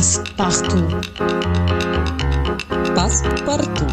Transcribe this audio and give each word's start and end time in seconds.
Passe-partout. 0.00 0.88
Passe-partout. 2.94 3.86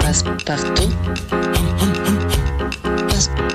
Passe-partout. 0.00 0.92
Passe-partout. 3.10 3.51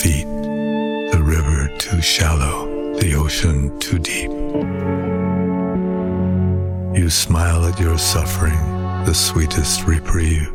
Feet, 0.00 0.26
the 1.12 1.20
river 1.22 1.68
too 1.76 2.00
shallow, 2.00 2.94
the 2.98 3.14
ocean 3.14 3.78
too 3.80 3.98
deep. 3.98 4.30
You 6.96 7.10
smile 7.10 7.66
at 7.66 7.78
your 7.78 7.98
suffering, 7.98 8.58
the 9.04 9.12
sweetest 9.12 9.86
reprieve. 9.86 10.50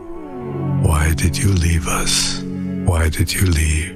Why 0.81 1.13
did 1.13 1.38
you 1.38 1.49
leave 1.49 1.88
us? 1.88 2.41
Why 2.85 3.09
did 3.09 3.31
you 3.31 3.45
leave? 3.45 3.94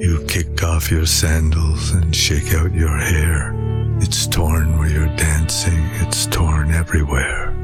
You 0.00 0.24
kick 0.26 0.62
off 0.64 0.90
your 0.90 1.04
sandals 1.04 1.90
and 1.90 2.16
shake 2.16 2.54
out 2.54 2.72
your 2.72 2.96
hair. 2.96 3.52
It's 4.00 4.26
torn 4.26 4.78
where 4.78 4.88
you're 4.88 5.16
dancing, 5.16 5.82
it's 6.00 6.24
torn 6.26 6.70
everywhere. 6.70 7.54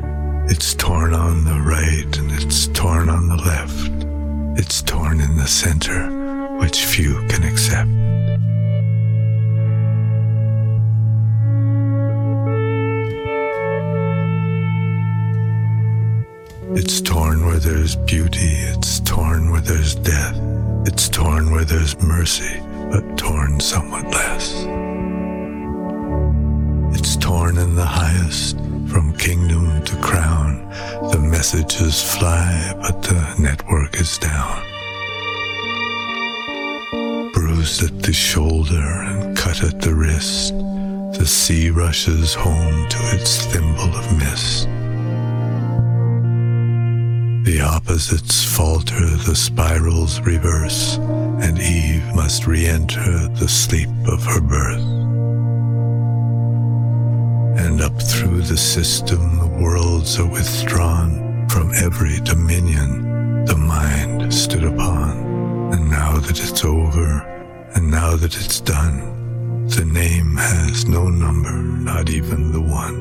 It's 0.48 0.74
torn 0.74 1.14
on 1.14 1.44
the 1.46 1.60
right 1.60 2.18
and 2.18 2.30
it's 2.32 2.66
torn 2.68 3.08
on 3.08 3.28
the 3.28 3.36
left. 3.36 3.95
It's 4.58 4.80
torn 4.80 5.20
in 5.20 5.36
the 5.36 5.46
center, 5.46 6.56
which 6.58 6.84
few 6.84 7.14
can 7.28 7.42
accept. 7.44 7.90
It's 16.74 17.02
torn 17.02 17.44
where 17.44 17.58
there's 17.58 17.96
beauty, 17.96 18.54
it's 18.72 19.00
torn 19.00 19.50
where 19.52 19.60
there's 19.60 19.94
death, 19.94 20.36
it's 20.86 21.10
torn 21.10 21.50
where 21.50 21.64
there's 21.64 22.00
mercy, 22.00 22.60
but 22.90 23.18
torn 23.18 23.60
somewhat 23.60 24.04
less. 24.06 24.54
It's 26.98 27.16
torn 27.16 27.58
in 27.58 27.74
the 27.74 27.84
highest, 27.84 28.56
from 28.88 29.16
kingdom 29.16 29.84
to 29.84 29.96
crown. 29.96 30.68
The 31.10 31.18
messages 31.18 32.02
fly, 32.02 32.74
but 32.80 33.02
the 33.02 33.34
network 33.38 34.00
is 34.00 34.18
down. 34.18 34.62
Bruised 37.32 37.82
at 37.82 38.02
the 38.02 38.12
shoulder 38.12 38.76
and 38.76 39.36
cut 39.36 39.62
at 39.62 39.80
the 39.80 39.94
wrist, 39.94 40.54
the 41.18 41.26
sea 41.26 41.70
rushes 41.70 42.34
home 42.34 42.88
to 42.88 42.98
its 43.14 43.46
thimble 43.46 43.94
of 43.94 44.18
mist. 44.18 44.68
The 47.46 47.60
opposites 47.60 48.44
falter, 48.44 49.06
the 49.28 49.36
spirals 49.36 50.20
reverse, 50.20 50.96
and 50.96 51.58
Eve 51.58 52.04
must 52.14 52.46
re 52.46 52.66
enter 52.66 53.28
the 53.28 53.48
sleep 53.48 53.90
of 54.06 54.24
her 54.24 54.40
birth. 54.40 54.95
And 57.66 57.82
up 57.82 58.00
through 58.00 58.42
the 58.42 58.56
system, 58.56 59.40
the 59.40 59.48
worlds 59.60 60.20
are 60.20 60.30
withdrawn 60.30 61.48
from 61.48 61.74
every 61.74 62.20
dominion 62.20 63.44
the 63.44 63.56
mind 63.56 64.32
stood 64.32 64.62
upon. 64.62 65.72
And 65.72 65.90
now 65.90 66.16
that 66.16 66.38
it's 66.38 66.64
over, 66.64 67.20
and 67.74 67.90
now 67.90 68.14
that 68.14 68.36
it's 68.36 68.60
done, 68.60 69.66
the 69.66 69.84
name 69.84 70.36
has 70.36 70.86
no 70.86 71.08
number, 71.08 71.50
not 71.50 72.08
even 72.08 72.52
the 72.52 72.60
one. 72.60 72.96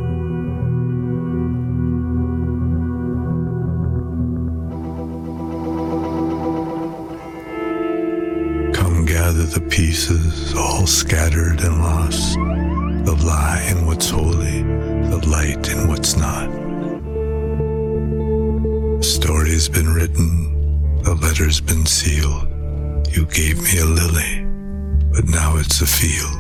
Come 8.73 9.05
gather 9.05 9.43
the 9.43 9.61
pieces, 9.69 10.55
all 10.55 10.87
scattered 10.87 11.61
and 11.61 11.77
lost. 11.83 12.74
The 13.05 13.15
lie 13.23 13.61
in 13.69 13.85
what's 13.85 14.09
holy, 14.09 14.63
the 14.63 15.23
light 15.27 15.69
in 15.69 15.87
what's 15.87 16.17
not. 16.17 16.49
The 18.97 19.03
story's 19.03 19.69
been 19.69 19.93
written, 19.93 21.03
the 21.03 21.13
letter's 21.13 21.61
been 21.61 21.85
sealed. 21.85 22.47
You 23.15 23.27
gave 23.27 23.61
me 23.61 23.77
a 23.77 23.85
lily, 23.85 24.43
but 25.13 25.25
now 25.25 25.55
it's 25.57 25.81
a 25.81 25.85
field. 25.85 26.35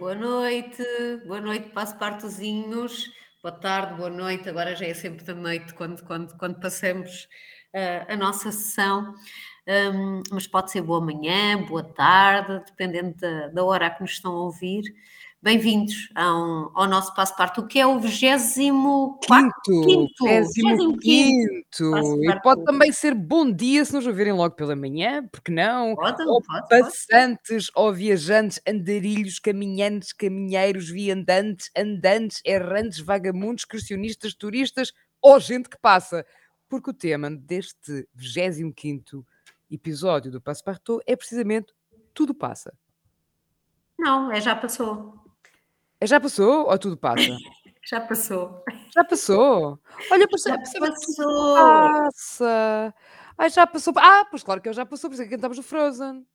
Boa 0.00 0.14
noite, 0.16 0.82
boa 1.28 1.40
noite, 1.40 1.72
partozinhos. 1.72 3.06
Boa 3.44 3.52
tarde, 3.52 3.92
boa 3.98 4.08
noite. 4.08 4.48
Agora 4.48 4.74
já 4.74 4.86
é 4.86 4.94
sempre 4.94 5.22
da 5.22 5.34
noite 5.34 5.74
quando, 5.74 6.02
quando, 6.02 6.34
quando 6.38 6.58
passamos 6.58 7.28
ah, 7.74 8.06
a 8.14 8.16
nossa 8.16 8.50
sessão. 8.50 9.14
Ahm, 9.68 10.22
mas 10.30 10.46
pode 10.46 10.70
ser 10.70 10.80
boa 10.80 10.98
manhã, 10.98 11.62
boa 11.62 11.84
tarde, 11.84 12.64
dependendo 12.64 13.14
da, 13.18 13.48
da 13.48 13.62
hora 13.62 13.90
que 13.90 14.00
nos 14.00 14.12
estão 14.12 14.32
a 14.32 14.44
ouvir. 14.44 14.84
Bem-vindos 15.44 16.08
ao, 16.14 16.72
ao 16.74 16.88
nosso 16.88 17.12
o 17.58 17.66
que 17.66 17.78
é 17.78 17.86
o 17.86 18.00
24 18.00 19.52
Quinto, 19.84 20.24
décimo 20.24 20.94
25º. 20.94 20.98
quinto. 20.98 21.90
Passo 21.90 22.22
E 22.22 22.26
parte. 22.28 22.42
pode 22.42 22.64
também 22.64 22.90
ser 22.90 23.14
bom 23.14 23.52
dia 23.52 23.84
se 23.84 23.92
nos 23.92 24.06
ouvirem 24.06 24.32
logo 24.32 24.54
pela 24.54 24.74
manhã, 24.74 25.22
porque 25.30 25.52
não? 25.52 25.94
Pode, 25.96 26.22
Ou 26.22 26.40
pode, 26.40 26.66
pode. 26.66 26.80
passantes, 26.84 27.70
ou 27.74 27.92
viajantes, 27.92 28.58
andarilhos, 28.66 29.38
caminhantes, 29.38 30.14
caminheiros, 30.14 30.88
viandantes, 30.88 31.70
andantes, 31.76 32.40
errantes, 32.42 33.00
vagamundos, 33.00 33.64
excursionistas, 33.64 34.32
turistas, 34.32 34.94
ou 35.20 35.38
gente 35.38 35.68
que 35.68 35.76
passa. 35.78 36.24
Porque 36.70 36.88
o 36.88 36.94
tema 36.94 37.30
deste 37.30 38.08
25º 38.16 39.22
episódio 39.70 40.32
do 40.32 40.40
Passepartout 40.40 41.04
é 41.06 41.14
precisamente 41.14 41.70
Tudo 42.14 42.34
Passa. 42.34 42.72
Não, 43.98 44.32
é 44.32 44.40
já 44.40 44.56
passou. 44.56 45.22
É 46.04 46.06
já 46.06 46.20
passou 46.20 46.68
ou 46.68 46.78
tudo 46.78 46.98
passa? 46.98 47.34
Já 47.88 47.98
passou. 47.98 48.62
Já 48.94 49.04
passou. 49.04 49.80
Olha, 50.10 50.26
Já 50.38 50.58
passou. 50.58 51.54
passa. 51.54 52.94
Ai, 53.38 53.48
já 53.48 53.66
passou. 53.66 53.94
Ah, 53.96 54.26
pois 54.30 54.42
claro 54.42 54.60
que 54.60 54.68
ele 54.68 54.76
já 54.76 54.84
passou, 54.84 55.08
por 55.08 55.14
isso 55.14 55.22
é 55.22 55.24
que 55.24 55.30
cantamos 55.34 55.56
o 55.56 55.62
Frozen. 55.62 56.26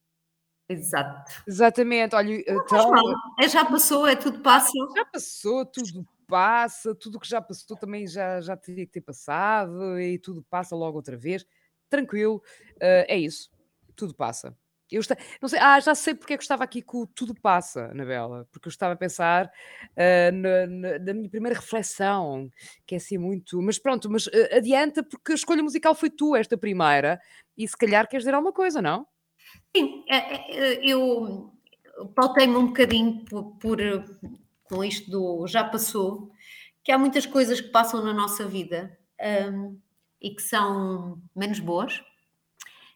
Exato. 0.67 1.31
Exatamente, 1.47 2.15
olha, 2.15 2.43
Não 2.47 2.63
então. 2.63 2.91
É 3.39 3.47
já 3.47 3.63
passou, 3.63 4.07
é 4.07 4.15
tudo 4.15 4.39
passa. 4.39 4.71
já 4.95 5.05
passou, 5.05 5.63
tudo 5.67 6.03
passa, 6.27 6.95
tudo 6.95 7.19
que 7.19 7.29
já 7.29 7.39
passou 7.39 7.77
também 7.77 8.07
já, 8.07 8.41
já 8.41 8.57
teria 8.57 8.87
que 8.87 8.91
ter 8.93 9.01
passado 9.01 9.99
e 9.99 10.17
tudo 10.17 10.41
passa 10.49 10.75
logo 10.75 10.97
outra 10.97 11.15
vez. 11.15 11.45
Tranquilo, 11.91 12.41
eh, 12.79 13.05
é 13.07 13.19
isso, 13.19 13.51
tudo 13.95 14.15
passa. 14.15 14.57
Eu 14.91 14.99
esta- 15.01 15.17
não 15.41 15.47
sei, 15.47 15.59
ah, 15.59 15.79
já 15.79 15.93
sei 15.93 16.15
porque 16.15 16.33
é 16.33 16.37
que 16.37 16.41
eu 16.41 16.43
estava 16.45 16.63
aqui 16.63 16.81
com 16.81 17.05
tudo 17.05 17.33
passa, 17.35 17.85
Anabela, 17.91 18.47
porque 18.51 18.67
eu 18.67 18.71
estava 18.71 18.93
a 18.93 18.97
pensar 18.97 19.51
eh, 19.95 20.31
na, 20.31 20.65
na- 20.67 20.99
na 20.99 21.13
minha 21.13 21.29
primeira 21.29 21.59
reflexão, 21.59 22.49
que 22.87 22.95
é 22.95 22.97
assim 22.97 23.17
muito. 23.17 23.61
Mas 23.61 23.77
pronto, 23.77 24.09
mas 24.09 24.27
eh, 24.33 24.57
adianta, 24.57 25.03
porque 25.03 25.31
a 25.31 25.35
escolha 25.35 25.61
musical 25.61 25.93
foi 25.93 26.09
tu, 26.09 26.35
esta 26.35 26.57
primeira, 26.57 27.19
e 27.57 27.67
se 27.67 27.77
calhar 27.77 28.07
queres 28.07 28.23
dizer 28.23 28.33
alguma 28.33 28.53
coisa, 28.53 28.81
não? 28.81 29.05
Sim, 29.75 30.03
é- 30.09 30.57
é- 30.57 30.85
eu 30.85 31.51
pautei-me 32.15 32.55
um 32.55 32.67
bocadinho 32.67 33.23
por, 33.25 33.57
por, 33.57 33.77
com 34.63 34.83
isto 34.83 35.09
do 35.11 35.45
já 35.47 35.63
passou, 35.63 36.31
que 36.83 36.91
há 36.91 36.97
muitas 36.97 37.25
coisas 37.25 37.59
que 37.61 37.69
passam 37.69 38.03
na 38.03 38.13
nossa 38.13 38.45
vida 38.47 38.97
hum, 39.53 39.77
e 40.21 40.31
que 40.31 40.41
são 40.41 41.21
menos 41.35 41.59
boas 41.59 42.01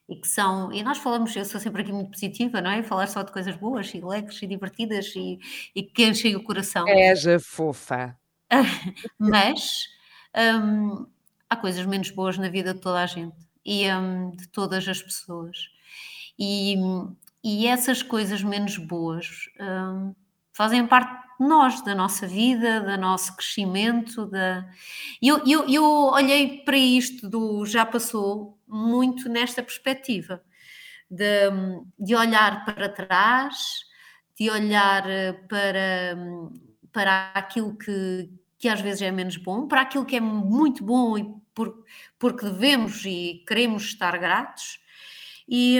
e 0.07 0.15
que 0.15 0.27
são, 0.27 0.71
e 0.71 0.83
nós 0.83 0.97
falamos, 0.97 1.35
eu 1.35 1.45
sou 1.45 1.59
sempre 1.59 1.81
aqui 1.81 1.91
muito 1.91 2.11
positiva, 2.11 2.61
não 2.61 2.71
é? 2.71 2.83
Falar 2.83 3.07
só 3.07 3.23
de 3.23 3.31
coisas 3.31 3.55
boas 3.55 3.93
e 3.93 4.01
alegres 4.01 4.41
e 4.41 4.47
divertidas 4.47 5.13
e, 5.15 5.39
e 5.73 5.83
que 5.83 6.05
enchem 6.05 6.35
o 6.35 6.43
coração. 6.43 6.87
És 6.87 7.25
a 7.25 7.39
fofa. 7.39 8.17
Mas 9.17 9.87
hum, 10.35 11.05
há 11.49 11.55
coisas 11.55 11.85
menos 11.85 12.11
boas 12.11 12.37
na 12.37 12.49
vida 12.49 12.73
de 12.73 12.81
toda 12.81 13.01
a 13.01 13.05
gente 13.05 13.35
e 13.65 13.89
hum, 13.91 14.31
de 14.31 14.47
todas 14.49 14.87
as 14.87 15.01
pessoas. 15.01 15.69
E, 16.37 16.75
e 17.43 17.67
essas 17.67 18.03
coisas 18.03 18.43
menos 18.43 18.77
boas 18.77 19.49
hum, 19.59 20.13
fazem 20.53 20.85
parte 20.87 21.11
de 21.39 21.47
nós, 21.47 21.81
da 21.81 21.95
nossa 21.95 22.27
vida, 22.27 22.79
do 22.79 22.97
nosso 22.97 23.35
crescimento. 23.35 24.25
Da... 24.27 24.65
Eu, 25.21 25.45
eu, 25.45 25.67
eu 25.67 25.83
olhei 25.83 26.59
para 26.63 26.77
isto 26.77 27.29
do 27.29 27.65
já 27.65 27.85
passou 27.85 28.57
muito 28.67 29.27
nesta 29.27 29.61
perspectiva 29.61 30.41
de, 31.09 31.49
de 31.99 32.15
olhar 32.15 32.65
para 32.65 32.89
trás, 32.89 33.81
de 34.39 34.49
olhar 34.49 35.07
eh, 35.07 35.33
para, 35.33 36.17
para 36.91 37.31
aquilo 37.35 37.77
que, 37.77 38.29
que 38.57 38.67
às 38.67 38.81
vezes 38.81 39.01
é 39.03 39.11
menos 39.11 39.37
bom, 39.37 39.67
para 39.67 39.81
aquilo 39.81 40.05
que 40.05 40.15
é 40.15 40.19
muito 40.19 40.83
bom 40.83 41.17
e 41.17 41.25
por, 41.53 41.83
porque 42.17 42.45
devemos 42.45 43.05
e 43.05 43.43
queremos 43.47 43.83
estar 43.83 44.17
gratos, 44.17 44.79
e, 45.47 45.77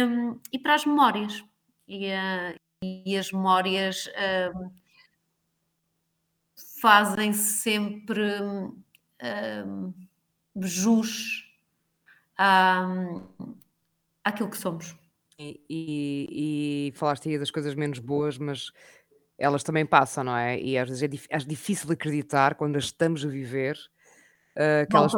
e 0.51 0.59
para 0.59 0.75
as 0.75 0.85
memórias. 0.85 1.43
E, 1.87 2.09
uh, 2.11 2.62
e 3.05 3.17
as 3.17 3.31
memórias 3.31 4.07
uh, 4.07 4.71
fazem 6.81 7.31
sempre 7.31 8.21
uh, 8.41 9.93
jus 10.61 11.43
àquilo 14.23 14.49
que 14.49 14.57
somos. 14.57 14.95
E, 15.39 15.61
e, 15.69 16.87
e 16.89 16.91
falaste 16.95 17.29
aí 17.29 17.39
das 17.39 17.49
coisas 17.49 17.73
menos 17.73 17.99
boas, 17.99 18.37
mas 18.37 18.71
elas 19.37 19.63
também 19.63 19.85
passam, 19.85 20.23
não 20.23 20.37
é? 20.37 20.59
E 20.59 20.77
às 20.77 20.87
vezes 20.87 21.03
é, 21.03 21.07
dif 21.07 21.27
é 21.29 21.37
difícil 21.37 21.91
acreditar 21.91 22.55
quando 22.55 22.75
as 22.75 22.85
estamos 22.85 23.25
a 23.25 23.29
viver 23.29 23.77
uh, 24.55 24.87
que, 24.87 24.93
vão 24.93 25.01
elas, 25.01 25.13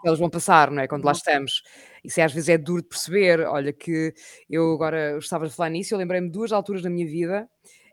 que 0.00 0.08
elas 0.08 0.18
vão 0.18 0.30
passar, 0.30 0.70
não 0.70 0.82
é? 0.82 0.88
Quando 0.88 1.04
lá 1.04 1.12
estamos. 1.12 1.62
Isso 2.04 2.20
é, 2.20 2.24
às 2.24 2.32
vezes 2.32 2.48
é 2.48 2.58
duro 2.58 2.82
de 2.82 2.88
perceber. 2.88 3.40
Olha, 3.40 3.72
que 3.72 4.14
eu 4.48 4.72
agora 4.72 5.18
estava 5.18 5.46
a 5.46 5.50
falar 5.50 5.70
nisso, 5.70 5.94
eu 5.94 5.98
lembrei-me 5.98 6.28
de 6.28 6.32
duas 6.32 6.52
alturas 6.52 6.82
da 6.82 6.90
minha 6.90 7.06
vida 7.06 7.48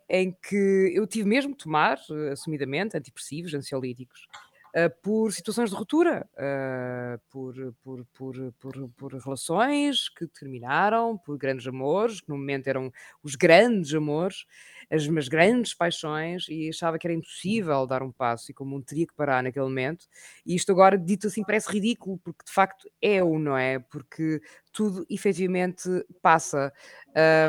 em 0.09 0.31
que 0.31 0.91
eu 0.93 1.07
tive 1.07 1.27
mesmo 1.27 1.55
que 1.55 1.63
tomar, 1.63 1.97
uh, 2.09 2.31
assumidamente, 2.31 2.95
antidepressivos, 2.95 3.53
ansiolíticos. 3.53 4.27
Uh, 4.75 4.91
por 5.01 5.31
situações 5.31 5.69
de 5.69 5.75
ruptura, 5.75 6.27
uh, 6.33 7.17
por, 7.29 7.55
por, 7.81 8.05
por, 8.13 8.53
por, 8.59 8.89
por 8.89 9.13
relações 9.13 10.09
que 10.09 10.27
terminaram, 10.27 11.17
por 11.17 11.37
grandes 11.37 11.65
amores, 11.65 12.19
que 12.19 12.27
no 12.27 12.37
momento 12.37 12.67
eram 12.67 12.91
os 13.23 13.35
grandes 13.35 13.93
amores, 13.93 14.45
as 14.91 15.07
minhas 15.07 15.27
grandes 15.27 15.73
paixões, 15.73 16.47
e 16.49 16.69
achava 16.69 16.97
que 16.97 17.07
era 17.07 17.13
impossível 17.13 17.85
dar 17.87 18.03
um 18.03 18.11
passo 18.11 18.51
e 18.51 18.53
como 18.53 18.75
um 18.75 18.81
teria 18.81 19.07
que 19.07 19.13
parar 19.13 19.43
naquele 19.43 19.65
momento. 19.65 20.05
E 20.45 20.55
isto 20.55 20.71
agora, 20.71 20.97
dito 20.97 21.27
assim, 21.27 21.43
parece 21.43 21.71
ridículo, 21.71 22.17
porque 22.23 22.45
de 22.45 22.51
facto 22.51 22.89
é 23.01 23.23
o, 23.23 23.39
não 23.39 23.57
é? 23.57 23.79
Porque 23.79 24.41
tudo 24.71 25.05
efetivamente 25.09 25.89
passa. 26.21 26.71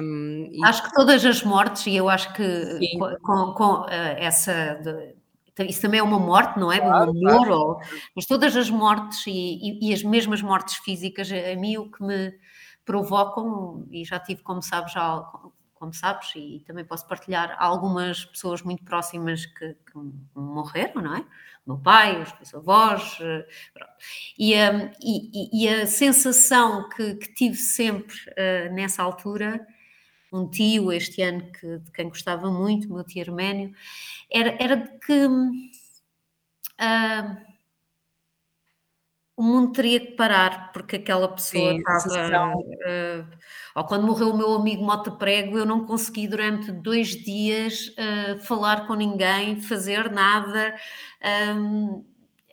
Um, 0.03 0.49
e... 0.53 0.65
Acho 0.65 0.85
que 0.85 0.95
todas 0.95 1.25
as 1.25 1.43
mortes, 1.43 1.87
e 1.87 1.97
eu 1.97 2.09
acho 2.09 2.33
que 2.35 2.99
com, 3.23 3.53
com 3.55 3.83
uh, 3.83 3.87
essa. 3.89 4.75
De 4.83 5.15
isso 5.65 5.81
também 5.81 6.01
é 6.01 6.03
uma 6.03 6.19
morte, 6.19 6.59
não 6.59 6.71
é? 6.71 6.79
Claro, 6.79 7.13
um 7.13 7.29
amor, 7.29 7.47
claro. 7.47 7.61
ou, 7.61 7.81
mas 8.15 8.27
todas 8.27 8.55
as 8.57 8.69
mortes 8.69 9.27
e, 9.27 9.31
e, 9.33 9.89
e, 9.89 9.95
as 9.95 10.03
mesmas 10.03 10.43
mortes 10.43 10.77
físicas, 10.77 11.31
a 11.33 11.57
mim 11.57 11.79
o 11.79 11.91
que 11.91 12.03
me 12.03 12.35
provocam, 12.85 13.87
e 13.91 14.05
já 14.05 14.19
tive, 14.21 14.43
como 14.43 14.63
sabes, 14.63 14.93
já, 14.93 15.25
como 15.87 15.95
sabes, 15.95 16.33
e 16.35 16.65
também 16.67 16.85
posso 16.85 17.07
partilhar 17.07 17.55
algumas 17.61 18.25
pessoas 18.25 18.61
muito 18.61 18.83
próximas 18.83 19.47
que, 19.47 19.75
que 19.75 19.93
morreram, 20.35 21.01
não 21.01 21.15
é? 21.15 21.21
O 21.65 21.75
meu 21.75 21.79
pai, 21.79 22.21
os 22.21 22.33
meus 22.35 22.53
avós, 22.55 23.19
eh, 23.21 23.47
e, 24.37 24.55
um, 24.55 24.91
e, 25.01 25.65
e, 25.65 25.69
a 25.69 25.87
sensação 25.87 26.89
que, 26.89 27.15
que 27.15 27.35
tive 27.35 27.55
sempre 27.55 28.17
uh, 28.31 28.75
nessa 28.75 29.01
altura 29.03 29.65
um 30.33 30.51
tio 30.51 30.93
este 30.93 31.23
ano 31.23 31.53
que, 31.53 31.79
de 31.79 31.93
quem 31.93 32.09
gostava 32.09 32.51
muito, 32.51 32.93
meu 32.93 33.05
tio 33.05 33.23
Arménio, 33.23 33.73
era, 34.29 34.57
era 34.61 34.77
de 34.77 34.99
que 34.99 35.27
uh, 35.27 35.77
o 39.37 39.43
mundo 39.43 39.73
teria 39.73 40.01
que 40.01 40.13
parar 40.13 40.73
porque 40.73 40.97
aquela 40.97 41.29
pessoa 41.29 41.73
Sim, 41.73 41.79
estava. 41.79 42.55
Uh, 42.57 43.27
ou 43.75 43.85
quando 43.85 44.07
morreu 44.07 44.31
o 44.31 44.37
meu 44.37 44.55
amigo 44.55 44.83
Mota 44.83 45.11
Prego, 45.11 45.59
eu 45.59 45.67
não 45.67 45.85
consegui 45.85 46.27
durante 46.27 46.73
dois 46.73 47.09
dias 47.09 47.89
uh, 47.89 48.41
falar 48.41 48.87
com 48.87 48.95
ninguém, 48.95 49.61
fazer 49.61 50.11
nada. 50.11 50.75
Um, 51.55 52.03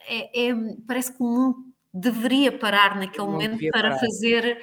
é, 0.06 0.50
é, 0.50 0.56
parece 0.86 1.14
que 1.14 1.24
o 1.24 1.26
mundo 1.26 1.74
deveria 1.94 2.52
parar 2.52 2.98
naquele 2.98 3.28
momento 3.28 3.60
para 3.72 3.92
parar. 3.92 4.00
fazer 4.00 4.62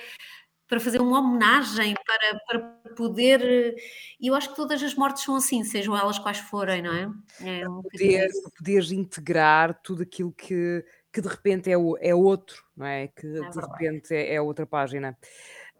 para 0.70 0.78
fazer 0.78 1.00
uma 1.00 1.18
homenagem, 1.18 1.96
para, 2.06 2.40
para 2.46 2.94
poder. 2.94 3.74
E 4.20 4.28
eu 4.28 4.36
acho 4.36 4.50
que 4.50 4.56
todas 4.56 4.80
as 4.80 4.94
mortes 4.94 5.24
são 5.24 5.34
assim, 5.34 5.64
sejam 5.64 5.96
elas 5.96 6.16
quais 6.16 6.38
forem, 6.38 6.80
não 6.80 6.94
é? 6.94 7.10
é 7.40 7.68
um 7.68 7.82
poder, 7.82 8.30
poderes 8.56 8.92
integrar 8.92 9.80
tudo 9.82 10.04
aquilo 10.04 10.30
que, 10.32 10.84
que 11.12 11.20
de 11.20 11.28
repente 11.28 11.70
é, 11.70 11.74
é 11.74 12.14
outro, 12.14 12.64
não 12.76 12.86
é? 12.86 13.08
Que 13.08 13.26
é 13.26 13.48
de 13.48 13.60
repente 13.60 14.14
é, 14.14 14.34
é, 14.34 14.40
outra 14.40 14.66
página. 14.66 15.16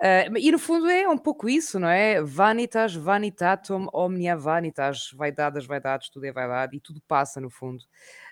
Uh, 0.00 0.36
e 0.38 0.50
no 0.50 0.58
fundo 0.58 0.88
é 0.88 1.06
um 1.06 1.18
pouco 1.18 1.46
isso, 1.46 1.78
não 1.78 1.88
é? 1.88 2.22
Vanitas, 2.22 2.94
vanitatum, 2.94 3.86
omnia 3.92 4.34
vanitas, 4.34 5.10
vaidade 5.14 5.56
das 5.56 5.66
vaidades, 5.66 6.08
tudo 6.08 6.24
é 6.24 6.32
vaidade 6.32 6.74
e 6.74 6.80
tudo 6.80 7.02
passa 7.06 7.38
no 7.38 7.50
fundo. 7.50 7.84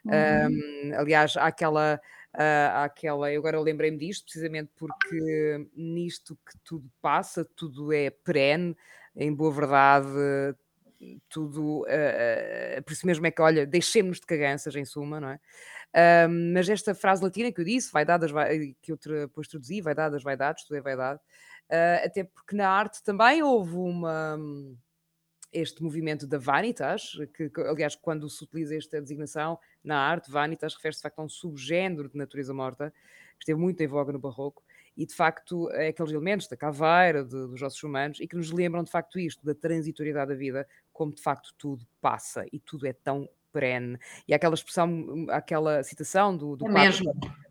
Uhum. 0.04 0.90
Um, 0.90 0.98
aliás, 0.98 1.36
há 1.36 1.46
aquela 1.46 2.00
uh, 2.34 2.84
àquela. 2.84 3.30
Eu 3.30 3.40
agora 3.40 3.60
lembrei-me 3.60 3.98
disto 3.98 4.24
precisamente 4.24 4.70
porque 4.76 5.66
nisto 5.76 6.36
que 6.36 6.58
tudo 6.64 6.90
passa, 7.02 7.44
tudo 7.44 7.92
é 7.92 8.08
perene, 8.10 8.74
em 9.14 9.32
boa 9.34 9.52
verdade, 9.52 10.08
tudo. 11.28 11.82
Uh, 11.82 12.82
por 12.82 12.92
isso 12.92 13.06
mesmo 13.06 13.26
é 13.26 13.30
que, 13.30 13.42
olha, 13.42 13.66
deixemos 13.66 14.20
de 14.20 14.26
caganças, 14.26 14.74
em 14.74 14.86
suma, 14.86 15.20
não 15.20 15.28
é? 15.28 15.40
Uh, 15.94 16.28
mas 16.52 16.68
esta 16.68 16.94
frase 16.94 17.22
latina 17.22 17.50
que 17.50 17.60
eu 17.60 17.64
disse, 17.64 17.92
vaidade, 17.92 18.26
vai, 18.32 18.74
que 18.82 18.92
eu 18.92 18.98
depois 18.98 19.48
traduzi, 19.48 19.80
vaidade 19.80 20.12
das 20.12 20.22
vaidades, 20.22 20.64
tudo 20.64 20.76
é 20.76 20.80
vaidade, 20.80 21.20
até 22.04 22.24
porque 22.24 22.56
na 22.56 22.68
arte 22.68 23.02
também 23.02 23.42
houve 23.42 23.74
uma 23.76 24.38
este 25.52 25.82
movimento 25.82 26.26
da 26.26 26.38
Vanitas, 26.38 27.12
que, 27.34 27.48
que, 27.48 27.60
aliás, 27.60 27.96
quando 27.96 28.28
se 28.28 28.42
utiliza 28.44 28.76
esta 28.76 29.00
designação 29.00 29.58
na 29.82 29.98
arte, 29.98 30.30
Vanitas 30.30 30.74
refere-se 30.74 30.98
de 30.98 31.02
facto 31.02 31.18
a 31.20 31.24
um 31.24 31.28
subgénero 31.28 32.08
de 32.08 32.16
natureza 32.16 32.52
morta, 32.52 32.92
que 33.38 33.44
esteve 33.44 33.58
muito 33.58 33.80
em 33.80 33.86
voga 33.86 34.12
no 34.12 34.18
Barroco, 34.18 34.62
e 34.96 35.06
de 35.06 35.14
facto 35.14 35.70
é 35.70 35.88
aqueles 35.88 36.12
elementos 36.12 36.48
da 36.48 36.56
caveira, 36.56 37.24
de, 37.24 37.30
dos 37.30 37.62
ossos 37.62 37.82
humanos, 37.82 38.20
e 38.20 38.26
que 38.26 38.36
nos 38.36 38.50
lembram 38.50 38.82
de 38.82 38.90
facto 38.90 39.18
isto, 39.18 39.44
da 39.44 39.54
transitoriedade 39.54 40.30
da 40.30 40.36
vida, 40.36 40.68
como 40.92 41.14
de 41.14 41.22
facto 41.22 41.54
tudo 41.56 41.86
passa 42.00 42.44
e 42.52 42.58
tudo 42.58 42.86
é 42.86 42.92
tão 42.92 43.28
E 44.26 44.34
aquela 44.34 44.54
expressão, 44.54 45.26
aquela 45.30 45.82
citação 45.82 46.36
do, 46.36 46.56
do, 46.56 46.68
é 46.68 46.72
padre, 46.72 47.04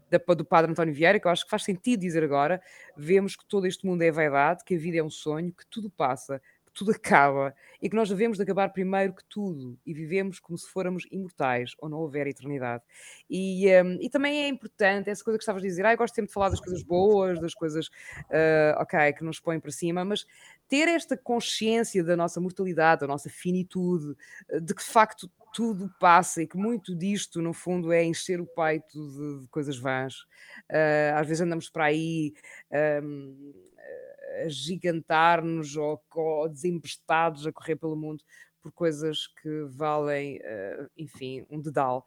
da, 0.10 0.34
do 0.34 0.46
padre 0.46 0.72
António 0.72 0.94
Vieira, 0.94 1.20
que 1.20 1.28
eu 1.28 1.32
acho 1.32 1.44
que 1.44 1.50
faz 1.50 1.64
sentido 1.64 2.02
dizer 2.02 2.24
agora, 2.24 2.62
vemos 2.96 3.36
que 3.36 3.46
todo 3.46 3.66
este 3.66 3.86
mundo 3.86 4.02
é 4.02 4.12
vaidade, 4.12 4.64
que 4.64 4.76
a 4.76 4.78
vida 4.78 4.98
é 4.98 5.04
um 5.04 5.10
sonho, 5.10 5.52
que 5.52 5.66
tudo 5.68 5.90
passa, 5.90 6.42
tudo 6.78 6.92
acaba 6.92 7.56
e 7.82 7.90
que 7.90 7.96
nós 7.96 8.08
devemos 8.08 8.38
de 8.38 8.44
acabar 8.44 8.70
primeiro 8.70 9.14
que 9.14 9.24
tudo 9.28 9.80
e 9.84 9.94
vivemos 9.94 10.40
como 10.40 10.56
se 10.58 10.70
fôramos 10.70 11.08
imortais 11.12 11.72
ou 11.80 11.90
não 11.90 11.98
houver 11.98 12.28
eternidade. 12.28 12.84
E, 13.28 13.68
um, 13.82 13.98
e 14.00 14.10
também 14.10 14.44
é 14.44 14.48
importante 14.48 15.10
essa 15.10 15.24
coisa 15.24 15.40
que 15.40 15.42
estavas 15.42 15.64
a 15.64 15.66
dizer, 15.66 15.86
ah, 15.88 15.94
eu 15.94 15.98
gosto 15.98 16.14
sempre 16.14 16.28
de 16.28 16.34
falar 16.34 16.50
das 16.50 16.60
coisas 16.60 16.84
boas, 16.84 17.40
das 17.40 17.56
coisas, 17.56 17.88
uh, 17.88 18.80
ok, 18.80 19.14
que 19.14 19.24
nos 19.24 19.40
põem 19.40 19.60
para 19.60 19.72
cima, 19.72 20.06
mas 20.06 20.26
ter 20.70 20.88
esta 20.88 21.18
consciência 21.18 22.04
da 22.04 22.16
nossa 22.16 22.40
mortalidade, 22.40 23.02
da 23.02 23.08
nossa 23.08 23.30
finitude, 23.30 24.16
ah, 24.52 24.60
de 24.60 24.76
que 24.76 24.84
de 24.84 24.90
facto 24.90 25.30
tudo 25.52 25.92
passa 26.00 26.44
e 26.44 26.48
que 26.48 26.58
muito 26.58 26.96
disto, 26.96 27.42
no 27.42 27.54
fundo, 27.54 27.92
é 27.92 28.04
encher 28.04 28.40
o 28.40 28.46
peito 28.46 28.94
de, 28.94 29.42
de 29.42 29.48
coisas 29.48 29.80
vãs. 29.80 30.14
Uh, 30.70 31.16
às 31.16 31.26
vezes 31.26 31.42
andamos 31.42 31.70
para 31.70 31.86
aí. 31.86 32.34
Um, 33.02 33.54
a 34.44 34.48
gigantar-nos 34.48 35.76
ou, 35.76 36.02
ou 36.16 36.50
desembestados 36.50 37.46
a 37.48 37.52
correr 37.52 37.76
pelo 37.76 37.96
mundo 37.96 38.24
por 38.62 38.72
coisas 38.72 39.28
que 39.42 39.64
valem, 39.70 40.38
uh, 40.38 40.90
enfim, 40.98 41.46
um 41.50 41.62
dedal. 41.62 42.06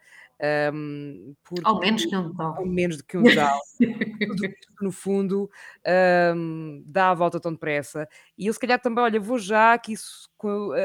Um, 0.72 1.34
porque, 1.44 1.62
ao 1.64 1.78
menos 1.78 2.04
que 2.04 2.16
um 2.16 2.30
dedal. 2.30 2.56
Ao 2.56 2.66
menos 2.66 2.96
do 2.96 3.04
que 3.04 3.16
um 3.16 3.22
dedal. 3.22 3.60
tudo, 3.78 4.54
no 4.80 4.92
fundo, 4.92 5.50
um, 6.36 6.82
dá 6.86 7.10
a 7.10 7.14
volta 7.14 7.40
tão 7.40 7.52
depressa. 7.52 8.08
E 8.36 8.46
eu, 8.46 8.52
se 8.52 8.58
calhar, 8.58 8.80
também, 8.80 9.04
olha, 9.04 9.20
vou 9.20 9.38
já 9.38 9.74
aqui 9.74 9.94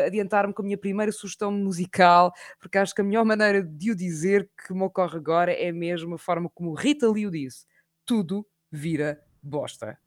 adiantar-me 0.06 0.54
com 0.54 0.62
a 0.62 0.66
minha 0.66 0.78
primeira 0.78 1.12
sugestão 1.12 1.52
musical, 1.52 2.34
porque 2.60 2.78
acho 2.78 2.94
que 2.94 3.02
a 3.02 3.04
melhor 3.04 3.26
maneira 3.26 3.64
de 3.64 3.92
o 3.92 3.96
dizer 3.96 4.50
que 4.66 4.74
me 4.74 4.84
ocorre 4.84 5.18
agora 5.18 5.54
é 5.54 5.72
mesmo 5.72 6.16
a 6.16 6.20
forma 6.20 6.50
como 6.54 6.74
Rita 6.74 7.10
Lee 7.10 7.28
o 7.28 7.32
disse: 7.32 7.66
tudo 8.06 8.46
vira 8.72 9.22
bosta. 9.42 9.98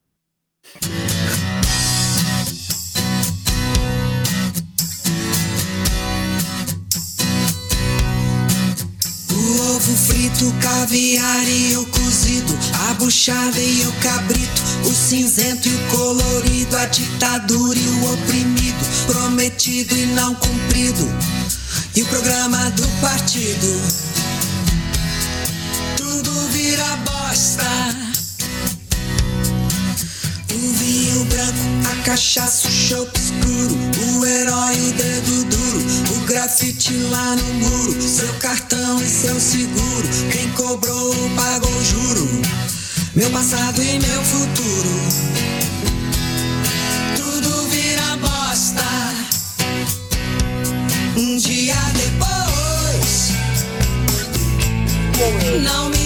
Ovo 9.89 9.97
frito, 9.97 10.55
caviar 10.61 11.49
e 11.49 11.77
o 11.77 11.87
cozido, 11.87 12.59
a 12.89 12.95
buchada 12.95 13.59
e 13.59 13.87
o 13.87 13.93
cabrito, 14.03 14.63
o 14.85 14.95
cinzento 14.95 15.67
e 15.69 15.75
o 15.75 15.79
colorido, 15.89 16.77
a 16.77 16.85
ditadura 16.87 17.79
e 17.79 17.89
o 17.89 18.13
oprimido, 18.13 18.87
prometido 19.07 19.97
e 19.97 20.07
não 20.07 20.35
cumprido 20.35 21.09
e 21.97 22.03
o 22.03 22.07
programa 22.07 22.71
do 22.73 22.87
partido. 23.01 23.81
Tudo 25.97 26.33
vira 26.49 26.97
bosta. 26.99 27.65
O 30.53 30.73
vinho 30.75 31.25
branco, 31.25 31.78
cachaça, 32.09 32.67
o 32.67 32.71
chope 32.71 33.21
escuro, 33.21 33.77
o 34.17 34.25
herói, 34.25 34.75
o 34.81 34.93
dedo 34.95 35.45
duro, 35.45 36.17
o 36.17 36.21
grafite 36.25 36.95
lá 37.11 37.37
no 37.37 37.55
muro, 37.55 38.01
seu 38.01 38.33
cartão 38.39 38.99
e 39.03 39.07
seu 39.07 39.39
seguro. 39.39 40.09
Quem 40.33 40.49
cobrou 40.53 41.15
pagou 41.37 41.85
juro. 41.85 42.27
Meu 43.15 43.29
passado 43.29 43.83
e 43.83 43.99
meu 43.99 44.25
futuro. 44.25 44.89
Tudo 47.15 47.69
vira 47.69 48.17
bosta. 48.17 48.83
Um 51.15 51.37
dia 51.37 51.77
depois, 51.93 53.33
não 55.63 55.91
me 55.91 55.98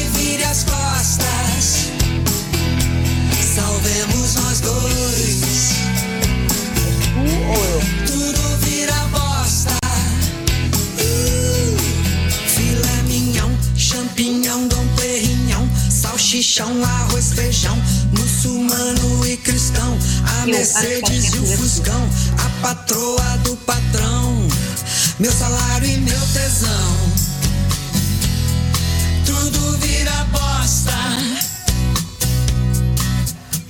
salchichão, 16.33 16.83
arroz, 16.83 17.35
feijão, 17.35 17.77
muçulmano 18.19 19.27
e 19.27 19.37
cristão, 19.37 19.99
a 20.41 20.47
Mercedes 20.47 21.35
e 21.35 21.39
o 21.39 21.57
Fuscão, 21.59 22.09
a 22.39 22.63
patroa 22.63 23.39
do 23.45 23.55
patrão, 23.57 24.49
meu 25.19 25.31
salário 25.31 25.87
e 25.87 25.99
meu 25.99 26.21
tesão. 26.33 27.13
Tudo 29.27 29.77
vira 29.79 30.25
bosta. 30.33 30.93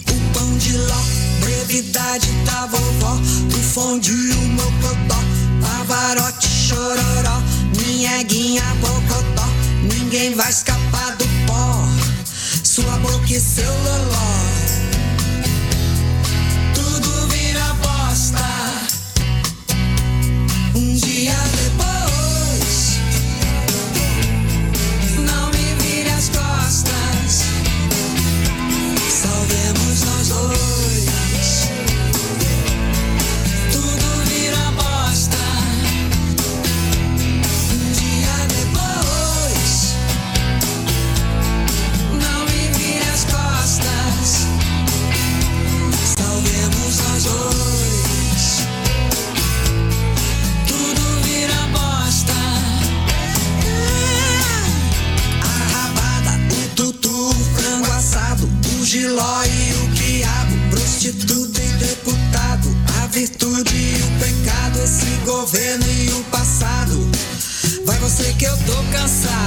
O 0.09 0.33
pão 0.33 0.59
de 0.59 0.77
ló, 0.77 1.03
brevidade 1.41 2.31
da 2.45 2.67
vovó, 2.67 3.15
o 3.15 3.63
fondue, 3.73 4.31
o 4.35 4.49
mocotó, 4.51 5.19
pavarote, 5.63 6.47
chororó, 6.47 7.43
minha 7.77 8.23
guinha, 8.23 8.63
bocotó, 8.81 9.49
ninguém 9.83 10.37
vai 10.37 10.49
escapar 10.49 11.17
do 11.17 11.22
sua 12.73 12.97
boca 13.01 13.31
e 13.31 13.39
seu 13.39 13.71
loló. 13.71 14.42
A 63.43 63.47
virtude 63.47 63.75
e 63.75 64.03
o 64.03 64.19
pecado, 64.19 64.79
esse 64.83 65.07
governo 65.25 65.85
e 65.91 66.11
o 66.13 66.25
passado. 66.25 67.11
Vai 67.85 67.99
você 67.99 68.33
que 68.35 68.45
eu 68.45 68.57
tô 68.59 68.75
cansado. 68.93 69.42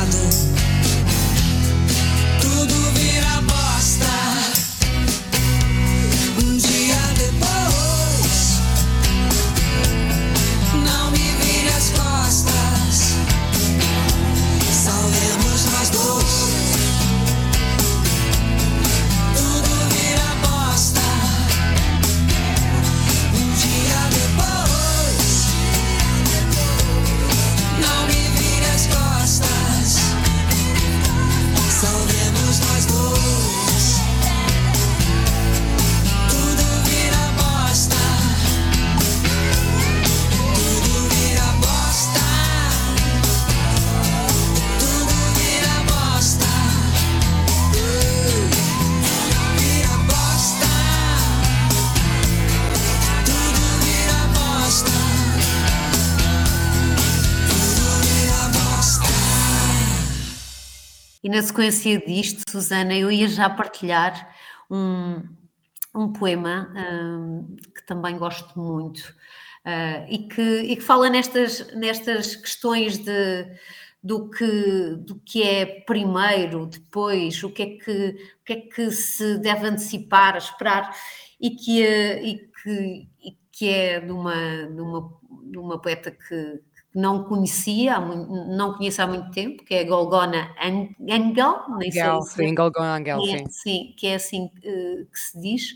Na 61.36 61.42
sequência 61.42 62.00
disto, 62.00 62.50
Susana, 62.50 62.96
eu 62.96 63.12
ia 63.12 63.28
já 63.28 63.50
partilhar 63.50 64.34
um, 64.72 65.22
um 65.94 66.14
poema 66.14 66.74
hum, 66.74 67.58
que 67.76 67.86
também 67.86 68.18
gosto 68.18 68.58
muito 68.58 69.14
ah, 69.66 70.06
e, 70.08 70.20
que, 70.30 70.42
e 70.42 70.78
que 70.78 70.82
fala 70.82 71.10
nestas, 71.10 71.74
nestas 71.74 72.38
questões 72.38 73.00
de, 73.00 73.48
do, 74.02 74.30
que, 74.30 74.96
do 75.00 75.20
que 75.26 75.44
é 75.44 75.66
primeiro, 75.82 76.68
depois, 76.68 77.44
o 77.44 77.50
que 77.50 77.64
é 77.64 77.66
que, 77.80 78.08
o 78.42 78.46
que, 78.46 78.54
é 78.54 78.62
que 78.62 78.92
se 78.92 79.38
deve 79.40 79.68
antecipar, 79.68 80.38
esperar, 80.38 80.96
e 81.38 81.50
que, 81.50 81.82
e 81.82 82.50
que, 82.64 83.10
e 83.22 83.38
que 83.52 83.70
é 83.70 84.00
de 84.00 84.12
uma, 84.12 84.68
de 84.68 84.82
uma, 84.82 85.20
de 85.52 85.58
uma 85.58 85.82
poeta 85.82 86.12
que, 86.12 86.62
não 86.96 87.24
conhecia, 87.26 88.00
não 88.00 88.74
conheço 88.74 89.02
há 89.02 89.08
muito 89.08 89.32
tempo, 89.32 89.64
que 89.66 89.74
é 89.76 89.84
Golgona 89.84 90.56
Ang- 90.62 90.96
Angel, 91.12 91.64
nem 91.78 91.92
sei 91.92 92.02
Angel, 92.02 92.22
se 92.22 92.36
sim, 92.36 92.56
Galgona 92.56 92.96
Angel, 92.98 93.20
é, 93.30 93.38
sim. 93.40 93.46
sim, 93.50 93.94
que 93.98 94.08
é 94.08 94.16
assim 94.16 94.50
eh, 94.64 95.06
que 95.12 95.20
se 95.20 95.40
diz, 95.42 95.74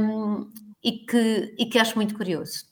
hum, 0.00 0.50
e, 0.82 0.92
que, 1.06 1.54
e 1.58 1.66
que 1.66 1.78
acho 1.78 1.96
muito 1.96 2.14
curioso. 2.16 2.64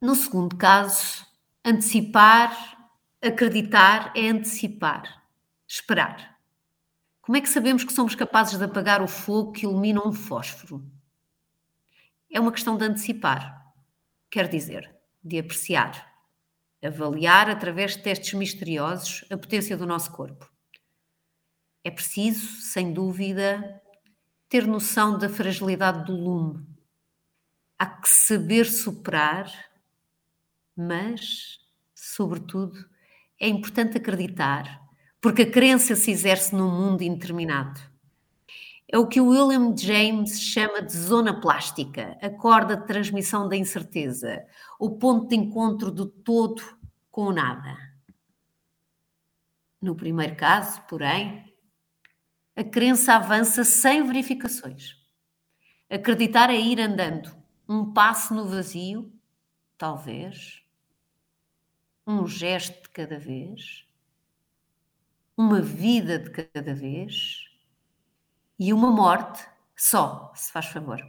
No 0.00 0.14
segundo 0.14 0.56
caso, 0.56 1.26
antecipar, 1.64 2.50
acreditar 3.22 4.12
é 4.16 4.28
antecipar, 4.28 5.22
esperar. 5.68 6.38
Como 7.22 7.36
é 7.38 7.42
que 7.42 7.48
sabemos 7.50 7.84
que 7.84 7.92
somos 7.92 8.14
capazes 8.14 8.58
de 8.58 8.64
apagar 8.64 9.02
o 9.02 9.08
fogo 9.08 9.52
que 9.52 9.64
ilumina 9.66 10.06
um 10.06 10.12
fósforo? 10.12 10.84
É 12.30 12.38
uma 12.40 12.52
questão 12.52 12.76
de 12.76 12.84
antecipar, 12.84 13.65
quer 14.30 14.48
dizer, 14.48 14.94
de 15.22 15.38
apreciar, 15.38 16.12
avaliar 16.82 17.50
através 17.50 17.96
de 17.96 18.02
testes 18.02 18.34
misteriosos 18.34 19.24
a 19.30 19.36
potência 19.36 19.76
do 19.76 19.86
nosso 19.86 20.12
corpo. 20.12 20.50
É 21.82 21.90
preciso, 21.90 22.60
sem 22.62 22.92
dúvida, 22.92 23.80
ter 24.48 24.66
noção 24.66 25.18
da 25.18 25.28
fragilidade 25.28 26.04
do 26.04 26.16
lume. 26.16 26.66
Há 27.78 27.86
que 27.86 28.08
saber 28.08 28.66
superar, 28.66 29.52
mas, 30.76 31.58
sobretudo, 31.94 32.76
é 33.40 33.48
importante 33.48 33.98
acreditar, 33.98 34.80
porque 35.20 35.42
a 35.42 35.50
crença 35.50 35.94
se 35.94 36.10
exerce 36.10 36.54
num 36.54 36.70
mundo 36.70 37.02
indeterminado. 37.02 37.80
É 38.88 38.98
o 38.98 39.06
que 39.06 39.20
o 39.20 39.28
William 39.28 39.76
James 39.76 40.40
chama 40.40 40.80
de 40.80 40.96
zona 40.96 41.40
plástica, 41.40 42.16
a 42.22 42.30
corda 42.30 42.76
de 42.76 42.86
transmissão 42.86 43.48
da 43.48 43.56
incerteza, 43.56 44.46
o 44.78 44.96
ponto 44.96 45.28
de 45.28 45.34
encontro 45.34 45.90
do 45.90 46.06
todo 46.06 46.62
com 47.10 47.24
o 47.26 47.32
nada. 47.32 47.76
No 49.82 49.96
primeiro 49.96 50.36
caso, 50.36 50.80
porém, 50.82 51.52
a 52.54 52.62
crença 52.62 53.14
avança 53.14 53.64
sem 53.64 54.04
verificações. 54.04 54.96
Acreditar 55.90 56.48
é 56.50 56.56
ir 56.56 56.80
andando, 56.80 57.36
um 57.68 57.92
passo 57.92 58.34
no 58.34 58.46
vazio, 58.46 59.12
talvez, 59.76 60.62
um 62.06 62.24
gesto 62.26 62.84
de 62.84 62.88
cada 62.90 63.18
vez, 63.18 63.84
uma 65.36 65.60
vida 65.60 66.20
de 66.20 66.30
cada 66.30 66.72
vez 66.72 67.45
e 68.58 68.72
uma 68.72 68.90
morte 68.90 69.46
só, 69.74 70.32
se 70.34 70.52
faz 70.52 70.66
favor. 70.66 71.00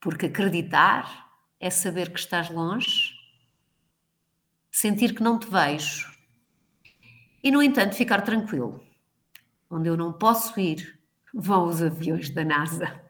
Porque 0.00 0.26
acreditar 0.26 1.28
é 1.60 1.70
saber 1.70 2.12
que 2.12 2.18
estás 2.18 2.50
longe, 2.50 3.14
sentir 4.70 5.14
que 5.14 5.22
não 5.22 5.38
te 5.38 5.48
vejo 5.48 6.08
e, 7.42 7.50
no 7.50 7.62
entanto, 7.62 7.94
ficar 7.94 8.22
tranquilo. 8.22 8.82
Onde 9.70 9.88
eu 9.88 9.96
não 9.96 10.12
posso 10.12 10.58
ir, 10.58 10.98
vão 11.34 11.66
os 11.66 11.82
aviões 11.82 12.30
da 12.30 12.44
NASA. 12.44 13.00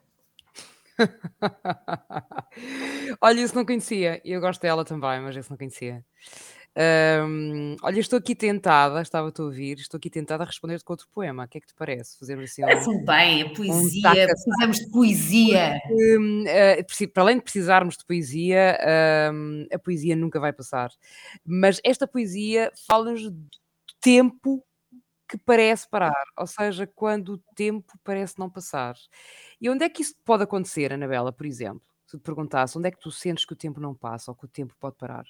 Olha, 3.20 3.40
isso 3.40 3.54
não 3.54 3.64
conhecia. 3.64 4.20
Eu 4.24 4.40
gosto 4.40 4.60
dela 4.60 4.84
também, 4.84 5.20
mas 5.20 5.36
esse 5.36 5.50
não 5.50 5.56
conhecia. 5.56 6.04
Hum, 6.80 7.74
olha, 7.82 7.98
estou 8.00 8.18
aqui 8.18 8.34
tentada, 8.36 9.02
estava-te 9.02 9.40
a 9.40 9.44
ouvir, 9.44 9.78
estou 9.78 9.98
aqui 9.98 10.08
tentada 10.10 10.44
a 10.44 10.46
responder-te 10.46 10.84
com 10.84 10.92
outro 10.92 11.08
poema. 11.12 11.44
O 11.44 11.48
que 11.48 11.58
é 11.58 11.60
que 11.60 11.66
te 11.66 11.74
parece? 11.74 12.16
Fazermos 12.18 12.50
assim 12.52 12.64
um, 12.64 12.66
Parece-me 12.66 13.04
bem, 13.04 13.42
a 13.42 13.46
um 13.46 13.50
poesia, 13.50 14.00
taca 14.00 14.32
precisamos 14.34 14.78
de 14.78 14.86
poesia. 14.90 15.76
Eh, 16.46 16.82
preci- 16.84 17.06
para 17.08 17.22
além 17.24 17.36
de 17.38 17.42
precisarmos 17.42 17.96
de 17.96 18.04
poesia, 18.04 18.78
hum, 19.32 19.66
a 19.72 19.78
poesia 19.78 20.14
nunca 20.16 20.38
vai 20.40 20.52
passar. 20.52 20.90
Mas 21.44 21.80
esta 21.84 22.06
poesia 22.06 22.70
fala-nos 22.86 23.30
do 23.30 23.36
tempo 24.00 24.64
que 25.28 25.38
parece 25.38 25.88
parar, 25.88 26.14
ou 26.38 26.46
seja, 26.46 26.86
quando 26.86 27.34
o 27.34 27.38
tempo 27.56 27.92
parece 28.04 28.38
não 28.38 28.50
passar. 28.50 28.96
E 29.60 29.70
onde 29.70 29.84
é 29.84 29.88
que 29.90 30.02
isso 30.02 30.14
pode 30.24 30.44
acontecer, 30.44 30.92
Anabela, 30.92 31.32
por 31.32 31.46
exemplo? 31.46 31.82
Se 32.06 32.18
te 32.18 32.22
perguntasse, 32.22 32.78
onde 32.78 32.88
é 32.88 32.90
que 32.92 33.00
tu 33.00 33.10
sentes 33.12 33.44
que 33.46 33.52
o 33.54 33.56
tempo 33.56 33.80
não 33.80 33.94
passa 33.94 34.30
ou 34.32 34.36
que 34.36 34.46
o 34.46 34.48
tempo 34.48 34.74
pode 34.80 34.96
parar? 34.96 35.24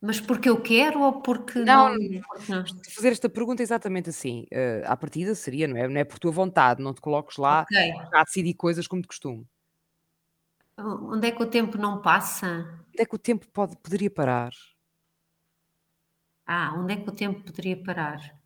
Mas 0.00 0.20
porque 0.20 0.48
eu 0.48 0.60
quero 0.62 1.00
ou 1.00 1.20
porque 1.22 1.58
Não, 1.64 1.88
não. 2.48 2.64
fazer 2.94 3.10
esta 3.12 3.28
pergunta 3.28 3.62
exatamente 3.62 4.10
assim, 4.10 4.46
eh, 4.50 4.82
à 4.86 4.96
partida 4.96 5.34
seria, 5.34 5.66
não 5.66 5.76
é? 5.76 5.88
Não 5.88 6.00
é 6.00 6.04
por 6.04 6.18
tua 6.18 6.30
vontade, 6.30 6.82
não 6.82 6.94
te 6.94 7.00
coloques 7.00 7.36
lá 7.36 7.66
Ok. 7.70 8.08
já 8.12 8.20
a 8.20 8.24
decidir 8.24 8.54
coisas 8.54 8.86
como 8.86 9.02
de 9.02 9.08
costume. 9.08 9.48
Onde 11.12 11.26
é 11.28 11.32
que 11.32 11.42
o 11.42 11.50
tempo 11.50 11.76
não 11.76 12.00
passa? 12.00 12.50
Onde 12.94 13.02
é 13.02 13.06
que 13.06 13.14
o 13.16 13.18
tempo 13.18 13.46
pode, 13.52 13.76
poderia 13.78 14.10
parar? 14.10 14.52
Ah, 16.46 16.74
onde 16.76 16.92
é 16.94 16.96
que 17.02 17.08
o 17.10 17.12
tempo 17.14 17.44
poderia 17.44 17.80
parar? 17.82 18.37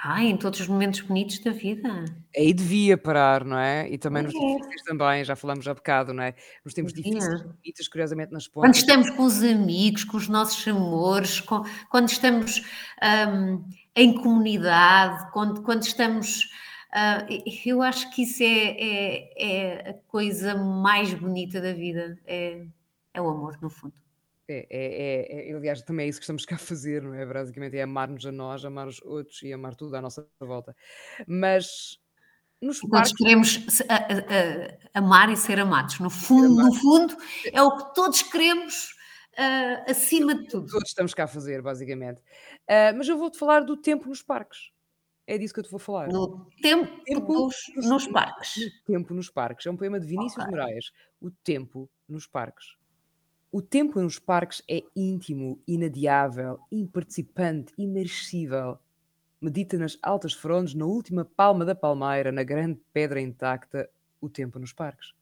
Ah, 0.00 0.22
em 0.22 0.36
todos 0.36 0.60
os 0.60 0.68
momentos 0.68 1.00
bonitos 1.00 1.40
da 1.40 1.50
vida. 1.50 2.04
Aí 2.36 2.54
devia 2.54 2.96
parar, 2.96 3.44
não 3.44 3.58
é? 3.58 3.90
E 3.90 3.98
também 3.98 4.22
nos 4.22 4.32
É. 4.32 4.38
difíceis 4.38 4.82
também, 4.82 5.24
já 5.24 5.34
falamos 5.34 5.66
há 5.66 5.74
bocado, 5.74 6.12
não 6.14 6.22
é? 6.22 6.36
Nos 6.64 6.72
tempos 6.72 6.92
difíceis, 6.92 7.24
Devia. 7.28 7.52
bonitas, 7.52 7.88
curiosamente, 7.88 8.32
nas 8.32 8.46
Quando 8.46 8.66
pontas. 8.66 8.78
estamos 8.78 9.10
com 9.10 9.24
os 9.24 9.42
amigos, 9.42 10.04
com 10.04 10.16
os 10.16 10.28
nossos 10.28 10.66
amores, 10.68 11.40
com- 11.40 11.64
quando 11.90 12.08
estamos 12.10 12.62
hum, 13.02 13.64
em 13.96 14.14
comunidade, 14.14 15.32
quando, 15.32 15.62
quando 15.62 15.82
estamos. 15.82 16.48
ah, 16.92 17.26
eu 17.66 17.82
acho 17.82 18.08
que 18.14 18.22
isso 18.22 18.42
é, 18.42 18.46
é- 18.46 19.32
é 19.36 19.90
a 19.90 19.94
coisa 20.06 20.54
mais 20.54 21.12
bonita 21.12 21.60
da 21.60 21.72
vida. 21.72 22.16
É, 22.24 22.64
é 23.14 23.20
o 23.20 23.28
amor, 23.28 23.58
no 23.60 23.68
fundo. 23.68 23.94
É, 24.48 24.66
é, 24.70 25.46
é, 25.46 25.50
é- 25.50 25.54
aliás, 25.54 25.82
também 25.82 26.06
é 26.06 26.08
isso 26.08 26.18
que 26.18 26.24
estamos 26.24 26.46
cá 26.46 26.54
a 26.56 26.58
fazer, 26.58 27.02
não 27.02 27.12
é? 27.14 27.26
Basicamente 27.26 27.76
é 27.76 27.82
amar-nos 27.82 28.24
a 28.24 28.32
nós, 28.32 28.64
amar 28.64 28.88
os 28.88 29.00
outros 29.02 29.42
e 29.42 29.52
amar 29.52 29.74
tudo 29.74 29.94
à 29.94 30.00
nossa 30.00 30.26
volta. 30.40 30.74
Mas 31.26 31.98
nos 32.60 32.80
Todos 32.80 32.90
parques, 32.90 33.12
queremos 33.14 33.64
a- 33.88 33.94
a- 33.94 33.98
a- 34.96 34.98
amar 34.98 35.30
e 35.30 35.36
ser 35.36 35.60
amados. 35.60 36.00
No 36.00 36.08
fundo, 36.10 36.62
no 36.64 36.72
fundo, 36.74 37.16
é 37.52 37.62
o 37.62 37.76
que 37.76 37.94
todos 37.94 38.22
queremos 38.22 38.94
ah, 39.36 39.84
acima 39.90 40.34
de 40.34 40.48
tudo. 40.48 40.66
todos 40.66 40.88
estamos 40.88 41.12
cá 41.14 41.24
a 41.24 41.28
fazer, 41.28 41.60
basicamente. 41.62 42.22
Ah, 42.66 42.92
mas 42.96 43.06
eu 43.08 43.18
vou-te 43.18 43.38
falar 43.38 43.60
do 43.60 43.76
tempo 43.76 44.08
nos 44.08 44.22
parques. 44.22 44.70
É 45.26 45.36
disso 45.36 45.52
que 45.52 45.60
eu 45.60 45.64
te 45.64 45.70
vou 45.70 45.78
falar. 45.78 46.08
No 46.08 46.46
tempo 46.62 47.04
Tempo 47.04 47.32
dos, 47.34 47.54
nos 47.76 48.06
parques. 48.08 48.56
O 48.56 48.84
Tempo 48.86 49.12
nos 49.12 49.28
Parques. 49.30 49.66
É 49.66 49.70
um 49.70 49.76
poema 49.76 50.00
de 50.00 50.06
Vinícius 50.06 50.42
Ok. 50.42 50.50
Moraes. 50.50 50.86
O 51.20 51.30
Tempo 51.44 51.88
nos 52.08 52.26
Parques. 52.26 52.64
O 53.50 53.62
tempo 53.62 53.98
nos 53.98 54.18
parques 54.18 54.62
é 54.68 54.84
íntimo, 54.94 55.58
inadiável, 55.66 56.60
imparticipante, 56.70 57.72
imersível. 57.78 58.78
Medita 59.40 59.78
nas 59.78 59.96
altas 60.02 60.34
frondes, 60.34 60.74
na 60.74 60.84
última 60.84 61.24
palma 61.24 61.64
da 61.64 61.74
palmeira, 61.74 62.30
na 62.30 62.42
grande 62.42 62.78
pedra 62.92 63.18
intacta, 63.18 63.88
o 64.20 64.28
tempo 64.28 64.58
nos 64.58 64.74
parques. 64.74 65.14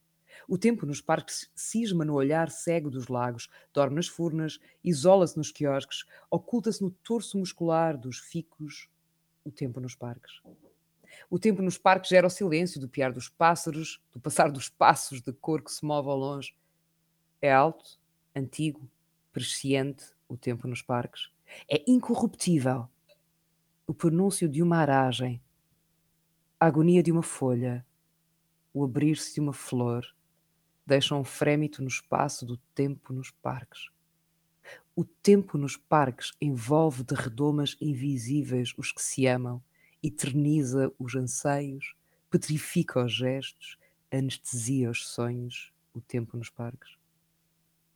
O 0.48 0.58
tempo 0.58 0.84
nos 0.84 1.00
parques 1.00 1.48
cisma 1.54 2.04
no 2.04 2.14
olhar 2.14 2.50
cego 2.50 2.90
dos 2.90 3.06
lagos, 3.06 3.48
dorme 3.72 3.94
nas 3.94 4.08
furnas, 4.08 4.58
isola-se 4.82 5.36
nos 5.36 5.52
quiosques, 5.52 6.04
oculta-se 6.28 6.82
no 6.82 6.90
torso 6.90 7.38
muscular 7.38 7.96
dos 7.96 8.18
ficos. 8.18 8.88
O 9.44 9.52
tempo 9.52 9.78
nos 9.78 9.94
parques. 9.94 10.40
O 11.30 11.38
tempo 11.38 11.62
nos 11.62 11.78
parques 11.78 12.10
gera 12.10 12.26
o 12.26 12.30
silêncio 12.30 12.80
do 12.80 12.88
piar 12.88 13.12
dos 13.12 13.28
pássaros, 13.28 14.02
do 14.12 14.18
passar 14.18 14.50
dos 14.50 14.68
passos 14.68 15.22
de 15.22 15.32
cor 15.32 15.62
que 15.62 15.70
se 15.70 15.84
move 15.84 16.08
ao 16.08 16.16
longe. 16.16 16.56
É 17.40 17.52
alto, 17.52 18.00
antigo, 18.36 18.88
presciente 19.32 20.04
o 20.28 20.36
tempo 20.36 20.68
nos 20.68 20.82
parques. 20.82 21.30
É 21.68 21.82
incorruptível. 21.90 22.88
O 23.86 23.94
pronúncio 23.94 24.48
de 24.48 24.62
uma 24.62 24.78
aragem, 24.78 25.40
a 26.60 26.66
agonia 26.66 27.02
de 27.02 27.10
uma 27.10 27.22
folha, 27.22 27.86
o 28.74 28.84
abrir-se 28.84 29.34
de 29.34 29.40
uma 29.40 29.52
flor, 29.52 30.04
deixam 30.84 31.20
um 31.20 31.24
frémito 31.24 31.82
no 31.82 31.88
espaço 31.88 32.44
do 32.44 32.56
tempo 32.74 33.12
nos 33.12 33.30
parques. 33.30 33.88
O 34.94 35.04
tempo 35.04 35.56
nos 35.56 35.76
parques 35.76 36.32
envolve 36.40 37.04
de 37.04 37.14
redomas 37.14 37.76
invisíveis 37.80 38.74
os 38.76 38.92
que 38.92 39.02
se 39.02 39.26
amam, 39.26 39.62
eterniza 40.02 40.92
os 40.98 41.14
anseios, 41.14 41.94
petrifica 42.30 43.04
os 43.04 43.12
gestos, 43.12 43.78
anestesia 44.10 44.90
os 44.90 45.06
sonhos, 45.06 45.72
o 45.94 46.00
tempo 46.00 46.36
nos 46.36 46.50
parques. 46.50 46.96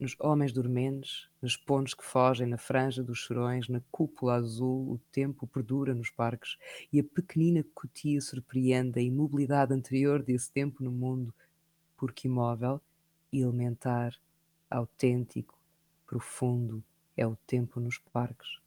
Nos 0.01 0.15
homens 0.19 0.51
dormentes, 0.51 1.29
nas 1.39 1.55
pontes 1.55 1.93
que 1.93 2.03
fogem 2.03 2.47
na 2.47 2.57
franja 2.57 3.03
dos 3.03 3.19
chorões, 3.19 3.69
na 3.69 3.83
cúpula 3.91 4.33
azul, 4.33 4.93
o 4.93 4.97
tempo 5.11 5.45
perdura 5.45 5.93
nos 5.93 6.09
parques 6.09 6.57
e 6.91 6.99
a 6.99 7.03
pequenina 7.03 7.63
cotia 7.75 8.19
surpreende 8.19 8.99
a 8.99 9.03
imobilidade 9.03 9.75
anterior 9.75 10.23
desse 10.23 10.51
tempo 10.51 10.83
no 10.83 10.91
mundo, 10.91 11.31
porque 11.95 12.27
imóvel, 12.27 12.81
elementar, 13.31 14.19
autêntico, 14.71 15.55
profundo 16.07 16.83
é 17.15 17.27
o 17.27 17.35
tempo 17.45 17.79
nos 17.79 17.99
parques. 17.99 18.59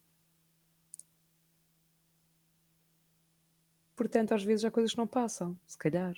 Portanto, 3.97 4.35
às 4.35 4.45
vezes 4.45 4.65
há 4.65 4.71
coisas 4.71 4.93
que 4.93 4.99
não 4.99 5.09
passam, 5.09 5.59
se 5.67 5.77
calhar. 5.77 6.15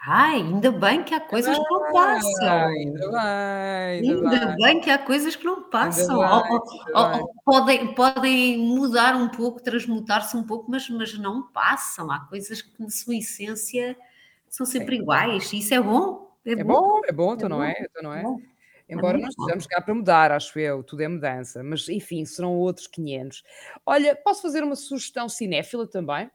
Ai, 0.00 0.36
ainda 0.36 0.70
bem 0.70 1.02
que 1.02 1.12
há 1.12 1.20
coisas 1.20 1.58
que 1.58 1.64
não 1.70 1.92
passam. 1.92 2.48
Ainda 2.68 3.10
bem, 3.10 4.10
Ainda 4.10 4.56
bem 4.56 4.80
que 4.80 4.90
há 4.90 4.98
coisas 4.98 5.34
que 5.34 5.44
não 5.44 5.64
passam. 5.68 6.16
Ou- 6.18 6.44
ainda 6.44 7.18
ou- 7.20 7.34
podem, 7.44 7.94
podem 7.94 8.58
mudar 8.58 9.16
um 9.16 9.28
pouco, 9.28 9.60
transmutar-se 9.60 10.36
um 10.36 10.44
pouco, 10.44 10.70
mas, 10.70 10.88
mas 10.88 11.18
não 11.18 11.42
passam. 11.50 12.10
Há 12.10 12.20
coisas 12.20 12.62
que, 12.62 12.70
na 12.80 12.88
sua 12.90 13.16
essência, 13.16 13.96
são 14.48 14.64
sempre 14.64 14.96
iguais. 14.96 15.52
Isso 15.52 15.74
é 15.74 15.80
bom. 15.80 16.30
É, 16.46 16.52
É 16.52 16.64
bom, 16.64 17.00
é 17.04 17.12
bom, 17.12 17.34
então 17.34 17.46
É 17.46 17.48
não 17.48 17.58
bom, 17.58 17.64
é? 17.64 17.74
Então 17.80 18.02
não 18.02 18.14
é? 18.14 18.22
bom. 18.22 18.40
Embora 18.88 19.18
muito 19.18 19.26
nós 19.26 19.34
bom. 19.36 19.42
estejamos 19.42 19.66
cá 19.66 19.80
para 19.82 19.94
mudar, 19.94 20.32
acho 20.32 20.58
eu, 20.58 20.82
tudo 20.82 21.02
é 21.02 21.08
mudança, 21.08 21.62
mas 21.62 21.88
enfim, 21.90 22.24
serão 22.24 22.54
outros 22.56 22.86
500. 22.86 23.42
Olha, 23.84 24.16
posso 24.16 24.40
fazer 24.40 24.62
uma 24.62 24.76
sugestão 24.76 25.28
cinéfila 25.28 25.86
também? 25.86 26.30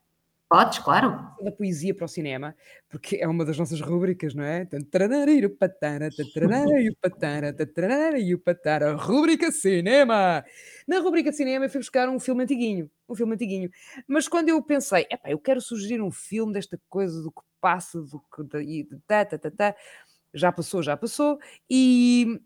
Podes, 0.53 0.77
claro. 0.77 1.09
Da 1.41 1.51
poesia 1.51 1.95
para 1.95 2.05
o 2.05 2.07
cinema, 2.07 2.55
porque 2.87 3.15
é 3.15 3.27
uma 3.27 3.43
das 3.43 3.57
nossas 3.57 3.81
rúbricas, 3.81 4.35
não 4.35 4.43
é? 4.43 4.67
Rúbrica 8.93 9.51
cinema! 9.51 10.45
Na 10.87 10.99
rúbrica 10.99 11.31
de 11.31 11.37
cinema 11.37 11.65
eu 11.65 11.69
fui 11.71 11.79
buscar 11.79 12.07
um 12.07 12.19
filme 12.19 12.43
antiguinho, 12.43 12.87
um 13.09 13.15
filme 13.15 13.33
antiguinho. 13.33 13.67
Mas 14.07 14.27
quando 14.27 14.49
eu 14.49 14.61
pensei, 14.61 15.07
epá, 15.09 15.27
eu 15.31 15.39
quero 15.39 15.59
sugerir 15.59 16.03
um 16.03 16.11
filme 16.11 16.53
desta 16.53 16.79
coisa 16.87 17.19
do 17.23 17.31
que 17.31 17.41
passa, 17.59 17.99
do 18.03 18.19
que... 18.35 18.43
da- 18.43 18.61
e 18.61 18.87
tá, 19.07 19.25
tá, 19.25 19.39
tá, 19.39 19.49
tá, 19.49 19.75
já 20.35 20.51
passou, 20.51 20.83
já 20.83 20.95
passou, 20.95 21.39
e, 21.67 22.39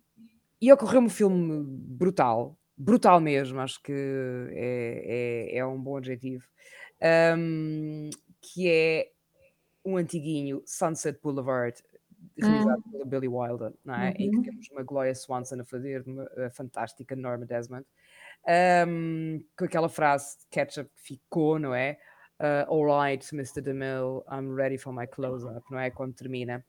e 0.61 0.71
ocorreu-me 0.71 1.07
um 1.07 1.09
filme 1.09 1.65
brutal, 1.67 2.57
brutal 2.77 3.19
mesmo, 3.21 3.59
acho 3.59 3.81
que 3.81 3.91
é, 4.51 5.49
é, 5.55 5.57
é 5.57 5.65
um 5.65 5.81
bom 5.81 5.97
adjetivo, 5.97 6.45
ahm, 7.01 8.09
que 8.41 8.69
é 8.69 9.11
um 9.85 9.97
antiguinho 9.97 10.63
Sunset 10.65 11.19
Boulevard, 11.21 11.81
realizado 12.37 12.83
pela 12.91 13.05
Billy 13.05 13.27
Wilder, 13.27 13.73
não 13.85 13.95
é? 13.95 14.11
Em 14.17 14.29
que 14.29 14.39
Uhum. 14.39 14.43
temos 14.43 14.69
uma 14.71 14.83
Gloria 14.83 15.15
Swanson 15.15 15.61
a 15.61 15.65
fazer, 15.65 16.03
uma 16.07 16.25
a 16.47 16.49
fantástica 16.51 17.15
Norma 17.15 17.45
Desmond, 17.45 17.85
ahm, 18.47 19.39
com 19.57 19.65
aquela 19.65 19.89
frase 19.89 20.39
de 20.39 20.45
ketchup 20.51 20.91
ficou, 20.95 21.59
não 21.59 21.73
é? 21.75 21.99
Uh, 22.39 22.69
All 22.69 22.85
right, 22.85 23.25
Mr. 23.33 23.61
DeMille, 23.63 24.23
I'm 24.29 24.53
ready 24.53 24.77
for 24.77 24.93
my 24.93 25.07
close-up, 25.07 25.63
não 25.71 25.79
é? 25.79 25.89
Quando 25.89 26.13
termina. 26.13 26.63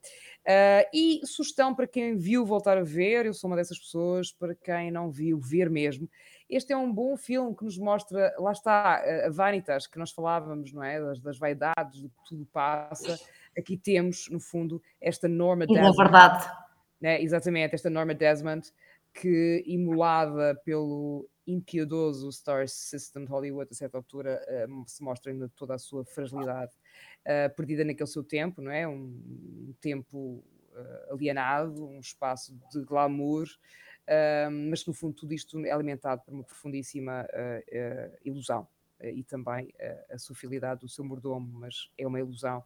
Uh, 0.46 0.88
e 0.94 1.20
sugestão 1.24 1.74
para 1.74 1.86
quem 1.86 2.16
viu 2.16 2.46
voltar 2.46 2.78
a 2.78 2.82
ver, 2.82 3.26
eu 3.26 3.34
sou 3.34 3.50
uma 3.50 3.56
dessas 3.56 3.78
pessoas, 3.78 4.32
para 4.32 4.54
quem 4.54 4.90
não 4.90 5.10
viu, 5.10 5.38
ver 5.38 5.68
mesmo. 5.68 6.08
Este 6.48 6.72
é 6.72 6.76
um 6.76 6.90
bom 6.90 7.18
filme 7.18 7.54
que 7.54 7.64
nos 7.64 7.76
mostra, 7.76 8.34
lá 8.38 8.52
está, 8.52 9.02
a 9.26 9.30
Vanitas, 9.30 9.86
que 9.86 9.98
nós 9.98 10.10
falávamos, 10.10 10.72
não 10.72 10.82
é? 10.82 10.98
Das, 10.98 11.20
das 11.20 11.38
vaidades, 11.38 12.00
do 12.00 12.08
que 12.08 12.16
tudo 12.26 12.46
passa. 12.46 13.18
Aqui 13.56 13.76
temos, 13.76 14.28
no 14.30 14.40
fundo, 14.40 14.82
esta 14.98 15.28
Norma 15.28 15.64
E 15.64 15.66
Desmond. 15.66 15.96
verdade, 15.96 16.50
né, 16.98 17.20
exatamente, 17.20 17.74
esta 17.74 17.90
Norma 17.90 18.14
Desmond, 18.14 18.72
que 19.12 19.62
imolada 19.66 20.54
pelo 20.64 21.28
impiedoso 21.48 22.30
Star 22.30 22.68
System 22.68 23.24
de 23.24 23.30
Hollywood, 23.30 23.68
a 23.72 23.74
certa 23.74 23.96
altura, 23.96 24.44
eh, 24.46 24.66
se 24.86 25.02
mostra 25.02 25.32
ainda 25.32 25.48
toda 25.56 25.74
a 25.74 25.78
sua 25.78 26.04
fragilidade, 26.04 26.72
eh, 27.24 27.48
perdida 27.48 27.84
naquele 27.84 28.08
seu 28.08 28.22
tempo, 28.22 28.60
não 28.60 28.70
é? 28.70 28.86
Um, 28.86 28.92
um 29.68 29.74
tempo 29.80 30.44
eh, 30.76 31.08
alienado, 31.10 31.88
um 31.88 32.00
espaço 32.00 32.54
de 32.70 32.82
glamour, 32.82 33.48
mas 34.70 34.82
que 34.82 34.88
no 34.88 34.94
fundo 34.94 35.12
tudo 35.12 35.34
isto 35.34 35.58
é 35.66 35.70
alimentado 35.70 36.22
por 36.22 36.32
uma 36.32 36.42
profundíssima 36.42 37.26
ilusão. 38.24 38.66
E 39.02 39.22
também 39.22 39.70
a 40.08 40.16
sua 40.16 40.34
fidelidade 40.34 40.80
do 40.80 40.88
seu 40.88 41.04
mordomo, 41.04 41.46
mas 41.60 41.90
é 41.98 42.06
uma 42.06 42.18
ilusão. 42.18 42.64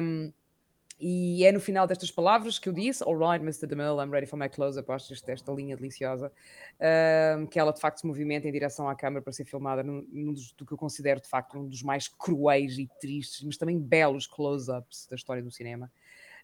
Um, 0.00 0.32
e 0.98 1.44
é 1.44 1.50
no 1.50 1.60
final 1.60 1.86
destas 1.86 2.10
palavras 2.10 2.58
que 2.58 2.68
eu 2.68 2.72
disse, 2.72 3.02
All 3.02 3.16
right, 3.16 3.44
Mr. 3.44 3.66
DeMille, 3.66 3.98
I'm 4.00 4.10
ready 4.10 4.26
for 4.26 4.38
my 4.38 4.48
close-up, 4.48 4.90
acho 4.92 5.12
esta, 5.12 5.52
linha 5.52 5.76
deliciosa, 5.76 6.32
ahm, 6.80 7.46
que 7.46 7.58
ela 7.58 7.72
de 7.72 7.80
facto 7.80 7.98
se 7.98 8.06
movimenta 8.06 8.48
em 8.48 8.52
direção 8.52 8.88
à 8.88 8.94
câmara 8.94 9.22
para 9.22 9.32
ser 9.32 9.44
filmada 9.44 9.82
num, 9.82 10.06
num 10.12 10.32
dos, 10.32 10.52
do 10.52 10.64
que 10.64 10.72
eu 10.72 10.78
considero 10.78 11.20
de 11.20 11.28
facto 11.28 11.58
um 11.58 11.66
dos 11.66 11.82
mais 11.82 12.06
cruéis 12.06 12.78
e 12.78 12.88
tristes, 13.00 13.42
mas 13.44 13.56
também 13.56 13.78
belos 13.78 14.26
close-ups 14.26 15.06
da 15.10 15.16
história 15.16 15.42
do 15.42 15.50
cinema. 15.50 15.90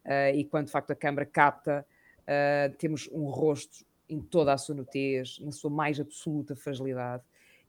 Ah, 0.05 0.31
e 0.33 0.45
quando 0.45 0.67
de 0.67 0.73
facto 0.73 0.91
a 0.91 0.97
câmara 0.97 1.27
capta, 1.27 1.87
ah, 2.27 2.73
temos 2.79 3.09
um 3.13 3.27
rosto 3.27 3.85
em 4.09 4.21
toda 4.21 4.53
a 4.53 4.59
sua 4.59 4.75
nudez, 4.75 5.39
na 5.41 5.53
sua 5.53 5.71
mais 5.71 6.01
absoluta 6.01 6.57
fragilidade. 6.57 7.23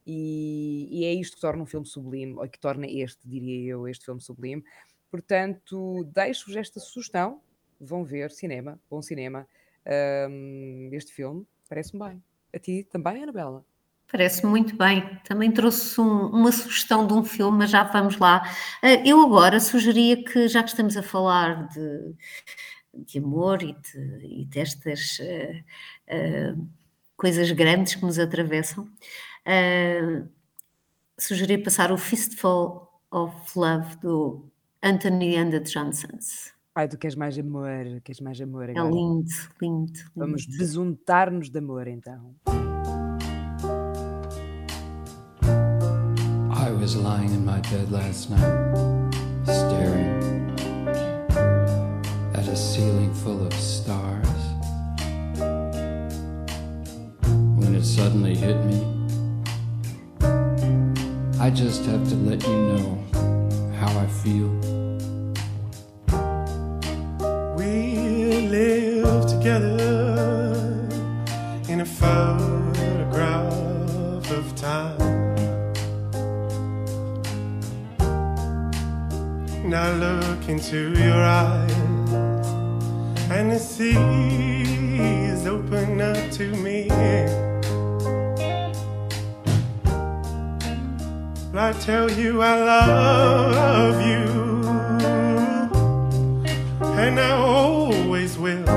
E, 0.06 0.88
e 0.89 1.06
é 1.06 1.13
isto 1.13 1.36
que 1.36 1.41
torna 1.41 1.62
um 1.62 1.65
filme 1.65 1.86
sublime, 1.86 2.34
ou 2.34 2.48
que 2.50 2.60
torna 2.60 2.88
este, 2.88 3.20
diria 3.28 3.70
eu, 3.70 3.88
este 3.88 4.06
filme 4.06 4.20
sublime. 4.20 4.63
Portanto, 5.12 6.06
deixo-vos 6.13 6.56
esta 6.56 6.80
sugestão. 6.80 7.41
Vão 7.80 8.04
ver 8.04 8.32
cinema, 8.32 8.80
bom 8.89 9.02
cinema. 9.02 9.45
Ahm, 9.86 10.89
este 10.93 11.12
filme 11.12 11.45
parece-me 11.67 12.04
bem. 12.08 12.24
A 12.56 12.60
ti 12.60 12.88
também, 12.89 13.21
Anabela? 13.24 13.63
parece 14.12 14.45
muito 14.45 14.76
bem. 14.76 15.02
Também 15.24 15.50
trouxe 15.52 16.00
um- 16.02 16.28
uma 16.28 16.52
sugestão 16.52 17.08
de 17.08 17.13
um 17.13 17.24
filme, 17.24 17.60
mas 17.60 17.69
já 17.71 17.84
vamos 17.84 18.17
lá. 18.17 18.43
Eh, 18.84 19.08
Eu 19.10 19.21
agora 19.21 19.58
sugeria 19.60 20.21
que, 20.21 20.50
já 20.50 20.62
que 20.63 20.69
estamos 20.69 20.97
a 20.97 21.02
falar 21.04 21.69
de, 21.69 22.13
de 22.93 23.19
amor 23.19 23.63
e, 23.63 23.71
de- 23.74 24.41
e 24.41 24.45
destas 24.45 25.17
eh, 25.21 25.63
eh, 26.08 26.54
coisas 27.15 27.50
grandes 27.52 27.95
que 27.95 28.02
nos 28.06 28.19
atravessam, 28.19 28.86
eh, 29.45 30.24
sugeria 31.17 31.63
passar 31.63 31.91
o 31.91 31.97
Fistful 31.97 32.88
of 33.12 33.58
Love 33.58 33.95
do 33.97 34.51
Anthony 34.84 35.36
and 35.36 35.52
the 35.52 35.60
Johnsons. 35.60 36.54
Ai, 36.76 36.88
tu 36.88 36.98
queres 36.98 37.15
mais 37.15 37.38
amor, 37.38 38.02
queres 38.04 38.22
mais 38.22 38.39
amor 38.41 38.70
É 38.70 38.72
agora. 38.72 38.89
lindo, 38.89 39.30
lindo, 39.62 39.91
Vamos 40.15 40.46
lindo. 40.48 40.58
besuntar-nos 40.58 41.50
de 41.50 41.60
amor 41.60 41.88
então. 41.88 42.34
I 46.54 46.72
was 46.72 46.96
lying 46.96 47.30
in 47.34 47.46
my 47.46 47.60
bed 47.70 47.91
last 47.91 48.30
night, 48.30 49.13
staring 49.46 50.50
at 52.34 52.48
a 52.48 52.56
ceiling 52.56 53.13
full 53.13 53.46
of 53.46 53.54
stars. 53.54 54.28
When 57.58 57.76
it 57.76 57.84
suddenly 57.84 58.36
hit 58.36 58.58
me, 58.65 58.82
I 61.39 61.50
just 61.52 61.86
have 61.86 62.08
to 62.10 62.15
let 62.15 62.41
you 62.48 62.56
know 62.56 62.98
how 63.82 63.94
I 63.98 64.06
feel. 64.06 64.52
We 67.58 67.74
live 68.48 69.26
together 69.26 69.80
in 71.67 71.82
a 71.82 71.86
photograph 72.02 73.52
of 74.38 74.46
time. 74.56 75.00
Now 79.67 79.89
look 80.06 80.48
into 80.48 80.94
your 81.06 81.24
eyes, 81.24 82.10
and 83.32 83.52
the 83.52 83.60
seas 83.60 85.48
open 85.48 86.02
up 86.02 86.30
to 86.38 86.46
me. 86.65 86.81
I 91.63 91.74
tell 91.74 92.12
you 92.12 92.41
I 92.41 92.56
love 92.56 94.02
you 94.02 94.26
and 97.04 97.19
I 97.19 97.32
always 97.34 98.36
will. 98.36 98.67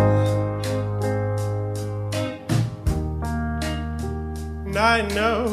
And 4.66 4.76
I 4.76 5.00
know 5.14 5.43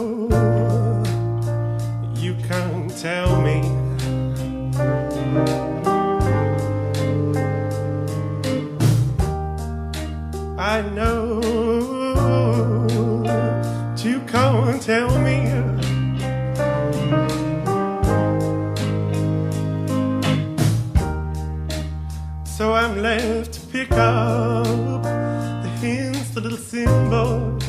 pick 23.91 23.99
up 23.99 25.04
the 25.04 25.69
hints, 25.82 26.30
the 26.30 26.39
little 26.41 26.58
symbols 26.58 27.63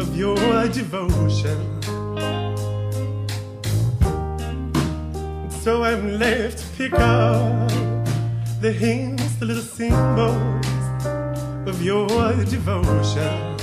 of 0.00 0.16
your 0.16 0.68
devotion. 0.68 1.80
So 5.62 5.84
I'm 5.84 6.18
left 6.18 6.58
to 6.58 6.66
pick 6.76 6.92
up 6.94 7.68
the 8.60 8.72
hints, 8.72 9.36
the 9.36 9.46
little 9.46 9.62
symbols 9.62 10.66
of 11.68 11.80
your 11.82 12.08
devotion. 12.44 13.56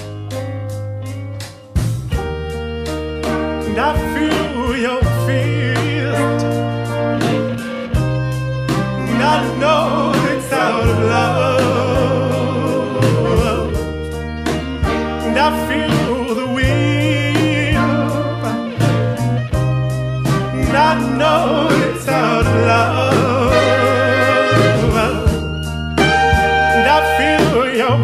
And 3.68 3.78
I 3.78 3.94
feel 4.14 4.78
your 4.78 5.02
fist. 5.26 5.59
Love. 22.66 23.14
And 26.76 26.88
I 26.88 27.00
your 27.78 27.98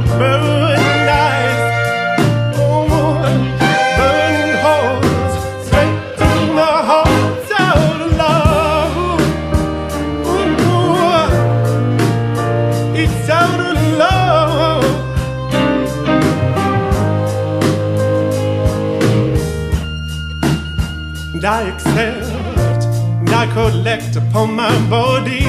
collect 23.56 24.18
upon 24.18 24.54
my 24.54 24.76
body 24.90 25.46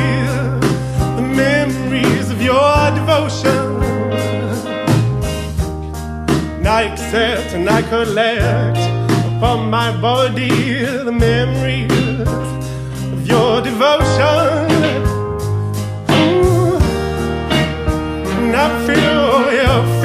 the 1.16 1.26
memories 1.44 2.30
of 2.30 2.40
your 2.40 2.90
devotion. 2.94 3.82
And 6.56 6.68
I 6.68 6.82
accept 6.82 7.52
and 7.56 7.68
I 7.68 7.82
collect 7.82 8.78
upon 9.34 9.70
my 9.70 9.90
body 10.00 10.84
the 10.84 11.10
memories 11.10 12.20
of 13.12 13.26
your 13.26 13.60
devotion. 13.60 14.70
Ooh, 16.12 16.78
and 18.38 18.54
I 18.54 18.68
feel 18.86 19.52
your 19.60 19.95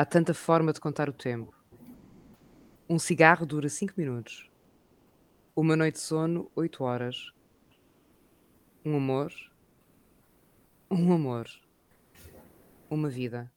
Há 0.00 0.04
tanta 0.06 0.32
forma 0.32 0.72
de 0.72 0.80
contar 0.80 1.10
o 1.10 1.12
tempo. 1.12 1.54
Um 2.88 2.98
cigarro 2.98 3.44
dura 3.44 3.68
5 3.68 3.92
minutos. 3.98 4.50
Uma 5.54 5.76
noite 5.76 5.96
de 5.96 6.00
sono, 6.00 6.50
8 6.56 6.82
horas. 6.82 7.30
Um 8.82 8.96
amor. 8.96 9.30
Um 10.90 11.12
amor. 11.12 11.46
Uma 12.88 13.10
vida. 13.10 13.52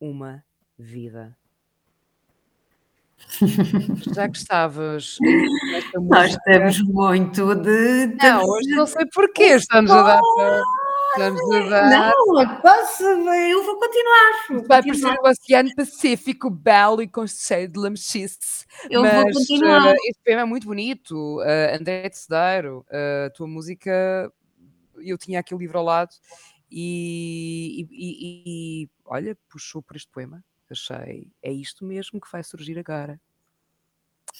Uma 0.00 0.44
vida. 0.76 1.38
Já 4.12 4.28
nesta 5.20 6.00
Nós 6.00 6.26
música. 6.26 6.42
temos 6.46 6.82
muito 6.82 7.54
de. 7.54 8.06
Não, 8.20 8.42
hoje 8.42 8.70
não 8.70 8.86
sei 8.88 9.06
porquê. 9.14 9.54
Estamos 9.54 9.92
a 9.92 10.02
dar. 10.02 10.20
Dar. 11.18 11.90
Não, 11.90 12.60
posso, 12.60 13.02
eu 13.04 13.64
vou 13.64 13.78
continuar. 13.78 14.32
Vou 14.48 14.64
Vai 14.66 14.82
continuar. 14.82 15.16
parecer 15.16 15.20
o 15.20 15.30
Oceano 15.30 15.74
Pacífico 15.76 16.50
belo 16.50 17.02
e 17.02 17.08
com 17.08 17.26
cheio 17.26 17.68
de 17.68 17.78
lamechice. 17.78 18.64
Eu 18.88 19.02
vou 19.02 19.24
Mas 19.24 19.34
continuar. 19.34 19.86
eh, 19.92 19.96
este 20.06 20.20
poema 20.24 20.42
é 20.42 20.44
muito 20.44 20.66
bonito. 20.66 21.38
Uh, 21.40 21.76
André 21.78 22.08
de 22.08 22.18
Cedeiro, 22.18 22.84
eh, 22.90 23.26
a 23.26 23.30
tua 23.30 23.46
música, 23.46 24.32
eu 24.96 25.18
tinha 25.18 25.40
aqui 25.40 25.54
o 25.54 25.58
livro 25.58 25.78
ao 25.78 25.84
lado 25.84 26.14
e, 26.70 27.82
e- 27.82 27.88
e- 27.90 28.42
e, 28.84 28.88
olha, 29.04 29.36
puxou 29.48 29.82
por 29.82 29.96
este 29.96 30.10
poema. 30.10 30.42
Achei, 30.70 31.30
é 31.42 31.52
isto 31.52 31.84
mesmo 31.84 32.18
que 32.20 32.30
vai 32.32 32.42
surgir 32.42 32.78
agora. 32.78 33.20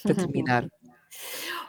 Para 0.03 0.15
terminar. 0.33 0.67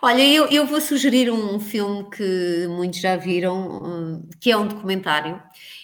Olha, 0.01 0.21
eu, 0.21 0.47
eu 0.47 0.65
vou 0.65 0.81
sugerir 0.81 1.31
um 1.31 1.59
filme 1.59 2.09
que 2.09 2.67
muitos 2.67 2.99
já 2.99 3.15
viram, 3.15 3.81
hum, 3.83 4.29
que 4.39 4.51
é 4.51 4.57
um 4.57 4.67
documentário, 4.67 5.41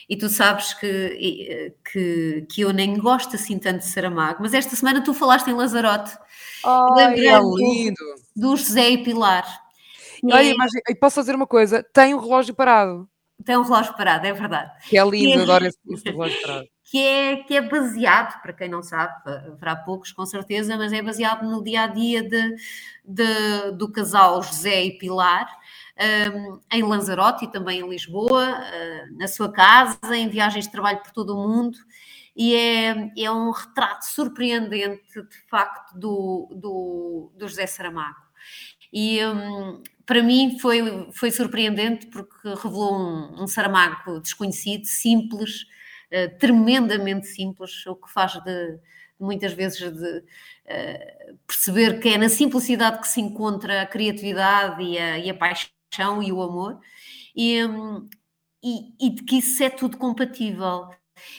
e 0.10 0.18
tu 0.18 0.28
sabes 0.28 0.74
que, 0.74 0.86
e, 0.88 1.48
eh, 1.50 1.74
que, 1.90 2.46
que 2.52 2.62
eu 2.62 2.74
nem 2.74 2.98
gosto 2.98 3.36
assim 3.36 3.58
tanto 3.58 3.80
de 3.80 3.86
Saramago, 3.86 4.40
mas 4.42 4.54
esta 4.54 4.76
semana 4.76 5.04
tu 5.04 5.14
falaste 5.14 5.48
em 5.48 5.54
Lazarote, 5.54 6.12
Ai, 6.66 7.28
é 7.28 7.40
lindo. 7.40 7.96
do 8.36 8.56
José 8.58 8.90
e 8.90 9.04
Pilar. 9.04 9.46
E 10.22 10.34
Olha, 10.34 10.50
é- 10.52 10.92
eu 10.92 10.96
posso 10.98 11.16
fazer 11.16 11.34
uma 11.36 11.48
coisa: 11.48 11.82
tem 11.94 12.14
um 12.14 12.20
relógio 12.20 12.54
parado. 12.54 13.08
tem 13.46 13.56
um 13.58 13.62
relógio 13.64 13.96
parado, 13.96 14.28
é 14.28 14.34
verdade. 14.34 14.70
Que 14.90 14.98
é 14.98 15.06
lindo, 15.06 15.40
E- 15.40 15.44
adoro 15.44 15.66
esse, 15.66 15.78
esse 15.90 16.04
relógio 16.10 16.42
parado. 16.42 16.68
que 16.90 16.98
é, 16.98 17.38
que 17.44 17.56
é 17.56 17.62
baseado, 17.62 18.42
para 18.42 18.54
quem 18.54 18.68
não 18.70 18.82
sabe, 18.82 19.14
haverá 19.30 19.76
poucos 19.76 20.12
com 20.12 20.26
certeza, 20.26 20.76
mas 20.78 20.92
é 20.92 21.02
baseado 21.02 21.44
no 21.50 21.64
dia 21.64 21.84
a 21.84 21.88
dia 21.88 22.24
de, 22.24 22.56
de- 23.06 23.72
do 23.78 23.92
casal 23.92 24.42
José 24.42 24.86
e 24.86 24.98
Pilar, 24.98 25.48
hum, 26.34 26.60
em 26.72 26.82
Lanzarote 26.84 27.46
e 27.46 27.52
também 27.52 27.82
em 27.82 27.90
Lisboa, 27.90 28.44
ah, 28.44 29.06
na 29.18 29.28
sua 29.28 29.52
casa, 29.52 30.00
em 30.16 30.30
viagens 30.30 30.66
de 30.66 30.72
trabalho 30.72 31.00
por 31.04 31.12
todo 31.12 31.36
o 31.38 31.48
mundo. 31.48 31.78
E 32.36 32.56
é, 32.56 33.12
é 33.18 33.32
um 33.32 33.52
retrato 33.52 34.06
surpreendente, 34.06 35.04
de 35.14 35.38
facto, 35.50 35.94
do, 36.00 36.48
do, 36.56 37.32
do 37.38 37.48
José 37.48 37.68
Saramago. 37.68 38.16
E 38.92 39.24
hum, 39.26 39.84
para 40.06 40.24
mim 40.24 40.58
foi, 40.60 41.10
foi 41.14 41.32
surpreendente 41.32 42.08
porque 42.08 42.48
revelou 42.50 42.96
um, 42.98 43.44
um 43.44 43.48
Saramago 43.48 44.20
desconhecido, 44.22 44.86
simples, 44.86 45.66
eh, 46.12 46.28
tremendamente 46.28 47.28
simples, 47.28 47.86
o 47.88 47.96
que 47.96 48.12
faz 48.12 48.34
de 48.44 48.80
muitas 49.20 49.54
vezes 49.54 49.80
de 49.80 50.24
eh, 50.66 51.34
perceber 51.46 52.00
que 52.00 52.10
é 52.10 52.18
na 52.18 52.30
simplicidade 52.30 53.00
que 53.00 53.08
se 53.08 53.20
encontra 53.20 53.82
a 53.82 53.86
criatividade 53.86 54.82
e 54.82 54.98
a, 54.98 55.18
e 55.20 55.30
a 55.30 55.34
paixão 55.34 56.24
e 56.24 56.32
o 56.32 56.42
amor, 56.42 56.80
e, 57.36 57.64
hum, 57.66 58.08
e, 58.64 58.94
e 59.00 59.10
de 59.10 59.24
que 59.24 59.38
isso 59.40 59.64
é 59.64 59.70
tudo 59.70 59.98
compatível. 59.98 60.90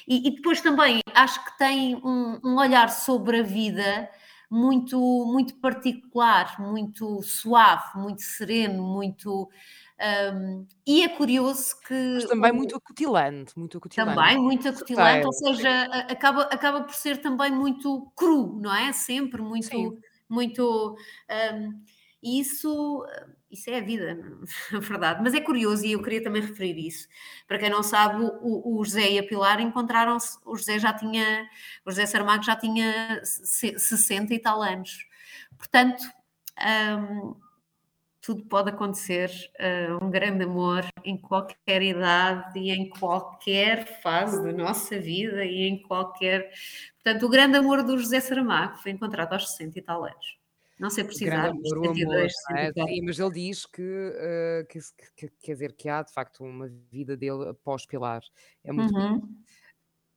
E, 0.07 0.29
e 0.29 0.31
depois 0.37 0.61
também 0.61 1.01
acho 1.15 1.45
que 1.45 1.59
tem 1.59 1.97
um, 1.97 2.41
um 2.45 2.57
olhar 2.59 2.91
sobre 2.91 3.41
a 3.41 3.43
vida 3.43 4.11
muito, 4.51 4.99
muito 5.27 5.55
particular, 5.57 6.61
muito 6.61 7.23
suave, 7.23 7.97
muito 7.99 8.23
sereno, 8.23 8.83
muito. 8.83 9.49
Hum, 10.35 10.67
e 10.87 11.03
é 11.03 11.09
curioso 11.09 11.75
que. 11.87 11.95
Mas 12.15 12.25
também 12.25 12.53
o- 12.53 12.57
muito 12.57 12.77
acutilante, 12.77 13.59
muito 13.59 13.79
acutilante. 13.79 13.95
também 14.17 14.39
muito 14.39 14.69
acutilante, 14.69 15.27
ou 15.27 15.33
seja, 15.33 15.85
acaba, 16.09 16.43
acaba 16.45 16.83
por 16.85 16.95
ser 16.95 17.19
também 17.21 17.51
muito 17.53 18.11
cru, 18.17 18.59
não 18.61 18.75
é? 18.75 18.93
Sempre 18.93 19.43
muito, 19.43 19.69
Sim. 19.69 20.03
muito. 20.29 20.97
e 22.23 22.41
isso, 22.41 23.05
isso 23.51 23.71
é 23.71 23.79
a 23.79 23.81
vida, 23.83 24.15
na 24.73 24.81
verdade. 24.81 25.21
Mas 25.23 25.35
é 25.35 25.41
curioso 25.41 25.85
e 25.87 25.93
eu 25.93 26.03
queria 26.03 26.23
também 26.23 26.43
referir 26.43 26.79
isso. 26.87 27.09
Para 27.49 27.59
quem 27.59 27.71
não 27.71 27.83
sabe, 27.83 28.23
o, 28.43 28.79
o 28.79 28.85
José 28.85 29.11
e 29.13 29.19
a 29.19 29.23
Pilar 29.27 29.61
encontraram-se. 29.61 30.39
O 30.45 30.57
José 30.57 30.79
já 30.79 30.93
tinha, 30.93 31.49
o 31.87 31.91
José 31.91 32.07
Saramago 32.07 32.43
já 32.43 32.57
tinha 32.57 33.21
60 33.25 34.35
e 34.35 34.39
tal 34.39 34.63
anos. 34.63 35.07
Portanto, 35.59 36.03
hum, 36.99 37.35
tudo 38.21 38.45
pode 38.45 38.71
acontecer. 38.71 39.31
Uh, 39.59 40.05
um 40.05 40.11
grande 40.11 40.45
amor 40.45 40.85
em 41.05 41.17
qualquer 41.17 41.83
idade 41.83 42.59
e 42.59 42.71
em 42.71 42.89
qualquer 42.89 44.01
fase 44.03 44.43
da 44.43 44.53
nossa 44.53 44.99
vida 44.99 45.45
e 45.45 45.63
em 45.63 45.83
qualquer. 45.83 46.51
Portanto, 47.03 47.27
o 47.27 47.31
grande 47.31 47.57
amor 47.57 47.83
do 47.83 47.99
José 47.99 48.21
Saramago 48.21 48.79
foi 48.79 48.93
encontrado 48.93 49.33
aos 49.33 49.51
60 49.51 49.79
e 49.79 49.83
tal 49.83 50.05
anos. 50.05 50.41
Não 50.79 50.89
sei 50.89 51.05
precisar, 51.05 51.51
amor, 51.51 51.63
72, 51.63 52.33
amor, 52.49 52.59
é? 52.59 52.73
Sim, 52.73 53.03
mas 53.05 53.19
ele 53.19 53.33
diz 53.33 53.67
que, 53.67 53.83
uh, 53.83 54.67
que, 54.67 54.79
que, 55.15 55.33
quer 55.43 55.53
dizer 55.53 55.73
que 55.75 55.91
há 55.91 56.03
de 56.03 56.11
facto 56.11 56.43
uma 56.43 56.71
vida 56.91 57.17
dele 57.19 57.51
após 57.51 57.85
Pilar. 57.85 58.23
É 58.65 58.73
muito 58.73 58.95
uhum. 58.95 59.21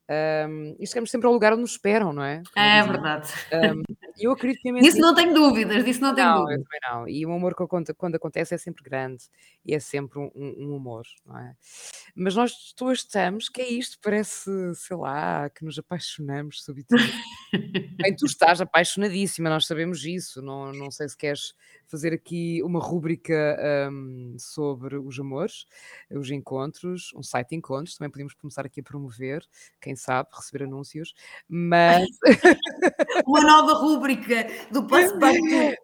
Um, 0.09 0.75
e 0.79 0.85
chegamos 0.85 1.09
sempre 1.09 1.27
ao 1.27 1.33
lugar 1.33 1.53
onde 1.53 1.61
nos 1.61 1.71
esperam, 1.71 2.11
não 2.11 2.23
é? 2.23 2.43
Como 2.53 2.65
é 2.65 2.83
verdade. 2.83 3.31
Um, 3.53 3.83
eu 4.19 4.31
acredito 4.31 4.61
que 4.61 4.73
Disso 4.81 4.99
não 4.99 5.15
tenho 5.15 5.33
dúvidas, 5.33 5.83
disso 5.85 6.01
não 6.01 6.13
tenho 6.13 6.27
não, 6.27 6.39
dúvidas. 6.41 6.65
não. 6.91 7.07
E 7.07 7.25
o 7.25 7.31
amor 7.31 7.55
que 7.55 7.65
quando 7.95 8.15
acontece 8.15 8.53
é 8.53 8.57
sempre 8.57 8.83
grande 8.83 9.23
e 9.65 9.73
é 9.73 9.79
sempre 9.79 10.19
um, 10.19 10.29
um, 10.35 10.75
amor, 10.75 11.03
não 11.25 11.37
é? 11.39 11.55
Mas 12.13 12.35
nós 12.35 12.73
todos 12.75 12.99
estamos, 12.99 13.47
que 13.47 13.61
é 13.61 13.69
isto? 13.69 13.97
Parece, 14.01 14.51
sei 14.75 14.97
lá, 14.97 15.49
que 15.49 15.63
nos 15.63 15.79
apaixonamos 15.79 16.63
subitamente. 16.63 17.13
Bem, 17.97 18.15
tu 18.15 18.25
estás 18.25 18.59
apaixonadíssima, 18.59 19.49
nós 19.49 19.65
sabemos 19.65 20.03
isso. 20.03 20.41
Não, 20.41 20.73
não 20.73 20.91
sei 20.91 21.07
se 21.07 21.17
queres 21.17 21.53
fazer 21.93 22.11
aqui 22.11 22.59
uma 22.63 22.79
rúbrica 22.79 23.55
um, 23.91 24.35
sobre 24.39 24.97
os 24.97 25.19
amores, 25.19 25.67
os 26.09 26.31
encontros, 26.31 27.11
um 27.15 27.21
site 27.21 27.49
de 27.49 27.57
encontros, 27.57 27.95
também 27.95 28.09
podemos 28.09 28.33
começar 28.33 28.65
aqui 28.65 28.79
a 28.79 28.83
promover, 28.83 29.45
quem 29.79 29.95
sabe, 29.95 30.29
receber 30.33 30.63
anúncios, 30.63 31.13
mas... 31.47 32.07
uma 33.27 33.41
nova 33.41 33.73
rúbrica 33.73 34.47
do 34.71 34.87
Passepartout. 34.87 35.77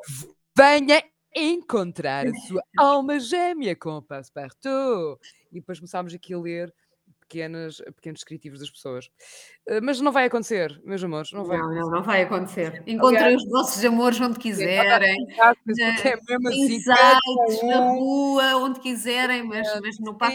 Venha 0.58 1.04
encontrar 1.36 2.26
a 2.26 2.34
sua 2.48 2.64
alma 2.76 3.20
gêmea 3.20 3.76
com 3.76 3.98
o 3.98 4.02
Passepartout. 4.02 5.22
E 5.52 5.60
depois 5.60 5.78
começámos 5.78 6.12
aqui 6.12 6.34
a 6.34 6.40
ler 6.40 6.74
pequenas, 7.30 7.78
pequenos 7.96 8.20
descritivos 8.20 8.60
das 8.60 8.70
pessoas. 8.70 9.06
Uh, 9.70 9.80
mas 9.84 10.02
não 10.02 10.12
vai 10.12 10.26
acontecer, 10.26 10.82
meus 10.84 11.04
amores. 11.04 11.32
Não, 11.32 11.46
vai 11.46 11.60
não, 11.60 11.74
não, 11.74 11.92
não 11.92 12.04
vai 12.04 12.24
acontecer. 12.24 12.84
Encontrem 12.88 13.36
os 13.36 13.48
vossos 13.48 13.86
amores 13.86 14.20
onde 14.20 14.40
quiserem. 14.40 15.16
É 15.40 16.16
mesmo 16.28 16.48
assim, 16.50 16.80
sites, 16.80 17.64
na 17.64 17.92
rua, 17.92 18.56
onde 18.56 18.80
quiserem, 18.80 19.44
mas, 19.44 19.68
mas 19.80 20.00
no 20.00 20.18
passo 20.18 20.34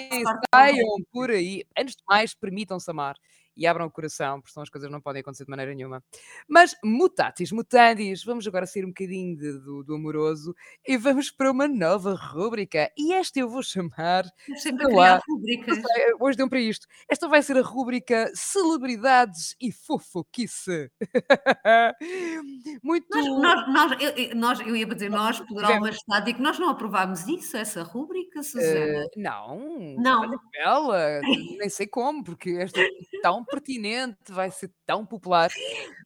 Saiam 0.55 0.97
por 1.13 1.31
aí. 1.31 1.65
Antes 1.77 1.97
de 1.97 2.03
mais, 2.09 2.35
permitam-se 2.35 2.89
amar 2.91 3.17
e 3.57 3.67
abram 3.67 3.87
o 3.87 3.90
coração, 3.90 4.40
porque 4.40 4.53
senão 4.53 4.62
as 4.62 4.71
coisas 4.71 4.90
não 4.90 5.01
podem 5.01 5.21
acontecer 5.21 5.45
de 5.45 5.51
maneira 5.51 5.75
nenhuma. 5.75 6.03
Mas 6.49 6.75
mutatis 6.85 7.53
mutandis, 7.53 8.25
vamos 8.25 8.47
agora 8.47 8.67
sair 8.67 8.85
um 8.85 8.88
bocadinho 8.88 9.37
de, 9.37 9.59
do, 9.61 9.83
do, 9.85 9.95
amoroso 9.95 10.55
e 10.87 10.97
vamos 10.97 11.31
para 11.31 11.51
uma 11.51 11.69
nova 11.69 12.14
rúbrica. 12.14 12.90
E 12.97 13.12
esta 13.12 13.38
eu 13.38 13.49
vou 13.49 13.62
chamar. 13.62 14.25
Sempre 14.57 14.93
lá, 14.93 15.21
rubricas. 15.29 15.79
Hoje 16.21 16.37
deu 16.37 16.49
para 16.49 16.61
isto. 16.61 16.87
Esta 17.09 17.29
vai 17.29 17.43
ser 17.43 17.57
a 17.57 17.62
rúbrica 17.62 18.31
Celebridades 18.35 19.57
e 19.61 19.73
Fofoquice. 19.73 20.90
Muito. 22.83 23.07
Nós, 23.11 23.27
nós, 23.27 23.69
nós, 23.69 24.03
eu, 24.03 24.37
nós, 24.37 24.61
eu 24.61 24.77
ia 24.77 24.87
dizer 24.87 25.11
nós, 25.11 25.40
poderá 25.40 25.79
uma 25.79 25.90
estática, 25.90 26.43
nós 26.43 26.59
não 26.59 26.71
aprovámos 26.71 27.27
isso, 27.27 27.57
essa 27.57 27.83
rúbrica, 27.83 28.43
Susana? 28.43 29.05
Uh, 29.05 29.11
não. 29.17 29.97
Não. 29.99 30.40
Ela, 30.55 31.21
nem 31.21 31.69
sei 31.69 31.87
como, 31.87 32.25
porque 32.25 32.51
esta 32.51 32.81
é 32.81 32.88
tão 33.23 33.44
pertinente, 33.45 34.19
vai 34.31 34.51
ser 34.51 34.73
tão 34.87 35.05
popular. 35.05 35.51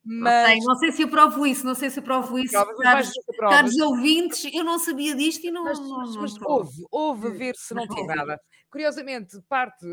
Mas... 0.05 0.35
Não, 0.35 0.47
sei, 0.47 0.59
não 0.61 0.75
sei 0.77 0.93
se 0.93 1.03
eu 1.03 1.09
provo 1.09 1.47
isso, 1.47 1.65
não 1.65 1.75
sei 1.75 1.91
se 1.91 2.01
eu 2.01 2.03
provo 2.03 2.39
isso. 2.39 2.53
Caros, 2.53 3.13
caros 3.39 3.77
ouvintes, 3.79 4.51
eu 4.53 4.65
não 4.65 4.79
sabia 4.79 5.15
disto 5.15 5.47
e 5.47 5.51
não. 5.51 5.65
Mas, 5.65 5.79
não, 5.79 5.99
mas, 5.99 6.17
mas 6.17 6.43
houve, 6.43 6.85
houve 6.91 7.27
a 7.29 7.31
ver 7.31 7.55
se 7.57 7.75
não 7.75 7.87
te 7.87 8.01
agrada. 8.01 8.41
Curiosamente, 8.71 9.41
parte, 9.49 9.87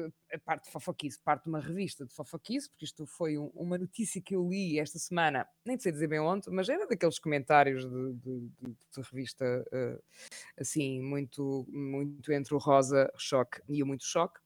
parte 0.43 0.65
de 0.65 0.71
fofoquice, 0.71 1.17
parte 1.23 1.43
de 1.43 1.49
uma 1.49 1.61
revista 1.61 2.05
de 2.05 2.13
fofoquice, 2.13 2.69
porque 2.69 2.83
isto 2.83 3.05
foi 3.05 3.37
um, 3.37 3.49
uma 3.55 3.77
notícia 3.77 4.21
que 4.21 4.35
eu 4.35 4.49
li 4.49 4.77
esta 4.79 4.99
semana, 4.99 5.47
nem 5.65 5.79
sei 5.79 5.93
dizer 5.93 6.07
bem 6.07 6.19
onde, 6.19 6.49
mas 6.49 6.67
era 6.67 6.85
daqueles 6.85 7.17
comentários 7.17 7.89
de, 7.89 8.13
de, 8.15 8.39
de, 8.59 8.71
de 8.71 9.01
revista 9.09 9.45
uh, 9.45 10.03
assim, 10.59 11.01
muito, 11.01 11.65
muito 11.69 12.33
entre 12.33 12.53
o 12.53 12.57
rosa 12.57 13.09
choque 13.17 13.61
e 13.69 13.81
o 13.81 13.85
muito 13.85 14.03
choque. 14.03 14.39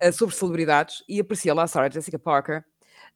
Eh, 0.00 0.12
sobre 0.12 0.34
celebridades 0.34 1.02
e 1.08 1.20
aparecia 1.20 1.54
lá 1.54 1.64
a 1.64 1.66
Sarah 1.66 1.90
Jessica 1.90 2.18
Parker. 2.18 2.64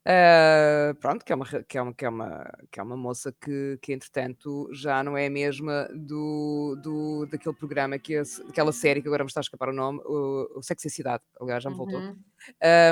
Uh, 0.04 0.94
pronto, 0.96 1.24
que 1.24 1.32
é, 1.32 1.36
uma, 1.36 1.46
que, 1.46 1.78
é 1.78 1.82
uma, 1.82 1.94
que, 1.94 2.04
é 2.04 2.08
uma, 2.08 2.52
que 2.72 2.80
é 2.80 2.82
uma 2.82 2.96
moça 2.96 3.32
que, 3.40 3.78
que 3.80 3.92
entretanto 3.92 4.68
já 4.72 5.00
não 5.04 5.16
é 5.16 5.26
a 5.26 5.30
mesma 5.30 5.88
do, 5.94 6.76
do, 6.82 7.26
daquele 7.26 7.54
programa, 7.54 7.96
que 8.00 8.16
é, 8.16 8.22
daquela 8.46 8.72
série 8.72 9.00
que 9.00 9.06
agora 9.06 9.22
me 9.22 9.28
está 9.28 9.38
a 9.38 9.42
escapar 9.42 9.68
o 9.68 9.72
nome, 9.72 10.00
o, 10.04 10.58
o 10.58 10.62
Sexy 10.62 10.90
Cidade, 10.90 11.22
aliás, 11.40 11.62
já 11.62 11.70
me 11.70 11.76
voltou. 11.76 12.00
Uhum. 12.00 12.18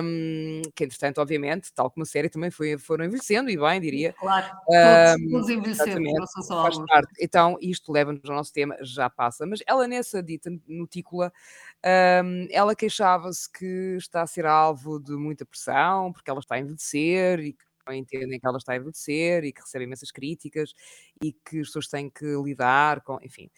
Um, 0.02 0.62
que 0.74 0.84
entretanto, 0.84 1.20
obviamente, 1.20 1.72
tal 1.72 1.90
como 1.90 2.02
a 2.02 2.06
série, 2.06 2.28
também 2.28 2.50
foi, 2.50 2.78
foram 2.78 3.04
envelhecendo 3.04 3.50
e 3.50 3.56
bem, 3.56 3.80
diria. 3.80 4.12
Claro, 4.14 4.46
todos, 4.46 5.22
um, 5.22 5.30
todos 5.30 5.48
envelhecendo, 5.48 6.00
não 6.00 6.26
são 6.26 6.42
só 6.42 6.62
faz 6.62 6.78
parte. 6.86 7.12
Então, 7.20 7.56
isto 7.60 7.92
leva-nos 7.92 8.24
ao 8.28 8.36
nosso 8.36 8.52
tema, 8.52 8.76
já 8.80 9.08
passa. 9.08 9.46
Mas 9.46 9.60
ela, 9.66 9.86
nessa 9.86 10.22
dita 10.22 10.50
notícula, 10.66 11.32
um, 12.24 12.46
ela 12.50 12.74
queixava-se 12.74 13.50
que 13.50 13.96
está 13.96 14.22
a 14.22 14.26
ser 14.26 14.46
alvo 14.46 14.98
de 14.98 15.12
muita 15.12 15.44
pressão, 15.44 16.12
porque 16.12 16.30
ela 16.30 16.40
está 16.40 16.56
a 16.56 16.58
envelhecer 16.58 17.40
e 17.40 17.52
que 17.52 17.64
entendem 17.92 18.38
que 18.38 18.46
ela 18.46 18.58
está 18.58 18.72
a 18.72 18.76
envelhecer 18.76 19.44
e 19.44 19.52
que 19.52 19.60
recebe 19.60 19.84
imensas 19.84 20.10
críticas 20.10 20.74
e 21.22 21.32
que 21.32 21.60
as 21.60 21.66
pessoas 21.68 21.88
têm 21.88 22.08
que 22.08 22.26
lidar 22.44 23.00
com, 23.00 23.18
enfim. 23.22 23.50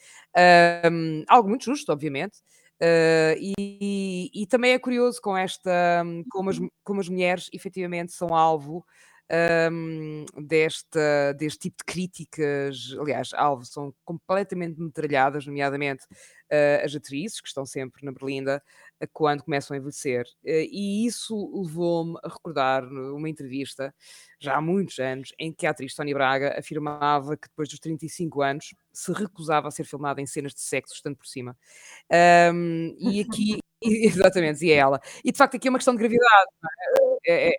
Um, 0.90 1.24
algo 1.28 1.48
muito 1.48 1.64
justo, 1.64 1.92
obviamente. 1.92 2.38
Uh, 2.82 3.38
e, 3.38 4.28
e, 4.34 4.44
também 4.48 4.72
é 4.72 4.78
curioso 4.78 5.20
com 5.22 5.36
esta, 5.36 6.04
como 6.28 6.50
as, 6.50 6.58
como 6.82 7.00
as 7.00 7.08
mulheres 7.08 7.48
efetivamente 7.52 8.10
são 8.10 8.34
alvo 8.34 8.84
um, 9.70 10.24
desta, 10.36 11.32
deste 11.34 11.70
tipo 11.70 11.76
de 11.78 11.84
críticas, 11.84 12.94
aliás, 12.98 13.32
alvo, 13.34 13.64
são 13.64 13.94
completamente 14.04 14.80
metralhadas, 14.80 15.46
nomeadamente 15.46 16.04
uh, 16.04 16.84
as 16.84 16.94
atrizes, 16.94 17.40
que 17.40 17.46
estão 17.48 17.64
sempre 17.64 18.04
na 18.04 18.10
berlinda, 18.10 18.60
quando 19.12 19.42
começam 19.42 19.74
a 19.74 19.78
envelhecer. 19.78 20.24
Uh, 20.44 20.66
e 20.70 21.06
isso 21.06 21.50
levou-me 21.54 22.18
a 22.22 22.28
recordar 22.28 22.84
uma 22.84 23.28
entrevista, 23.28 23.94
já 24.38 24.56
há 24.56 24.60
muitos 24.60 24.98
anos, 24.98 25.32
em 25.38 25.52
que 25.52 25.66
a 25.66 25.70
atriz 25.70 25.94
Tony 25.94 26.12
Braga 26.12 26.58
afirmava 26.58 27.36
que 27.36 27.48
depois 27.48 27.68
dos 27.68 27.78
35 27.78 28.42
anos 28.42 28.74
se 28.92 29.12
recusava 29.12 29.68
a 29.68 29.70
ser 29.70 29.84
filmada 29.84 30.20
em 30.20 30.26
cenas 30.26 30.54
de 30.54 30.60
sexo, 30.60 30.94
estando 30.94 31.16
por 31.16 31.26
cima. 31.26 31.56
Um, 32.52 32.96
e 32.98 33.20
aqui, 33.20 33.58
exatamente, 33.82 34.54
dizia 34.54 34.76
ela. 34.76 35.00
E 35.24 35.32
de 35.32 35.38
facto 35.38 35.56
aqui 35.56 35.68
é 35.68 35.70
uma 35.70 35.78
questão 35.78 35.94
de 35.94 35.98
gravidade. 35.98 36.50
É? 37.26 37.48
É, 37.48 37.52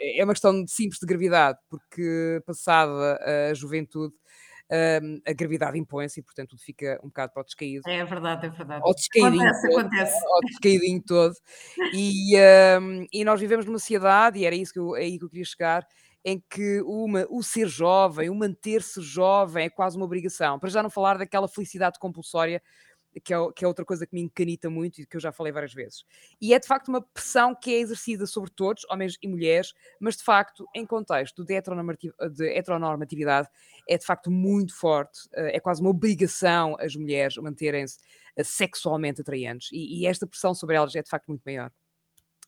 é, 0.00 0.20
é 0.20 0.24
uma 0.24 0.32
questão 0.32 0.64
simples 0.66 0.98
de 1.00 1.06
gravidade, 1.06 1.58
porque 1.68 2.40
passada 2.46 3.50
a 3.50 3.54
juventude 3.54 4.14
um, 4.70 5.20
a 5.26 5.32
gravidade 5.32 5.78
impõe-se 5.78 6.20
e, 6.20 6.22
portanto, 6.22 6.50
tudo 6.50 6.60
fica 6.60 7.00
um 7.02 7.08
bocado 7.08 7.32
para 7.32 7.42
o 7.42 7.44
descaído. 7.44 7.88
É 7.88 8.04
verdade, 8.04 8.46
é 8.46 8.50
verdade. 8.50 8.82
Ao 8.84 8.94
descaídinho 8.94 9.42
acontece, 9.42 9.68
todo, 9.68 9.80
acontece. 9.80 10.26
Ao 10.26 10.40
descaídinho 10.40 11.02
todo. 11.06 11.34
E, 11.94 12.36
um, 12.80 13.06
e 13.12 13.24
nós 13.24 13.40
vivemos 13.40 13.64
numa 13.64 13.78
sociedade, 13.78 14.38
e 14.38 14.44
era 14.44 14.54
isso 14.54 14.72
que 14.72 14.78
eu, 14.78 14.94
é 14.96 15.00
aí 15.00 15.18
que 15.18 15.24
eu 15.24 15.30
queria 15.30 15.44
chegar, 15.44 15.86
em 16.24 16.42
que 16.50 16.82
uma, 16.82 17.26
o 17.30 17.42
ser 17.42 17.68
jovem, 17.68 18.28
o 18.28 18.34
manter-se 18.34 19.00
jovem 19.00 19.66
é 19.66 19.70
quase 19.70 19.96
uma 19.96 20.04
obrigação. 20.04 20.58
Para 20.58 20.68
já 20.68 20.82
não 20.82 20.90
falar 20.90 21.16
daquela 21.16 21.48
felicidade 21.48 21.98
compulsória 21.98 22.62
que 23.20 23.32
é, 23.32 23.36
que 23.54 23.64
é 23.64 23.68
outra 23.68 23.84
coisa 23.84 24.06
que 24.06 24.14
me 24.14 24.20
encanita 24.20 24.68
muito 24.70 25.00
e 25.00 25.06
que 25.06 25.16
eu 25.16 25.20
já 25.20 25.32
falei 25.32 25.52
várias 25.52 25.72
vezes. 25.72 26.04
E 26.40 26.54
é 26.54 26.58
de 26.58 26.66
facto 26.66 26.88
uma 26.88 27.00
pressão 27.00 27.54
que 27.54 27.74
é 27.74 27.78
exercida 27.78 28.26
sobre 28.26 28.50
todos, 28.50 28.84
homens 28.90 29.16
e 29.22 29.28
mulheres, 29.28 29.72
mas 30.00 30.16
de 30.16 30.24
facto, 30.24 30.66
em 30.74 30.86
contexto 30.86 31.44
de, 31.44 31.60
de 32.32 32.48
heteronormatividade, 32.48 33.48
é 33.88 33.98
de 33.98 34.04
facto 34.04 34.30
muito 34.30 34.74
forte, 34.76 35.20
eh, 35.34 35.56
é 35.56 35.60
quase 35.60 35.80
uma 35.80 35.90
obrigação 35.90 36.76
as 36.78 36.94
mulheres 36.94 37.36
manterem-se 37.36 37.98
eh, 38.36 38.44
sexualmente 38.44 39.20
atraentes, 39.20 39.68
e, 39.72 40.00
e 40.00 40.06
esta 40.06 40.26
pressão 40.26 40.54
sobre 40.54 40.76
elas 40.76 40.94
é 40.94 41.02
de 41.02 41.08
facto 41.08 41.28
muito 41.28 41.42
maior. 41.44 41.70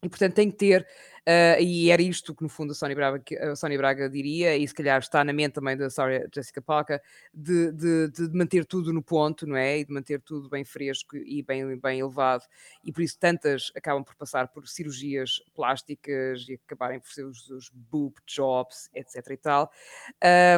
E, 0.03 0.09
portanto, 0.09 0.35
tem 0.35 0.51
que 0.51 0.57
ter 0.57 0.87
Uh, 1.21 1.61
e 1.61 1.91
era 1.91 2.01
isto 2.01 2.35
que, 2.35 2.43
no 2.43 2.49
fundo, 2.49 2.73
a 2.73 2.75
Sónia 2.75 2.97
Braga, 2.97 3.23
a 3.53 3.57
Sónia 3.57 3.77
Braga 3.77 4.09
diria, 4.09 4.57
e 4.57 4.67
se 4.67 4.75
calhar 4.75 4.99
está 4.99 5.23
na 5.23 5.33
mente 5.33 5.53
também 5.53 5.77
da 5.77 5.91
Sarah 5.91 6.27
Jessica 6.35 6.63
Parker, 6.63 7.01
de, 7.33 7.73
de, 7.73 8.11
de, 8.11 8.37
manter 8.37 8.65
tudo 8.65 8.93
no 8.93 9.03
ponto, 9.03 9.47
não 9.47 9.57
é? 9.57 9.79
E 9.79 9.85
de 9.85 9.93
manter 9.93 10.21
tudo 10.21 10.49
bem 10.49 10.65
fresco 10.65 11.17
e 11.17 11.43
bem, 11.43 11.79
bem 11.79 12.01
elevado. 12.01 12.45
E 12.85 12.93
por 12.93 13.03
isso 13.03 13.19
tantas 13.19 13.71
acabam 13.77 14.03
por 14.03 14.15
passar 14.15 14.49
por 14.49 14.67
cirurgias 14.67 15.43
plásticas 15.55 16.47
e 16.49 16.55
acabarem 16.65 17.01
por 17.01 17.11
ser 17.11 17.25
os, 17.25 17.49
os 17.51 17.71
boob 17.71 18.15
jobs, 18.27 18.89
etc. 18.95 19.31
e 19.31 19.37
tal. 19.37 19.71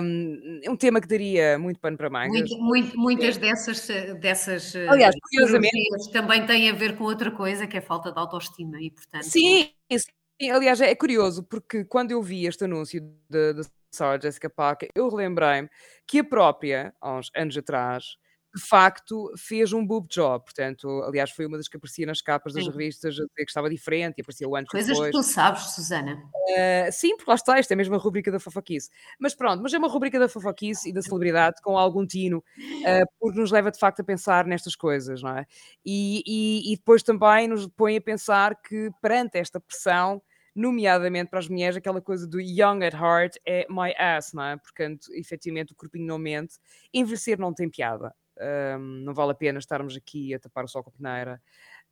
Um, 0.02 0.60
é 0.62 0.70
um 0.70 0.76
tema 0.76 1.00
que 1.00 1.08
daria 1.08 1.58
muito 1.58 1.80
pano 1.80 1.96
para 1.96 2.08
mangas. 2.08 2.50
Muito, 2.50 2.58
muito, 2.58 2.98
muitas 2.98 3.36
dessas, 3.36 3.88
dessas 4.20 4.74
Aliás, 4.88 5.14
curiosamente, 5.20 6.12
também 6.12 6.46
têm 6.46 6.70
a 6.70 6.72
ver 6.72 6.96
com 6.96 7.04
outra 7.04 7.30
coisa, 7.30 7.66
que 7.66 7.76
é 7.76 7.80
a 7.80 7.82
falta 7.82 8.12
de 8.12 8.18
autoestima. 8.18 8.80
E, 8.80 8.90
portanto, 8.90 9.24
sim, 9.24 9.70
sim 9.90 10.21
Sim, 10.42 10.50
aliás, 10.50 10.80
é 10.80 10.92
curioso, 10.92 11.44
porque 11.44 11.84
quando 11.84 12.10
eu 12.10 12.20
vi 12.20 12.46
este 12.46 12.64
anúncio 12.64 13.00
da 13.30 13.62
Sarah 13.92 14.20
Jessica 14.20 14.50
Parker, 14.50 14.88
eu 14.92 15.08
relembrei-me 15.08 15.68
que 16.04 16.18
a 16.18 16.24
própria, 16.24 16.92
há 17.00 17.16
uns 17.16 17.30
anos 17.32 17.56
atrás, 17.56 18.16
de 18.52 18.60
facto 18.60 19.32
fez 19.36 19.72
um 19.72 19.86
boob 19.86 20.08
job, 20.10 20.44
portanto, 20.44 20.88
aliás, 21.04 21.30
foi 21.30 21.46
uma 21.46 21.56
das 21.56 21.68
que 21.68 21.76
aparecia 21.76 22.04
nas 22.06 22.20
capas 22.20 22.54
das 22.54 22.64
Sim. 22.64 22.70
revistas 22.72 23.14
a 23.14 23.22
dizer 23.22 23.28
que 23.36 23.42
estava 23.42 23.70
diferente 23.70 24.18
e 24.18 24.20
aparecia 24.20 24.48
o 24.48 24.56
ano 24.56 24.66
Coisas 24.66 24.90
depois. 24.90 25.12
que 25.12 25.16
tu 25.16 25.22
sabes, 25.22 25.62
Susana. 25.76 26.20
Uh, 26.34 26.90
sim, 26.90 27.16
porque 27.16 27.30
lá 27.30 27.36
está, 27.36 27.60
isto 27.60 27.70
é 27.70 27.76
mesmo 27.76 27.94
a 27.94 27.98
rubrica 27.98 28.32
da 28.32 28.40
fofoquice. 28.40 28.90
Mas 29.20 29.36
pronto, 29.36 29.62
mas 29.62 29.72
é 29.72 29.78
uma 29.78 29.88
rubrica 29.88 30.18
da 30.18 30.28
fofoquice 30.28 30.90
e 30.90 30.92
da 30.92 31.02
celebridade 31.02 31.62
com 31.62 31.78
algum 31.78 32.04
tino, 32.04 32.38
uh, 32.38 33.06
porque 33.20 33.38
nos 33.38 33.52
leva 33.52 33.70
de 33.70 33.78
facto 33.78 34.00
a 34.00 34.04
pensar 34.04 34.44
nestas 34.44 34.74
coisas, 34.74 35.22
não 35.22 35.38
é? 35.38 35.46
E, 35.86 36.24
e, 36.26 36.72
e 36.72 36.76
depois 36.76 37.04
também 37.04 37.46
nos 37.46 37.68
põe 37.68 37.96
a 37.96 38.00
pensar 38.00 38.60
que 38.60 38.90
perante 39.00 39.38
esta 39.38 39.60
pressão 39.60 40.20
nomeadamente 40.54 41.30
para 41.30 41.38
as 41.38 41.48
mulheres, 41.48 41.76
aquela 41.76 42.00
coisa 42.00 42.26
do 42.26 42.40
young 42.40 42.84
at 42.84 42.94
heart 42.94 43.36
é 43.46 43.66
my 43.68 43.94
ass, 43.96 44.32
não 44.32 44.44
é? 44.44 44.56
Portanto, 44.56 45.06
efetivamente, 45.12 45.72
o 45.72 45.76
corpinho 45.76 46.06
não 46.06 46.18
mente. 46.18 46.58
Envelhecer 46.92 47.38
não 47.38 47.54
tem 47.54 47.70
piada. 47.70 48.14
Um, 48.78 49.04
não 49.04 49.14
vale 49.14 49.32
a 49.32 49.34
pena 49.34 49.58
estarmos 49.58 49.96
aqui 49.96 50.34
a 50.34 50.38
tapar 50.38 50.64
o 50.64 50.68
sol 50.68 50.82
com 50.82 50.90
a 50.90 50.92
peneira. 50.92 51.40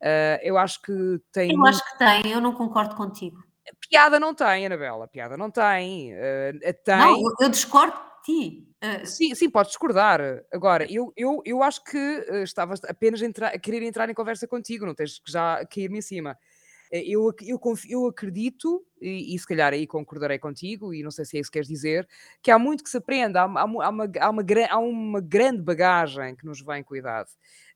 Uh, 0.00 0.40
eu 0.42 0.56
acho 0.56 0.80
que 0.82 1.20
tem. 1.32 1.52
Eu 1.52 1.64
acho 1.66 1.84
que 1.84 1.98
tem, 1.98 2.32
eu 2.32 2.40
não 2.40 2.54
concordo 2.54 2.94
contigo. 2.96 3.42
Piada 3.88 4.18
não 4.18 4.34
tem, 4.34 4.66
Anabela, 4.66 5.06
piada 5.06 5.36
não 5.36 5.50
tem. 5.50 6.12
Uh, 6.14 6.58
tem... 6.84 6.96
Não, 6.96 7.22
eu 7.40 7.48
discordo 7.48 7.94
de 7.94 8.24
ti. 8.24 8.68
Uh... 8.82 9.06
Sim, 9.06 9.34
sim, 9.34 9.50
podes 9.50 9.72
discordar. 9.72 10.20
Agora, 10.52 10.90
eu, 10.90 11.12
eu, 11.16 11.42
eu 11.44 11.62
acho 11.62 11.84
que 11.84 11.98
estavas 12.42 12.82
apenas 12.84 13.22
a, 13.22 13.26
entrar, 13.26 13.48
a 13.54 13.58
querer 13.58 13.82
entrar 13.82 14.08
em 14.08 14.14
conversa 14.14 14.48
contigo, 14.48 14.86
não 14.86 14.94
tens 14.94 15.18
que 15.18 15.30
já 15.30 15.64
cair-me 15.66 15.98
em 15.98 16.02
cima. 16.02 16.36
Eh, 16.90 17.04
eu, 17.06 17.32
eu, 17.42 17.60
eu 17.88 18.06
acredito, 18.06 18.84
e, 19.00 19.34
e, 19.34 19.38
se 19.38 19.46
calhar 19.46 19.72
aí 19.72 19.86
concordarei 19.86 20.38
contigo, 20.38 20.92
e 20.92 21.02
não 21.02 21.10
sei 21.10 21.24
se 21.24 21.36
é 21.36 21.40
isso 21.40 21.50
que 21.50 21.54
queres 21.54 21.68
dizer, 21.68 22.08
que 22.42 22.50
há 22.50 22.58
muito 22.58 22.82
que 22.82 22.90
se 22.90 22.96
aprende, 22.96 23.38
há, 23.38 23.44
há, 23.44 23.60
há, 23.60 23.64
uma, 23.64 23.84
há, 23.84 23.90
uma, 24.30 24.44
há 24.70 24.78
uma 24.78 25.20
grande 25.20 25.62
bagagem 25.62 26.34
que 26.34 26.44
nos 26.44 26.60
vem 26.60 26.82
cuidado, 26.82 27.28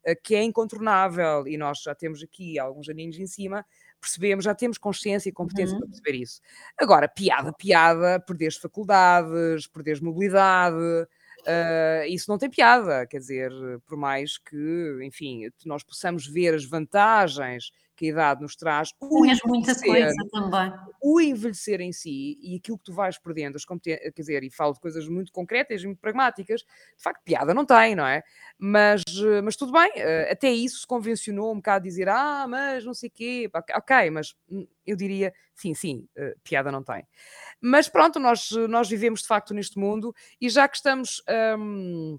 eh, 0.05 0.15
que 0.15 0.35
é 0.35 0.43
incontornável, 0.43 1.47
e 1.47 1.57
nós 1.57 1.81
já 1.83 1.95
temos 1.95 2.23
aqui 2.23 2.59
alguns 2.59 2.89
aninhos 2.89 3.19
em 3.19 3.27
cima, 3.27 3.65
percebemos, 4.01 4.45
já 4.45 4.55
temos 4.55 4.77
consciência 4.77 5.29
e 5.29 5.33
competência 5.33 5.75
uhum. 5.75 5.81
para 5.81 5.89
perceber 5.89 6.19
isso. 6.19 6.41
Agora, 6.77 7.09
piada, 7.09 7.53
piada, 7.53 8.21
perderes 8.21 8.57
faculdades, 8.57 9.67
perderes 9.69 10.01
mobilidade, 10.01 11.07
Uh, 11.47 12.07
isso 12.09 12.31
não 12.31 12.39
tem 12.39 12.49
piada, 12.49 13.07
quer 13.07 13.19
dizer, 13.19 13.53
por 13.87 13.99
mais 13.99 14.39
que, 14.39 14.99
enfim, 15.03 15.51
nós 15.67 15.83
possamos 15.83 16.27
ver 16.27 16.55
as 16.55 16.65
vantagens 16.65 17.71
que 17.97 18.07
a 18.07 18.09
idade 18.09 18.42
nos 18.42 18.57
traz. 18.57 18.90
O 19.01 19.24
muita 19.47 19.74
coisa 19.80 20.14
também. 20.30 20.72
O 21.01 21.20
envelhecer 21.20 21.80
em 21.80 21.92
si 21.92 22.38
e 22.40 22.57
aquilo 22.57 22.78
que 22.78 22.84
tu 22.84 22.92
vais 22.92 23.18
perdendo, 23.18 23.57
as 23.57 23.64
quer 23.64 24.12
dizer, 24.16 24.42
e 24.42 24.51
falo 24.51 24.72
de 24.72 24.80
coisas 24.80 25.09
muito 25.09 25.32
concretas 25.32 25.82
e 25.82 25.86
muito 25.86 26.01
pragmáticas, 26.01 26.61
de 26.61 27.03
facto, 27.03 27.22
piada 27.24 27.53
não 27.55 27.64
tem, 27.64 27.95
não 27.95 28.07
é? 28.07 28.22
Mas, 28.59 29.03
mas 29.42 29.57
tudo 29.57 29.72
bem, 29.72 29.90
eh, 29.97 30.30
até 30.32 30.51
isso 30.51 30.80
se 30.80 30.86
convencionou 30.86 31.53
um 31.53 31.57
bocado 31.57 31.84
dizer, 31.84 32.09
ah, 32.09 32.47
mas 32.49 32.84
não 32.84 32.95
sei 32.95 33.09
o 33.09 33.12
quê, 33.12 33.51
ok, 33.74 34.11
mas 34.11 34.34
hum, 34.51 34.66
eu 34.86 34.97
diria, 34.97 35.32
sim, 35.55 35.74
sim, 35.74 36.09
eh, 36.16 36.34
piada 36.42 36.70
não 36.72 36.82
tem. 36.82 37.07
Mas 37.61 37.88
pronto, 37.88 38.18
nós, 38.18 38.51
nós 38.68 38.88
vivemos 38.88 39.22
de 39.22 39.26
facto 39.26 39.55
neste 39.55 39.78
mundo 39.78 40.14
e 40.40 40.49
já 40.49 40.68
que 40.68 40.76
estamos. 40.76 41.22
Hum, 41.59 42.18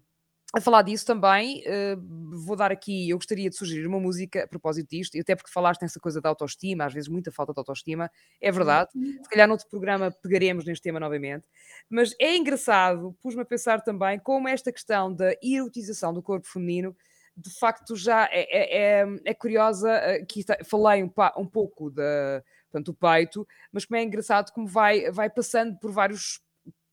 a 0.55 0.61
falar 0.61 0.83
disso 0.83 1.05
também, 1.05 1.63
uh, 1.67 2.37
vou 2.45 2.55
dar 2.55 2.71
aqui, 2.71 3.09
eu 3.09 3.17
gostaria 3.17 3.49
de 3.49 3.57
sugerir 3.57 3.85
uma 3.85 3.99
música 3.99 4.45
a 4.45 4.47
propósito 4.47 4.89
disto, 4.89 5.15
e 5.15 5.19
até 5.19 5.35
porque 5.35 5.51
falaste 5.51 5.81
nessa 5.81 5.99
coisa 5.99 6.21
da 6.21 6.29
autoestima, 6.29 6.85
às 6.85 6.93
vezes 6.93 7.09
muita 7.09 7.29
falta 7.29 7.51
de 7.51 7.59
autoestima, 7.59 8.09
é 8.39 8.51
verdade, 8.53 8.89
uhum. 8.95 9.21
se 9.21 9.29
calhar 9.29 9.49
noutro 9.49 9.67
programa 9.67 10.11
pegaremos 10.11 10.63
neste 10.63 10.81
tema 10.81 10.97
novamente, 10.97 11.45
mas 11.89 12.15
é 12.21 12.37
engraçado, 12.37 13.13
pus-me 13.21 13.41
a 13.41 13.45
pensar 13.45 13.81
também 13.81 14.17
como 14.17 14.47
esta 14.47 14.71
questão 14.71 15.13
da 15.13 15.35
erotização 15.43 16.13
do 16.13 16.23
corpo 16.23 16.47
feminino, 16.47 16.95
de 17.35 17.49
facto 17.59 17.97
já 17.97 18.29
é, 18.31 18.43
é, 18.43 19.01
é, 19.01 19.05
é 19.25 19.33
curiosa, 19.33 19.93
aqui 19.93 20.39
está, 20.39 20.57
falei 20.63 21.03
um, 21.03 21.11
um 21.37 21.45
pouco 21.45 21.89
da, 21.89 22.41
portanto, 22.71 22.85
do 22.85 22.93
peito, 22.93 23.45
mas 23.73 23.83
como 23.83 23.97
é 23.97 24.03
engraçado 24.03 24.53
como 24.53 24.67
vai, 24.67 25.11
vai 25.11 25.29
passando 25.29 25.77
por 25.79 25.91
vários 25.91 26.39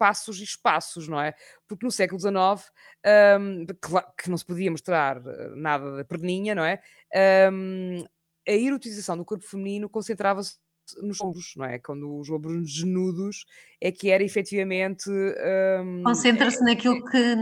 passos 0.03 0.41
e 0.41 0.43
espaços, 0.43 1.07
não 1.07 1.21
é? 1.21 1.33
Porque 1.69 1.87
no 1.87 1.93
século 1.93 2.21
XIX, 2.21 2.35
um, 3.41 3.65
que 4.21 4.29
não 4.29 4.37
se 4.37 4.45
podia 4.45 4.69
mostrar 4.69 5.19
eh, 5.25 5.51
nada 5.55 5.97
da 5.99 6.05
perninha, 6.05 6.57
não 6.57 6.65
é? 6.65 6.83
Um, 7.53 8.05
a 8.49 8.51
erotização 8.51 9.17
do 9.17 9.25
corpo 9.25 9.45
feminino 9.45 9.89
concentrava-se 9.89 10.57
nos 11.01 11.21
ombros, 11.21 11.55
não 11.57 11.65
é? 11.65 11.79
Quando 11.79 12.19
os 12.19 12.29
ombros 12.31 12.71
genudos 12.71 13.45
é 13.81 13.91
que 13.91 14.11
era 14.11 14.23
efetivamente. 14.23 15.11
Um, 15.11 16.03
Concentra-se 16.03 16.61
é, 16.63 16.65
naquilo 16.65 17.05
que, 17.05 17.37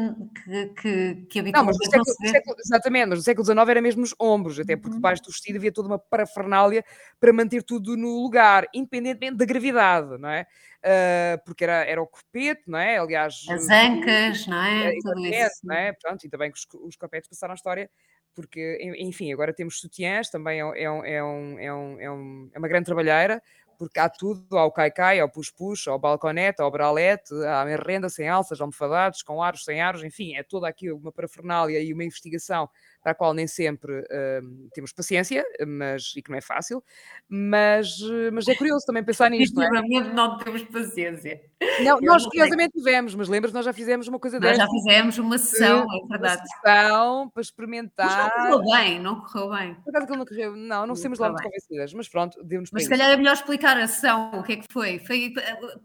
que, 0.44 0.66
que, 0.68 1.14
que 1.28 1.38
habitualmente 1.38 1.52
não, 1.52 1.64
mas 1.64 1.76
século, 1.76 2.30
século, 2.30 2.56
Exatamente, 2.58 3.08
mas 3.08 3.18
no 3.18 3.24
século 3.24 3.44
XIX 3.44 3.68
era 3.68 3.82
mesmo 3.82 4.02
os 4.02 4.14
ombros, 4.18 4.58
até 4.58 4.76
porque 4.76 4.90
uhum. 4.90 4.96
debaixo 4.96 5.22
do 5.22 5.30
vestido 5.30 5.56
havia 5.56 5.72
toda 5.72 5.88
uma 5.88 5.98
parafernália 5.98 6.84
para 7.18 7.32
manter 7.32 7.62
tudo 7.62 7.96
no 7.96 8.22
lugar, 8.22 8.66
independentemente 8.74 9.36
da 9.36 9.44
gravidade, 9.44 10.18
não 10.18 10.28
é? 10.28 10.46
Uh, 10.80 11.44
porque 11.44 11.64
era, 11.64 11.84
era 11.84 12.00
o 12.00 12.06
corpete, 12.06 12.62
não 12.66 12.78
é? 12.78 12.96
Aliás. 12.96 13.44
As 13.50 13.68
ancas, 13.68 14.46
não 14.46 14.62
é? 14.62 14.92
Tudo 15.02 15.26
isso. 15.26 15.60
Não 15.62 15.74
é? 15.74 15.92
E 16.24 16.28
também 16.28 16.50
que 16.50 16.58
os, 16.58 16.66
os 16.86 16.96
copetes 16.96 17.28
passaram 17.28 17.52
a 17.52 17.54
história 17.54 17.90
porque, 18.34 18.94
enfim, 18.98 19.32
agora 19.32 19.52
temos 19.52 19.80
sutiãs, 19.80 20.30
também 20.30 20.60
é, 20.60 20.82
é, 20.82 20.90
um, 20.90 21.04
é, 21.04 21.22
um, 21.24 21.58
é, 21.58 21.72
um, 21.72 22.50
é, 22.52 22.58
uma 22.58 22.68
grande 22.68 22.86
trabalheira, 22.86 23.42
porque 23.78 23.98
há 23.98 24.08
tudo, 24.08 24.58
há 24.58 24.64
o 24.64 24.70
cai-cai, 24.70 25.20
ao 25.20 25.28
pus-pus, 25.28 25.88
ao 25.88 25.98
balconete, 25.98 26.60
ao 26.60 26.70
bralete, 26.70 27.32
há 27.46 27.64
renda 27.76 28.08
sem 28.08 28.28
alças, 28.28 28.60
almofadados, 28.60 29.22
com 29.22 29.42
aros, 29.42 29.64
sem 29.64 29.80
aros, 29.80 30.04
enfim, 30.04 30.34
é 30.34 30.42
toda 30.42 30.68
aqui 30.68 30.92
uma 30.92 31.10
parafernália 31.10 31.80
e 31.80 31.92
uma 31.92 32.04
investigação 32.04 32.68
para 33.02 33.12
a 33.12 33.14
qual 33.14 33.32
nem 33.32 33.46
sempre 33.46 34.00
uh, 34.00 34.68
temos 34.72 34.92
paciência, 34.92 35.44
mas, 35.66 36.12
e 36.16 36.22
que 36.22 36.30
não 36.30 36.38
é 36.38 36.40
fácil, 36.40 36.82
mas, 37.28 37.98
mas 38.32 38.46
é 38.48 38.54
curioso 38.54 38.84
também 38.86 39.02
pensar 39.02 39.30
nisto, 39.30 39.54
não 39.54 39.62
é? 39.64 40.14
não 40.14 40.38
temos 40.38 40.62
paciência. 40.64 41.40
Não, 41.84 42.00
nós 42.00 42.24
curiosamente 42.24 42.72
tivemos, 42.72 43.14
mas 43.14 43.28
lembras, 43.28 43.52
nós 43.52 43.64
já 43.64 43.72
fizemos 43.72 44.08
uma 44.08 44.18
coisa 44.18 44.40
dessa. 44.40 44.58
Nós 44.58 44.70
já 44.70 44.70
fizemos 44.70 45.18
uma 45.18 45.38
sessão, 45.38 45.82
é 45.82 46.08
verdade. 46.08 46.42
Uma 46.42 46.46
sessão 46.46 47.28
para 47.30 47.42
experimentar. 47.42 48.06
Mas 48.06 48.50
não 48.50 48.58
correu 48.58 48.76
bem, 48.76 49.00
não 49.00 49.20
correu 49.20 49.50
bem. 49.50 49.74
Por 49.74 49.90
acaso 49.90 50.06
que 50.06 50.16
não 50.16 50.26
correu, 50.26 50.56
não, 50.56 50.86
não 50.86 50.96
somos 50.96 51.18
lá 51.18 51.28
muito 51.28 51.42
convencidas, 51.42 51.92
mas 51.94 52.08
pronto, 52.08 52.42
deu-nos 52.42 52.70
Mas 52.72 52.84
se 52.84 52.88
calhar 52.88 53.10
é 53.10 53.16
melhor 53.16 53.34
explicar 53.34 53.76
a 53.78 53.86
sessão, 53.86 54.32
o 54.38 54.42
que 54.42 54.52
é 54.52 54.56
que 54.56 54.66
foi? 54.70 54.98
Foi 55.00 55.32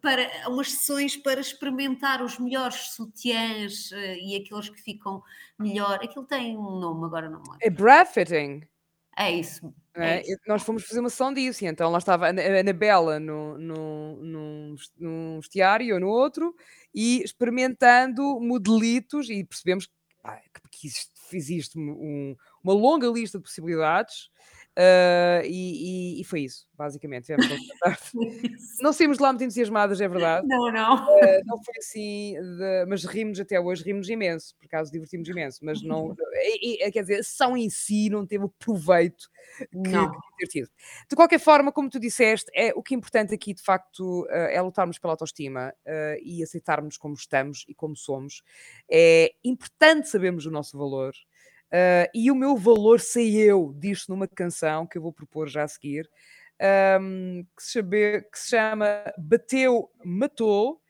para 0.01 0.49
umas 0.49 0.71
sessões 0.71 1.15
para 1.15 1.39
experimentar 1.39 2.21
os 2.21 2.39
melhores 2.39 2.91
sutiãs 2.91 3.91
eh, 3.91 4.17
e 4.19 4.35
aqueles 4.35 4.69
que 4.69 4.81
ficam 4.81 5.21
melhor. 5.59 5.99
Aquilo 6.03 6.25
tem 6.25 6.57
um 6.57 6.79
nome, 6.79 7.05
agora 7.05 7.29
não 7.29 7.39
é? 7.39 7.67
É 7.67 7.69
breath 7.69 8.13
fitting. 8.13 8.61
É 9.17 9.31
isso. 9.31 9.73
É, 9.95 10.17
é 10.17 10.21
isso. 10.21 10.41
Nós 10.47 10.63
fomos 10.63 10.83
fazer 10.83 10.99
uma 10.99 11.09
sessão 11.09 11.33
disso, 11.33 11.63
e 11.63 11.67
então 11.67 11.89
lá 11.89 11.97
estava 11.97 12.27
a 12.27 12.29
Anabela 12.29 13.19
no, 13.19 13.57
no, 13.57 14.15
num, 14.17 14.75
num 14.97 15.39
vestiário 15.39 15.93
ou 15.93 16.01
no 16.01 16.07
outro, 16.07 16.53
e 16.93 17.23
experimentando 17.23 18.39
modelitos, 18.41 19.29
e 19.29 19.43
percebemos 19.43 19.89
pá, 20.21 20.41
que 20.69 20.89
existe 21.33 21.79
um, 21.79 22.35
uma 22.61 22.73
longa 22.73 23.07
lista 23.07 23.37
de 23.37 23.43
possibilidades, 23.43 24.29
Uh, 24.77 25.39
e, 25.45 26.17
e, 26.17 26.21
e, 26.21 26.23
foi 26.25 26.41
isso, 26.41 26.67
basicamente. 26.73 27.31
não 28.81 28.91
saímos 28.91 29.19
lá 29.19 29.29
muito 29.31 29.45
entusiasmadas, 29.45 30.01
é 30.01 30.07
verdade. 30.07 30.45
Não, 30.45 30.69
não. 30.69 30.95
Uh, 30.95 31.41
não 31.45 31.63
foi 31.63 31.75
assim, 31.77 32.33
de, 32.33 32.85
mas 32.85 33.05
rimos 33.05 33.39
até 33.39 33.57
hoje, 33.57 33.83
rimos 33.83 34.09
imenso, 34.09 34.53
por 34.57 34.65
acaso 34.65 34.91
divertimos 34.91 35.29
imenso, 35.29 35.63
mas 35.63 35.81
não, 35.81 36.13
e, 36.61 36.91
quer 36.91 37.03
dizer, 37.03 37.19
a 37.21 37.23
sessão 37.23 37.55
em 37.55 37.69
si 37.69 38.09
não 38.09 38.27
teve 38.27 38.43
o 38.43 38.49
proveito 38.49 39.29
que, 39.71 39.89
não. 39.89 40.11
que 40.11 40.17
ter 40.39 40.47
tido. 40.47 40.69
De 41.09 41.15
qualquer 41.15 41.39
forma, 41.39 41.71
como 41.71 41.89
tu 41.89 41.97
disseste, 41.97 42.51
é, 42.53 42.73
o 42.75 42.83
que 42.83 42.93
é 42.93 42.97
importante 42.97 43.33
aqui, 43.33 43.53
de 43.53 43.63
facto, 43.63 44.23
uh, 44.23 44.27
é 44.29 44.61
lutarmos 44.61 44.99
pela 44.99 45.13
autoestima 45.13 45.73
e 46.21 46.43
aceitarmos 46.43 46.97
como 46.97 47.13
estamos 47.13 47.63
e 47.69 47.73
como 47.73 47.95
somos. 47.95 48.43
É 48.91 49.33
importante 49.41 50.09
sabermos 50.09 50.45
o 50.45 50.51
nosso 50.51 50.77
valor. 50.77 51.13
Uh, 51.75 52.07
e 52.13 52.31
o 52.31 52.35
meu 52.35 52.55
valor 52.55 53.01
sei 53.01 53.35
eu, 53.35 53.75
disto 53.77 54.09
numa 54.09 54.29
canção 54.29 54.87
que 54.87 54.97
eu 54.97 55.01
vou 55.01 55.11
propor 55.11 55.49
já 55.49 55.63
a 55.63 55.67
seguir. 55.67 56.09
ahm, 56.57 57.43
que, 57.53 57.61
se 57.61 57.73
chama, 57.73 58.21
que 58.31 58.39
se 58.39 58.49
chama 58.51 59.13
Bateu, 59.17 59.91
Matou, 60.01 60.81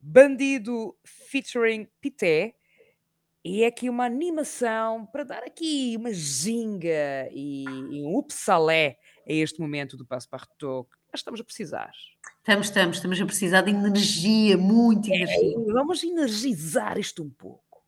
Bandido 0.00 0.96
featuring 1.04 1.86
Pité. 2.00 2.56
E 3.44 3.62
é 3.62 3.68
aqui 3.68 3.88
uma 3.88 4.06
animação 4.06 5.06
para 5.06 5.22
dar 5.22 5.44
aqui 5.44 5.94
uma 5.96 6.12
ginga 6.12 7.28
e, 7.30 7.64
e 7.64 8.02
um 8.02 8.18
upsalé 8.18 8.98
a 9.28 9.32
este 9.32 9.60
momento 9.60 9.96
do 9.96 10.04
Passepartout 10.04 10.90
que 10.90 10.96
nós 11.12 11.20
estamos 11.20 11.40
a 11.40 11.44
precisar. 11.44 11.92
Estamos, 12.38 12.66
estamos, 12.66 12.96
estamos 12.96 13.20
a 13.20 13.26
precisar 13.26 13.60
de 13.60 13.70
energia, 13.70 14.56
muita 14.56 15.14
energia. 15.14 15.54
É, 15.56 15.72
vamos 15.72 16.02
energizar 16.02 16.98
isto 16.98 17.22
um 17.22 17.30
pouco. 17.30 17.84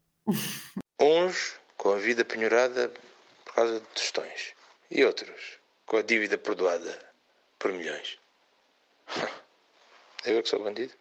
Uns 1.00 1.58
com 1.86 1.92
a 1.92 1.98
vida 1.98 2.24
penhorada 2.24 2.92
por 3.44 3.54
causa 3.54 3.78
de 3.78 3.86
tostões 3.94 4.54
e 4.90 5.04
outros 5.04 5.60
com 5.86 5.98
a 5.98 6.02
dívida 6.02 6.36
perdoada 6.36 6.98
por 7.60 7.72
milhões. 7.72 8.18
Eu 10.26 10.38
é 10.38 10.42
que 10.42 10.48
sou 10.48 10.64
bandido? 10.64 10.92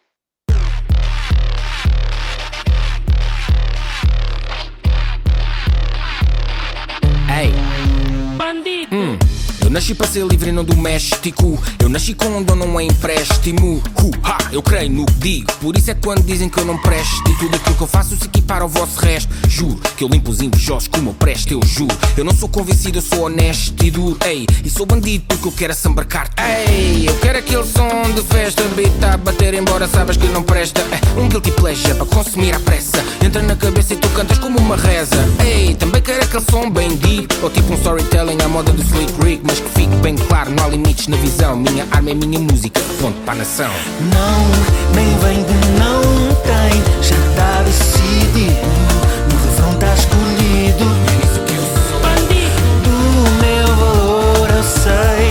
Nasci 9.76 9.94
para 9.94 10.06
ser 10.06 10.24
livre 10.26 10.48
e 10.48 10.52
não 10.52 10.64
doméstico. 10.64 11.62
Eu 11.78 11.90
nasci 11.90 12.14
com 12.14 12.28
um 12.28 12.42
dono, 12.42 12.64
não 12.64 12.80
é 12.80 12.84
empréstimo. 12.84 13.82
Hu, 14.00 14.10
ha, 14.24 14.38
eu 14.50 14.62
creio 14.62 14.90
no 14.90 15.04
que 15.04 15.12
digo. 15.12 15.52
Por 15.60 15.76
isso 15.76 15.90
é 15.90 15.94
quando 15.94 16.22
dizem 16.24 16.48
que 16.48 16.58
eu 16.58 16.64
não 16.64 16.78
presto. 16.78 17.30
E 17.30 17.34
tudo 17.34 17.56
aquilo 17.56 17.76
que 17.76 17.82
eu 17.82 17.86
faço 17.86 18.16
se 18.16 18.24
equipara 18.24 18.62
ao 18.62 18.70
vosso 18.70 18.98
resto. 18.98 19.28
Juro 19.46 19.78
que 19.94 20.02
eu 20.02 20.08
limpo 20.08 20.30
os 20.30 20.40
invejosos 20.40 20.88
como 20.88 21.10
eu 21.10 21.14
presto, 21.14 21.52
eu 21.52 21.60
juro. 21.62 21.94
Eu 22.16 22.24
não 22.24 22.34
sou 22.34 22.48
convencido, 22.48 22.96
eu 22.96 23.02
sou 23.02 23.24
honesto 23.26 23.84
e 23.84 23.90
duro. 23.90 24.16
Ei, 24.24 24.46
e 24.64 24.70
sou 24.70 24.86
bandido 24.86 25.24
porque 25.28 25.46
eu 25.46 25.52
quero 25.52 25.72
assambarcar. 25.74 26.30
Ei, 26.38 27.06
eu 27.06 27.14
quero 27.18 27.38
aquele 27.38 27.64
som 27.64 28.14
de 28.14 28.22
festa. 28.22 28.62
Beat 28.74 29.04
a 29.04 29.18
bater, 29.18 29.52
embora 29.52 29.86
sabes 29.86 30.16
que 30.16 30.26
não 30.28 30.42
presta. 30.42 30.80
É 30.80 31.20
um 31.20 31.28
guilty 31.28 31.50
pleasure 31.50 31.94
para 31.96 32.06
consumir 32.06 32.54
à 32.54 32.60
pressa. 32.60 33.04
Entra 33.22 33.42
na 33.42 33.54
cabeça 33.54 33.92
e 33.92 33.96
tu 33.96 34.08
cantas 34.08 34.38
como 34.38 34.58
uma 34.58 34.76
reza. 34.76 35.16
Ei, 35.44 35.74
também 35.74 36.00
quero 36.00 36.24
aquele 36.24 36.44
som 36.50 36.70
bem 36.70 36.96
deep. 36.96 37.28
Ou 37.42 37.50
tipo 37.50 37.74
um 37.74 37.76
storytelling 37.76 38.38
à 38.42 38.48
moda 38.48 38.72
do 38.72 38.82
Slick 38.82 39.12
Rick. 39.22 39.42
Mas 39.44 39.65
fique 39.74 39.94
bem 39.96 40.14
claro, 40.14 40.50
não 40.50 40.64
há 40.64 40.68
limites 40.68 41.08
na 41.08 41.16
visão. 41.16 41.56
Minha 41.56 41.86
arma 41.90 42.10
é 42.10 42.14
minha 42.14 42.40
música, 42.40 42.80
ponto 43.00 43.18
para 43.20 43.34
a 43.34 43.36
nação. 43.36 43.70
Não, 44.00 44.94
nem 44.94 45.18
vem 45.18 45.44
de 45.44 45.54
não 45.78 46.02
tem, 46.42 46.82
já 47.02 47.16
tá 47.34 47.62
decidido. 47.62 48.66
No 49.30 49.36
refrão 49.44 49.74
tá 49.78 49.94
escolhido. 49.94 50.84
Do 52.84 52.96
meu 53.40 53.66
valor 53.76 54.48
eu 54.50 54.62
sei, 54.62 55.25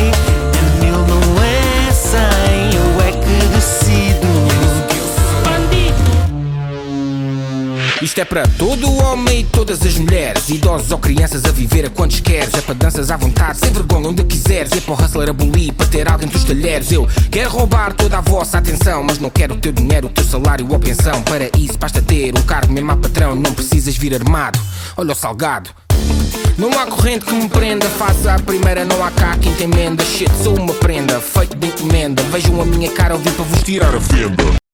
Isto 8.05 8.19
é 8.19 8.25
para 8.25 8.47
todo 8.47 8.87
o 8.87 9.03
homem 9.03 9.39
e 9.39 9.43
todas 9.45 9.81
as 9.81 9.97
mulheres 9.97 10.47
Idosos 10.47 10.91
ou 10.91 10.99
crianças 10.99 11.43
a 11.43 11.51
viver 11.51 11.85
a 11.85 11.89
quantos 11.89 12.19
queres. 12.19 12.53
É 12.53 12.61
para 12.61 12.75
danças 12.75 13.09
à 13.09 13.17
vontade, 13.17 13.57
sem 13.57 13.71
vergonha 13.73 14.09
onde 14.09 14.23
quiseres. 14.23 14.71
É 14.73 14.79
para 14.79 14.93
o 14.93 14.95
hustler 14.95 15.29
abolir, 15.31 15.73
para 15.73 15.87
ter 15.87 16.07
alguém 16.07 16.29
dos 16.29 16.43
talheres. 16.43 16.91
Eu 16.91 17.07
quero 17.31 17.49
roubar 17.49 17.93
toda 17.93 18.19
a 18.19 18.21
vossa 18.21 18.59
atenção 18.59 19.03
Mas 19.03 19.17
não 19.17 19.31
quero 19.31 19.55
o 19.55 19.57
teu 19.57 19.71
dinheiro, 19.71 20.05
o 20.05 20.09
teu 20.11 20.23
salário 20.23 20.67
ou 20.69 20.77
pensão. 20.77 21.19
Para 21.23 21.49
isso 21.57 21.79
basta 21.79 21.99
ter 21.99 22.37
um 22.37 22.43
cargo 22.43 22.71
mesmo 22.71 22.91
a 22.91 22.95
patrão. 22.95 23.33
Não 23.35 23.51
precisas 23.51 23.97
vir 23.97 24.13
armado, 24.13 24.59
olha 24.95 25.11
o 25.11 25.15
salgado. 25.15 25.71
Não 26.59 26.69
há 26.79 26.85
corrente 26.85 27.25
que 27.25 27.33
me 27.33 27.49
prenda, 27.49 27.89
faça 27.89 28.35
a 28.35 28.39
primeira, 28.39 28.85
não 28.85 29.03
há 29.03 29.09
cá 29.09 29.35
quem 29.41 29.51
tem 29.55 29.65
emenda. 29.65 30.05
Shit, 30.05 30.31
sou 30.43 30.55
uma 30.55 30.75
prenda, 30.75 31.19
feito 31.19 31.57
de 31.57 31.69
encomenda. 31.69 32.21
Vejam 32.31 32.61
a 32.61 32.65
minha 32.65 32.91
cara, 32.91 33.15
eu 33.15 33.17
vim 33.17 33.31
para 33.31 33.45
vos 33.45 33.63
tirar 33.63 33.95
a 33.95 33.99
fenda. 33.99 34.64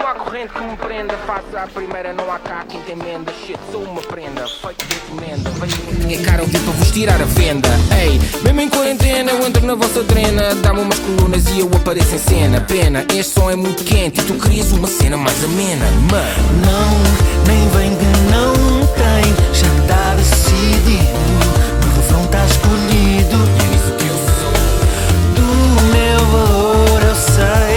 Não 0.00 0.08
há 0.08 0.14
corrente 0.14 0.54
que 0.54 0.60
me 0.60 0.76
prenda, 0.78 1.14
faça 1.26 1.62
a 1.62 1.66
primeira, 1.66 2.14
não 2.14 2.32
há 2.32 2.38
cá 2.38 2.64
quem 2.66 2.80
tem 2.80 2.98
emenda. 2.98 3.30
Shit, 3.44 3.58
sou 3.70 3.82
uma 3.82 4.00
prenda, 4.00 4.46
feito 4.48 4.86
de 4.86 4.96
encomenda. 4.96 5.50
Cara, 6.24 6.40
eu 6.40 6.46
vim 6.46 6.58
para 6.58 6.72
vos 6.72 6.90
tirar 6.90 7.20
a 7.20 7.24
venda. 7.26 7.68
Ei, 8.00 8.18
mesmo 8.42 8.60
em 8.62 8.68
quarentena, 8.70 9.30
eu 9.30 9.46
entro 9.46 9.66
na 9.66 9.74
vossa 9.74 10.02
trena. 10.04 10.54
Dá-me 10.54 10.80
umas 10.80 10.98
colunas 11.00 11.46
e 11.50 11.60
eu 11.60 11.70
apareço 11.76 12.14
em 12.14 12.18
cena. 12.18 12.62
Pena, 12.62 13.04
este 13.14 13.34
som 13.34 13.50
é 13.50 13.56
muito 13.56 13.84
quente 13.84 14.22
e 14.22 14.24
tu 14.24 14.32
querias 14.34 14.72
uma 14.72 14.88
cena 14.88 15.18
mais 15.18 15.44
amena. 15.44 15.84
Mano. 16.10 16.50
Não, 16.64 16.96
nem 17.46 17.68
vem 17.68 17.90
de 17.94 18.06
não 18.30 18.54
tem, 18.96 19.34
já 19.52 19.68
tá 19.86 20.14
decidido. 20.14 21.10
No 21.84 21.96
refrão 21.96 22.26
tá 22.28 22.42
escolhido. 22.46 23.36
Do 25.36 25.42
meu 25.92 26.24
valor 26.26 27.02
eu 27.02 27.14
sei, 27.14 27.69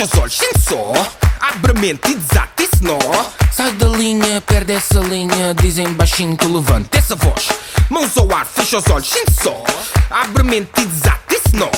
fecha 0.00 0.04
os 0.04 0.18
olhos, 0.18 0.36
sente 0.36 0.60
só. 0.60 0.92
Abre 1.40 1.72
a 1.72 1.74
mente 1.74 2.10
e 2.10 2.14
desata 2.14 2.62
esse 2.62 2.82
nó. 2.82 2.98
Sai 3.52 3.72
da 3.72 3.88
linha, 3.88 4.40
perde 4.40 4.72
essa 4.72 5.00
linha. 5.00 5.54
Dizem 5.54 5.92
baixinho, 5.92 6.36
tu 6.36 6.48
levanta 6.52 6.98
essa 6.98 7.14
voz. 7.16 7.48
Mãos 7.88 8.16
ao 8.16 8.32
ar, 8.34 8.46
fecha 8.46 8.78
os 8.78 8.88
olhos, 8.88 9.08
sente 9.08 9.32
só. 9.42 9.62
Abre 10.10 10.42
a 10.42 10.44
mente 10.44 10.70
e 10.78 10.86
desata 10.86 11.34
esse 11.34 11.56
nó. 11.56 11.70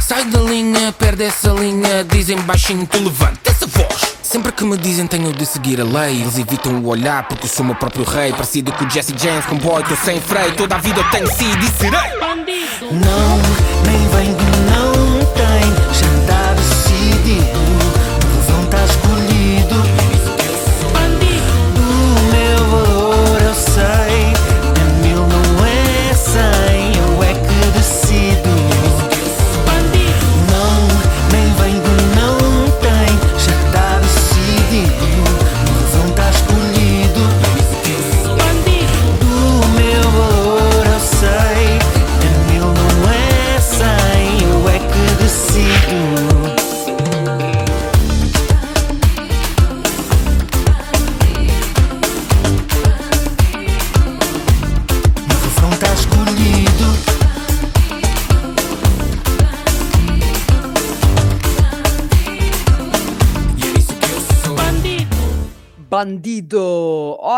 Sai 0.00 0.24
da 0.24 0.40
linha, 0.40 0.92
perde 0.92 1.24
essa 1.24 1.50
linha. 1.50 2.04
Dizem 2.04 2.38
baixinho, 2.42 2.86
tu 2.86 2.98
levanta 2.98 3.50
essa 3.50 3.66
voz. 3.66 4.16
Sempre 4.22 4.52
que 4.52 4.64
me 4.64 4.76
dizem 4.76 5.06
tenho 5.06 5.32
de 5.32 5.44
seguir 5.46 5.80
a 5.80 5.84
lei, 5.84 6.20
eles 6.20 6.38
evitam 6.38 6.72
o 6.80 6.86
olhar 6.86 7.26
porque 7.26 7.46
eu 7.46 7.50
sou 7.50 7.64
meu 7.64 7.74
próprio 7.74 8.04
rei. 8.04 8.32
Parecido 8.32 8.72
com 8.72 8.88
Jesse 8.88 9.14
James, 9.16 9.46
com 9.46 9.56
boy, 9.56 9.82
tô 9.84 9.96
sem 9.96 10.20
freio. 10.20 10.54
Toda 10.54 10.76
a 10.76 10.78
vida 10.78 11.00
eu 11.00 11.10
tenho 11.10 11.26
sido 11.28 11.64
e 11.64 11.70
serei. 11.78 12.00
Não, 12.92 13.38
nem 13.86 14.08
vem 14.08 14.36
não 14.70 15.24
tem, 15.34 15.70
já 15.94 16.26
tá 16.26 16.54
decidido. 16.54 17.69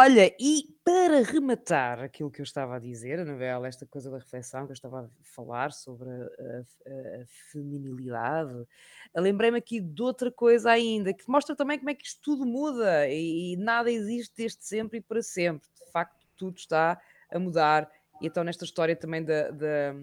Olha, 0.04 0.34
e 0.40 0.64
para 0.84 1.22
rematar 1.22 2.00
aquilo 2.00 2.28
que 2.28 2.40
eu 2.40 2.42
estava 2.42 2.74
a 2.74 2.78
dizer, 2.80 3.20
a 3.20 3.24
novela, 3.24 3.68
esta 3.68 3.86
coisa 3.86 4.10
da 4.10 4.18
reflexão 4.18 4.64
que 4.66 4.72
eu 4.72 4.74
estava 4.74 5.02
a 5.02 5.08
falar 5.22 5.70
sobre 5.70 6.08
a, 6.10 6.14
a- 6.14 7.22
a 7.22 7.26
feminilidade, 7.52 8.66
lembrei-me 9.16 9.58
aqui 9.58 9.80
de 9.80 10.02
outra 10.02 10.28
coisa 10.32 10.72
ainda, 10.72 11.14
que 11.14 11.22
mostra 11.28 11.54
também 11.54 11.78
como 11.78 11.90
é 11.90 11.94
que 11.94 12.04
isto 12.04 12.20
tudo 12.20 12.44
muda 12.44 13.08
e, 13.08 13.52
e 13.52 13.56
nada 13.56 13.92
existe 13.92 14.34
desde 14.36 14.64
sempre 14.64 14.98
e 14.98 15.00
para 15.00 15.22
sempre. 15.22 15.68
De 15.86 15.92
facto, 15.92 16.26
tudo 16.36 16.56
está 16.58 17.00
a 17.30 17.38
mudar. 17.38 17.88
E 18.20 18.26
então, 18.26 18.42
nesta 18.42 18.64
história 18.64 18.96
também 18.96 19.22
da, 19.24 19.52
da, 19.52 19.94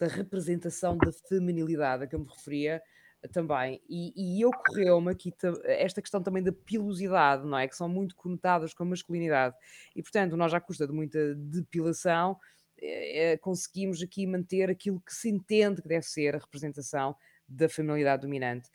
da 0.00 0.06
representação 0.08 0.98
da 0.98 1.12
feminilidade 1.28 2.02
a 2.02 2.06
que 2.08 2.16
eu 2.16 2.18
me 2.18 2.26
referia, 2.28 2.82
também, 3.32 3.80
e, 3.88 4.38
e 4.38 4.44
ocorreu-me 4.44 5.10
aqui 5.10 5.32
ta- 5.32 5.60
esta 5.64 6.00
questão 6.02 6.22
também 6.22 6.42
da 6.42 6.52
pilosidade, 6.52 7.46
não 7.46 7.58
é? 7.58 7.66
Que 7.68 7.76
são 7.76 7.88
muito 7.88 8.16
conotadas 8.16 8.74
com 8.74 8.82
a 8.82 8.86
masculinidade, 8.86 9.54
e 9.94 10.02
portanto, 10.02 10.36
nós, 10.36 10.52
à 10.52 10.60
custa 10.60 10.86
de 10.86 10.92
muita 10.92 11.34
depilação, 11.34 12.38
eh, 12.80 13.38
conseguimos 13.38 14.02
aqui 14.02 14.26
manter 14.26 14.70
aquilo 14.70 15.00
que 15.00 15.14
se 15.14 15.28
entende 15.30 15.80
que 15.80 15.88
deve 15.88 16.04
ser 16.04 16.34
a 16.34 16.38
representação 16.38 17.16
da 17.48 17.68
familiaridade 17.68 18.22
dominante. 18.22 18.68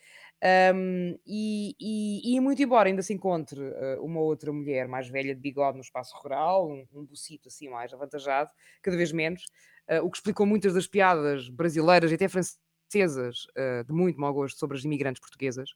Um, 0.74 1.20
e, 1.28 1.76
e, 1.78 2.36
e, 2.36 2.40
muito 2.40 2.64
embora 2.64 2.88
ainda 2.88 3.02
se 3.02 3.14
encontre 3.14 3.60
uh, 3.60 4.02
uma 4.02 4.22
outra 4.22 4.54
mulher 4.54 4.88
mais 4.88 5.10
velha 5.10 5.36
de 5.36 5.42
bigode 5.42 5.76
no 5.76 5.82
espaço 5.82 6.16
rural, 6.18 6.70
um, 6.70 6.86
um 6.94 7.06
bocito 7.06 7.50
assim 7.50 7.68
mais 7.68 7.94
avantajado, 7.94 8.50
cada 8.82 8.96
vez 8.96 9.12
menos, 9.12 9.44
uh, 9.92 10.02
o 10.02 10.10
que 10.10 10.18
explicou 10.18 10.46
muitas 10.46 10.74
das 10.74 10.88
piadas 10.88 11.50
brasileiras 11.50 12.10
e 12.10 12.16
até 12.16 12.30
francesas 12.30 12.58
uh, 12.98 13.84
de 13.86 13.94
muito 13.94 14.20
mau 14.20 14.34
gosto 14.34 14.60
sobre 14.60 14.78
as 14.78 14.84
imigrantes 14.84 15.22
portuguesas. 15.22 15.70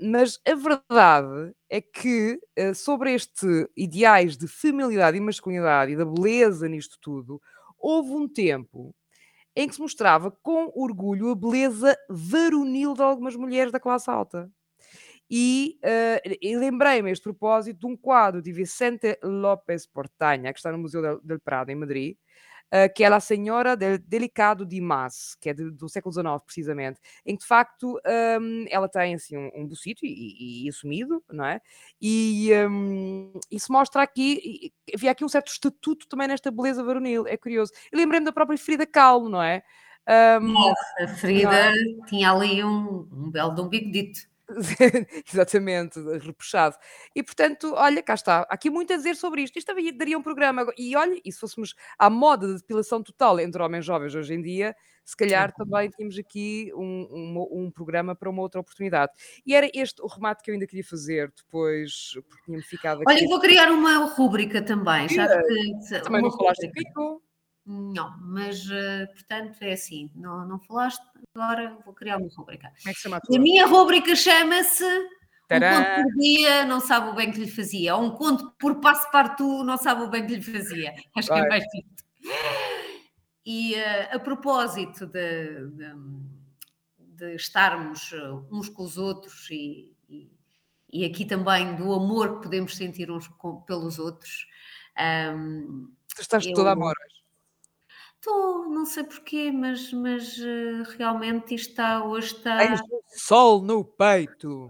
mas 0.00 0.40
a 0.46 0.54
verdade 0.54 1.54
é 1.68 1.80
que 1.80 2.40
sobre 2.74 3.12
este 3.12 3.68
ideais 3.76 4.36
de 4.36 4.48
feminilidade 4.48 5.16
e 5.16 5.20
masculinidade 5.20 5.92
e 5.92 5.96
da 5.96 6.04
beleza 6.04 6.68
nisto 6.68 6.96
tudo, 7.00 7.40
houve 7.78 8.10
um 8.10 8.28
tempo 8.28 8.94
em 9.54 9.66
que 9.66 9.74
se 9.74 9.80
mostrava 9.80 10.30
com 10.30 10.70
orgulho 10.74 11.30
a 11.30 11.34
beleza 11.34 11.96
varonil 12.10 12.92
de 12.92 13.02
algumas 13.02 13.34
mulheres 13.34 13.72
da 13.72 13.80
classe 13.80 14.10
alta. 14.10 14.50
E, 15.28 15.78
uh, 15.82 16.58
lembrei-me 16.58 17.08
a 17.08 17.12
este 17.12 17.24
propósito 17.24 17.80
de 17.80 17.86
um 17.86 17.96
quadro 17.96 18.40
de 18.40 18.52
Vicente 18.52 19.18
López 19.22 19.86
Portanha, 19.86 20.52
que 20.52 20.58
está 20.58 20.70
no 20.70 20.78
Museu 20.78 21.20
del 21.20 21.40
Prado, 21.40 21.70
em 21.70 21.74
Madrid, 21.74 22.16
uh, 22.72 22.92
que 22.94 23.04
é 23.04 23.06
a 23.06 23.20
Senhora 23.20 23.76
del 23.76 23.98
Delicado 23.98 24.64
de 24.64 24.80
Mas, 24.80 25.36
que 25.40 25.50
é 25.50 25.54
de, 25.54 25.70
do 25.70 25.88
século 25.88 26.12
XIX, 26.12 26.26
precisamente, 26.44 27.00
em 27.24 27.34
que 27.34 27.42
de 27.42 27.46
facto 27.46 28.00
um, 28.40 28.64
ela 28.68 28.88
tem 28.88 29.14
assim 29.14 29.36
um, 29.36 29.50
um 29.54 29.66
bocito 29.66 30.04
e, 30.04 30.08
e, 30.08 30.66
e, 30.66 30.68
assumido, 30.68 31.22
não 31.30 31.44
é? 31.44 31.60
E 32.00 32.50
um, 32.68 33.32
isso 33.50 33.72
mostra 33.72 34.02
aqui, 34.02 34.72
havia 34.94 35.10
aqui 35.10 35.24
um 35.24 35.28
certo 35.28 35.48
estatuto 35.48 36.06
também 36.08 36.28
nesta 36.28 36.50
beleza 36.50 36.82
varonil, 36.82 37.26
é 37.26 37.36
curioso. 37.36 37.72
E 37.92 37.96
lembrei-me 37.96 38.26
da 38.26 38.32
própria 38.32 38.58
Frida 38.58 38.86
Kahlo, 38.86 39.28
não 39.28 39.42
é? 39.42 39.62
Um, 40.40 40.52
Nossa, 40.52 41.04
a 41.04 41.08
Frida 41.08 41.52
é? 41.52 41.72
tinha 42.06 42.30
ali 42.30 42.62
um, 42.62 43.08
um 43.12 43.30
belo 43.30 43.54
de 43.54 43.60
um 43.60 43.68
bigodito. 43.68 44.20
Exatamente, 45.32 46.00
repuxado. 46.18 46.76
E 47.14 47.22
portanto, 47.22 47.72
olha, 47.74 48.02
cá 48.02 48.14
está. 48.14 48.40
Há 48.42 48.54
aqui 48.54 48.70
muito 48.70 48.92
a 48.92 48.96
dizer 48.96 49.16
sobre 49.16 49.42
isto. 49.42 49.58
Isto 49.58 49.74
daria 49.96 50.16
um 50.16 50.22
programa. 50.22 50.66
E 50.78 50.94
olha, 50.96 51.20
e 51.24 51.32
se 51.32 51.40
fôssemos 51.40 51.74
à 51.98 52.08
moda 52.08 52.46
de 52.46 52.54
depilação 52.54 53.02
total 53.02 53.40
entre 53.40 53.62
homens 53.62 53.84
jovens 53.84 54.14
hoje 54.14 54.34
em 54.34 54.42
dia, 54.42 54.74
se 55.04 55.16
calhar 55.16 55.52
também 55.52 55.88
tínhamos 55.90 56.18
aqui 56.18 56.72
um, 56.74 57.08
um, 57.10 57.64
um, 57.64 57.70
programa 57.70 58.14
para 58.14 58.30
uma 58.30 58.42
outra 58.42 58.60
oportunidade. 58.60 59.12
E 59.44 59.54
era 59.54 59.70
este 59.74 60.02
o 60.02 60.06
remate 60.06 60.42
que 60.42 60.50
eu 60.50 60.54
ainda 60.54 60.66
queria 60.66 60.84
fazer 60.84 61.32
depois, 61.36 62.12
porque 62.28 62.44
tinha-me 62.44 62.64
ficado 62.64 63.02
aqui. 63.02 63.12
Olha, 63.12 63.22
eu 63.22 63.28
vou 63.28 63.40
criar 63.40 63.70
uma 63.70 64.06
rúbrica 64.06 64.62
também. 64.62 65.08
Já 65.08 65.26
que, 65.28 66.00
também 66.02 66.22
não 66.22 66.30
falaste 66.30 66.68
comigo. 66.68 67.22
Não, 67.66 68.16
mas 68.20 68.64
uh, 68.66 69.12
portanto 69.12 69.60
é 69.60 69.72
assim, 69.72 70.08
não, 70.14 70.46
não 70.46 70.60
falaste, 70.60 71.02
agora 71.36 71.76
vou 71.84 71.94
criar 71.94 72.16
uma 72.16 72.28
rubrica. 72.34 72.72
Como 72.78 72.90
é 72.90 72.94
que 72.94 73.00
chama 73.00 73.16
a 73.18 73.20
tua? 73.20 73.36
A 73.36 73.40
minha 73.40 73.66
rubrica 73.66 74.16
chama-se 74.16 74.84
Um 74.84 75.60
conto 75.60 76.02
por 76.02 76.20
dia, 76.20 76.64
não 76.64 76.80
sabe 76.80 77.10
o 77.10 77.14
bem 77.14 77.30
que 77.30 77.40
lhe 77.40 77.50
fazia. 77.50 77.96
Um 77.96 78.10
conto 78.10 78.50
por 78.58 78.80
passo 78.80 79.10
partout, 79.10 79.64
não 79.64 79.76
sabe 79.76 80.02
o 80.02 80.10
bem 80.10 80.26
que 80.26 80.36
lhe 80.36 80.42
fazia. 80.42 80.94
Acho 81.14 81.28
Vai. 81.28 81.40
que 81.40 81.46
é 81.46 81.48
mais 81.48 81.64
dito. 81.64 82.04
E 83.44 83.74
uh, 83.74 84.16
a 84.16 84.18
propósito 84.18 85.06
de, 85.06 85.68
de, 85.70 85.94
de, 86.98 87.34
estarmos 87.36 88.12
eh, 88.12 88.30
uns 88.50 88.68
com 88.68 88.82
os 88.82 88.98
outros 88.98 89.48
e, 89.52 89.94
e, 90.08 90.28
e, 90.92 91.04
aqui 91.04 91.24
também 91.24 91.76
do 91.76 91.92
amor 91.92 92.36
que 92.36 92.42
podemos 92.42 92.76
sentir 92.76 93.08
uns 93.08 93.28
com, 93.28 93.60
pelos 93.60 94.00
outros. 94.00 94.48
Um, 94.98 95.00
ehm, 95.00 95.86
tu 96.12 96.22
estás 96.22 96.44
eu, 96.44 96.54
toda 96.54 96.72
amor 96.72 96.92
hoje. 97.06 97.15
Estou, 98.26 98.68
não 98.68 98.84
sei 98.84 99.04
porquê, 99.04 99.52
mas, 99.52 99.92
mas 99.92 100.36
uh, 100.38 100.82
realmente 100.98 101.54
isto 101.54 101.70
está 101.70 102.04
hoje 102.04 102.34
está. 102.34 102.58
Tens 102.58 102.80
sol 103.14 103.62
no 103.62 103.84
peito. 103.84 104.68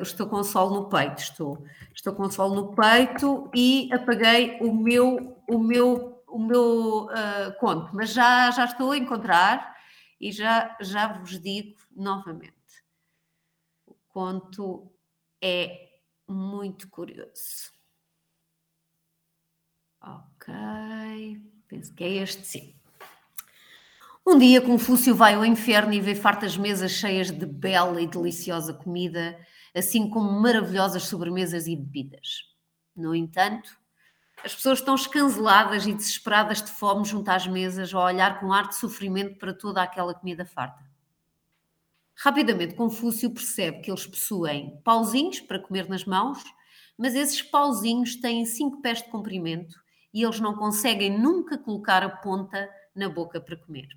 Estou 0.00 0.26
com 0.26 0.42
sol 0.42 0.70
no 0.70 0.88
peito, 0.88 1.18
estou. 1.18 1.62
Estou 1.94 2.14
com 2.14 2.30
sol 2.30 2.54
no 2.54 2.74
peito 2.74 3.50
e 3.54 3.90
apaguei 3.92 4.58
o 4.62 4.72
meu, 4.72 5.36
o 5.46 5.58
meu, 5.58 6.24
o 6.26 6.38
meu 6.38 7.04
uh, 7.04 7.58
conto, 7.58 7.94
mas 7.94 8.14
já, 8.14 8.50
já 8.50 8.64
estou 8.64 8.92
a 8.92 8.96
encontrar 8.96 9.76
e 10.18 10.32
já, 10.32 10.74
já 10.80 11.18
vos 11.18 11.38
digo 11.38 11.76
novamente. 11.94 12.54
O 13.84 13.94
conto 14.08 14.90
é 15.42 16.00
muito 16.26 16.88
curioso. 16.88 17.74
Ok. 20.00 21.59
Penso 21.70 21.94
que 21.94 22.02
é 22.02 22.08
este, 22.16 22.44
sim. 22.44 22.74
Um 24.26 24.36
dia 24.36 24.60
Confúcio 24.60 25.14
vai 25.14 25.34
ao 25.34 25.44
inferno 25.44 25.92
e 25.92 26.00
vê 26.00 26.16
fartas 26.16 26.56
mesas 26.56 26.90
cheias 26.90 27.30
de 27.30 27.46
bela 27.46 28.02
e 28.02 28.08
deliciosa 28.08 28.74
comida, 28.74 29.38
assim 29.72 30.10
como 30.10 30.32
maravilhosas 30.40 31.04
sobremesas 31.04 31.68
e 31.68 31.76
bebidas. 31.76 32.44
No 32.94 33.14
entanto, 33.14 33.70
as 34.44 34.52
pessoas 34.52 34.80
estão 34.80 34.96
escanceladas 34.96 35.86
e 35.86 35.94
desesperadas 35.94 36.60
de 36.60 36.72
fome 36.72 37.04
junto 37.04 37.28
às 37.28 37.46
mesas, 37.46 37.94
a 37.94 38.04
olhar 38.04 38.40
com 38.40 38.52
ar 38.52 38.68
de 38.68 38.74
sofrimento 38.74 39.38
para 39.38 39.54
toda 39.54 39.80
aquela 39.80 40.12
comida 40.12 40.44
farta. 40.44 40.84
Rapidamente, 42.16 42.74
Confúcio 42.74 43.30
percebe 43.30 43.80
que 43.80 43.90
eles 43.92 44.06
possuem 44.06 44.80
pauzinhos 44.82 45.38
para 45.38 45.60
comer 45.60 45.88
nas 45.88 46.04
mãos, 46.04 46.42
mas 46.98 47.14
esses 47.14 47.40
pauzinhos 47.40 48.16
têm 48.16 48.44
cinco 48.44 48.82
pés 48.82 49.02
de 49.02 49.08
comprimento 49.08 49.78
e 50.12 50.22
eles 50.22 50.40
não 50.40 50.54
conseguem 50.54 51.18
nunca 51.18 51.56
colocar 51.56 52.02
a 52.02 52.08
ponta 52.08 52.68
na 52.94 53.08
boca 53.08 53.40
para 53.40 53.56
comer. 53.56 53.88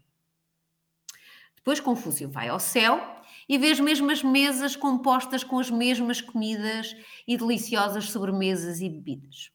Depois 1.55 1.79
Confúcio 1.79 2.29
vai 2.29 2.49
ao 2.49 2.59
céu 2.59 2.99
e 3.47 3.57
vê 3.57 3.71
as 3.71 3.79
mesmas 3.79 4.21
mesas 4.21 4.75
compostas 4.75 5.43
com 5.43 5.59
as 5.59 5.69
mesmas 5.69 6.19
comidas 6.19 6.95
e 7.27 7.37
deliciosas 7.37 8.11
sobremesas 8.11 8.81
e 8.81 8.89
bebidas. 8.89 9.49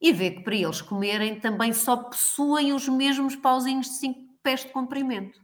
E 0.00 0.12
vê 0.12 0.30
que 0.30 0.40
para 0.40 0.54
eles 0.54 0.80
comerem 0.80 1.38
também 1.40 1.72
só 1.72 1.96
possuem 1.96 2.72
os 2.72 2.88
mesmos 2.88 3.36
pauzinhos 3.36 3.86
de 3.86 3.94
cinco 3.94 4.20
pés 4.42 4.64
de 4.64 4.72
comprimento. 4.72 5.40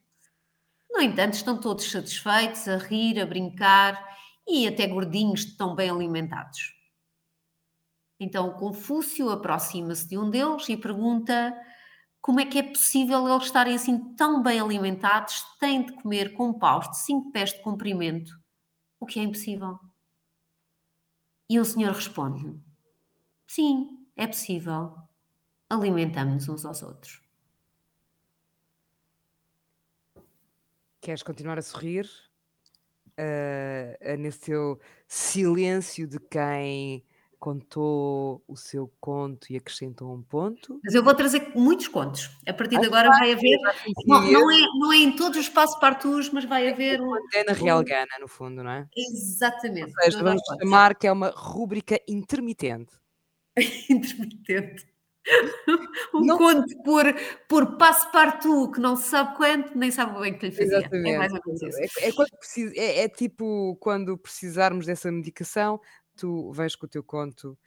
No 0.90 1.00
entanto, 1.00 1.34
estão 1.34 1.58
todos 1.58 1.90
satisfeitos, 1.90 2.68
a 2.68 2.76
rir, 2.76 3.20
a 3.20 3.26
brincar 3.26 4.00
e 4.46 4.66
até 4.66 4.86
gordinhos 4.86 5.44
de 5.44 5.56
tão 5.56 5.74
bem 5.74 5.90
alimentados. 5.90 6.72
Então 8.24 8.54
Confúcio 8.54 9.28
aproxima-se 9.28 10.08
de 10.08 10.16
um 10.16 10.30
deles 10.30 10.66
e 10.70 10.78
pergunta 10.78 11.54
como 12.22 12.40
é 12.40 12.46
que 12.46 12.58
é 12.58 12.62
possível 12.62 13.28
eles 13.28 13.44
estarem 13.44 13.74
assim 13.74 14.14
tão 14.14 14.42
bem 14.42 14.58
alimentados, 14.58 15.44
têm 15.60 15.84
de 15.84 15.92
comer 15.92 16.32
com 16.32 16.58
paus 16.58 16.90
de 16.90 16.96
cinco 17.00 17.30
pés 17.30 17.52
de 17.52 17.60
comprimento, 17.60 18.32
o 18.98 19.04
que 19.04 19.20
é 19.20 19.22
impossível. 19.22 19.78
E 21.50 21.60
o 21.60 21.64
senhor 21.66 21.92
responde-lhe: 21.92 22.58
Sim, 23.46 23.90
é 24.16 24.26
possível. 24.26 24.96
Alimentamos-nos 25.68 26.48
uns 26.48 26.64
aos 26.64 26.82
outros. 26.82 27.22
Queres 31.02 31.22
continuar 31.22 31.58
a 31.58 31.62
sorrir? 31.62 32.08
Uh, 33.18 34.16
nesse 34.18 34.40
teu 34.40 34.80
silêncio 35.06 36.08
de 36.08 36.18
quem 36.18 37.04
contou 37.44 38.42
o 38.48 38.56
seu 38.56 38.90
conto 38.98 39.52
e 39.52 39.56
acrescentou 39.58 40.14
um 40.14 40.22
ponto. 40.22 40.80
Mas 40.82 40.94
eu 40.94 41.04
vou 41.04 41.14
trazer 41.14 41.52
muitos 41.54 41.88
contos. 41.88 42.30
A 42.48 42.54
partir 42.54 42.80
de 42.80 42.86
agora 42.86 43.10
vai 43.10 43.32
haver. 43.32 43.58
Não, 44.06 44.22
não, 44.22 44.50
é, 44.50 44.60
não 44.78 44.90
é 44.90 44.96
em 44.96 45.14
todos 45.14 45.38
os 45.38 45.48
partus, 45.50 46.30
mas 46.30 46.46
vai 46.46 46.70
haver 46.70 47.02
um. 47.02 47.14
É 47.34 47.44
na 47.44 47.52
Real 47.52 47.84
Gana, 47.84 48.18
no 48.18 48.28
fundo, 48.28 48.64
não 48.64 48.70
é? 48.70 48.88
Exatamente. 48.96 49.92
Ou 49.94 50.04
seja, 50.04 50.22
vamos 50.22 50.40
chamar 50.58 50.94
que 50.94 51.06
é 51.06 51.12
uma 51.12 51.34
rúbrica 51.36 52.00
intermitente. 52.08 52.94
intermitente. 53.90 54.86
um 56.14 56.24
não... 56.24 56.38
conto 56.38 56.82
por, 56.82 57.04
por 57.46 57.76
passo 57.76 58.10
partout 58.10 58.72
que 58.72 58.80
não 58.80 58.96
se 58.96 59.08
sabe 59.08 59.36
quanto, 59.36 59.76
nem 59.76 59.90
sabe 59.90 60.18
bem 60.18 60.38
que 60.38 60.46
lhe 60.46 60.52
fazia. 60.52 60.78
Exatamente. 60.78 61.14
É, 61.14 61.18
mais 61.18 61.32
ou 61.32 61.40
menos 61.44 61.62
isso. 61.62 62.00
É, 62.00 62.08
é, 62.08 62.84
é, 62.86 63.04
é, 63.04 63.08
tipo 63.08 63.76
quando 63.80 64.16
precisarmos 64.16 64.86
dessa 64.86 65.12
medicação, 65.12 65.78
tu 66.16 66.52
vais 66.52 66.74
com 66.76 66.86
o 66.86 66.88
teu 66.88 67.02
conto 67.02 67.58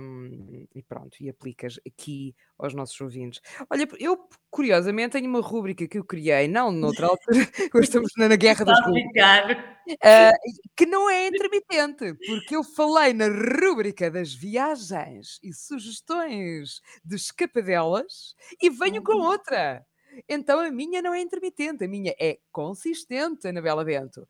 um, 0.00 0.66
e 0.72 0.82
pronto, 0.82 1.16
e 1.20 1.28
aplicas 1.28 1.80
aqui 1.86 2.34
aos 2.56 2.74
nossos 2.74 3.00
ouvintes. 3.00 3.40
Olha, 3.68 3.88
eu 3.98 4.28
curiosamente 4.50 5.12
tenho 5.12 5.28
uma 5.28 5.40
rúbrica 5.40 5.86
que 5.86 5.98
eu 5.98 6.04
criei, 6.04 6.46
não 6.46 6.70
noutra 6.70 7.06
altura, 7.08 7.38
estamos 7.82 8.12
na 8.16 8.36
guerra 8.36 8.64
das 8.64 8.80
rubricas, 8.84 9.56
uh, 9.90 10.62
que 10.76 10.86
não 10.86 11.10
é 11.10 11.26
intermitente, 11.26 12.14
porque 12.26 12.54
eu 12.54 12.62
falei 12.62 13.12
na 13.12 13.26
rúbrica 13.26 14.10
das 14.10 14.32
viagens 14.32 15.40
e 15.42 15.52
sugestões 15.52 16.80
de 17.04 17.16
escapadelas 17.16 18.36
e 18.62 18.70
venho 18.70 19.02
com 19.02 19.14
uhum. 19.14 19.24
outra. 19.24 19.84
Então 20.28 20.60
a 20.60 20.70
minha 20.70 21.02
não 21.02 21.12
é 21.12 21.20
intermitente, 21.20 21.84
a 21.84 21.88
minha 21.88 22.14
é 22.18 22.38
consistente, 22.52 23.46
Anabela 23.46 23.84
Bento. 23.84 24.26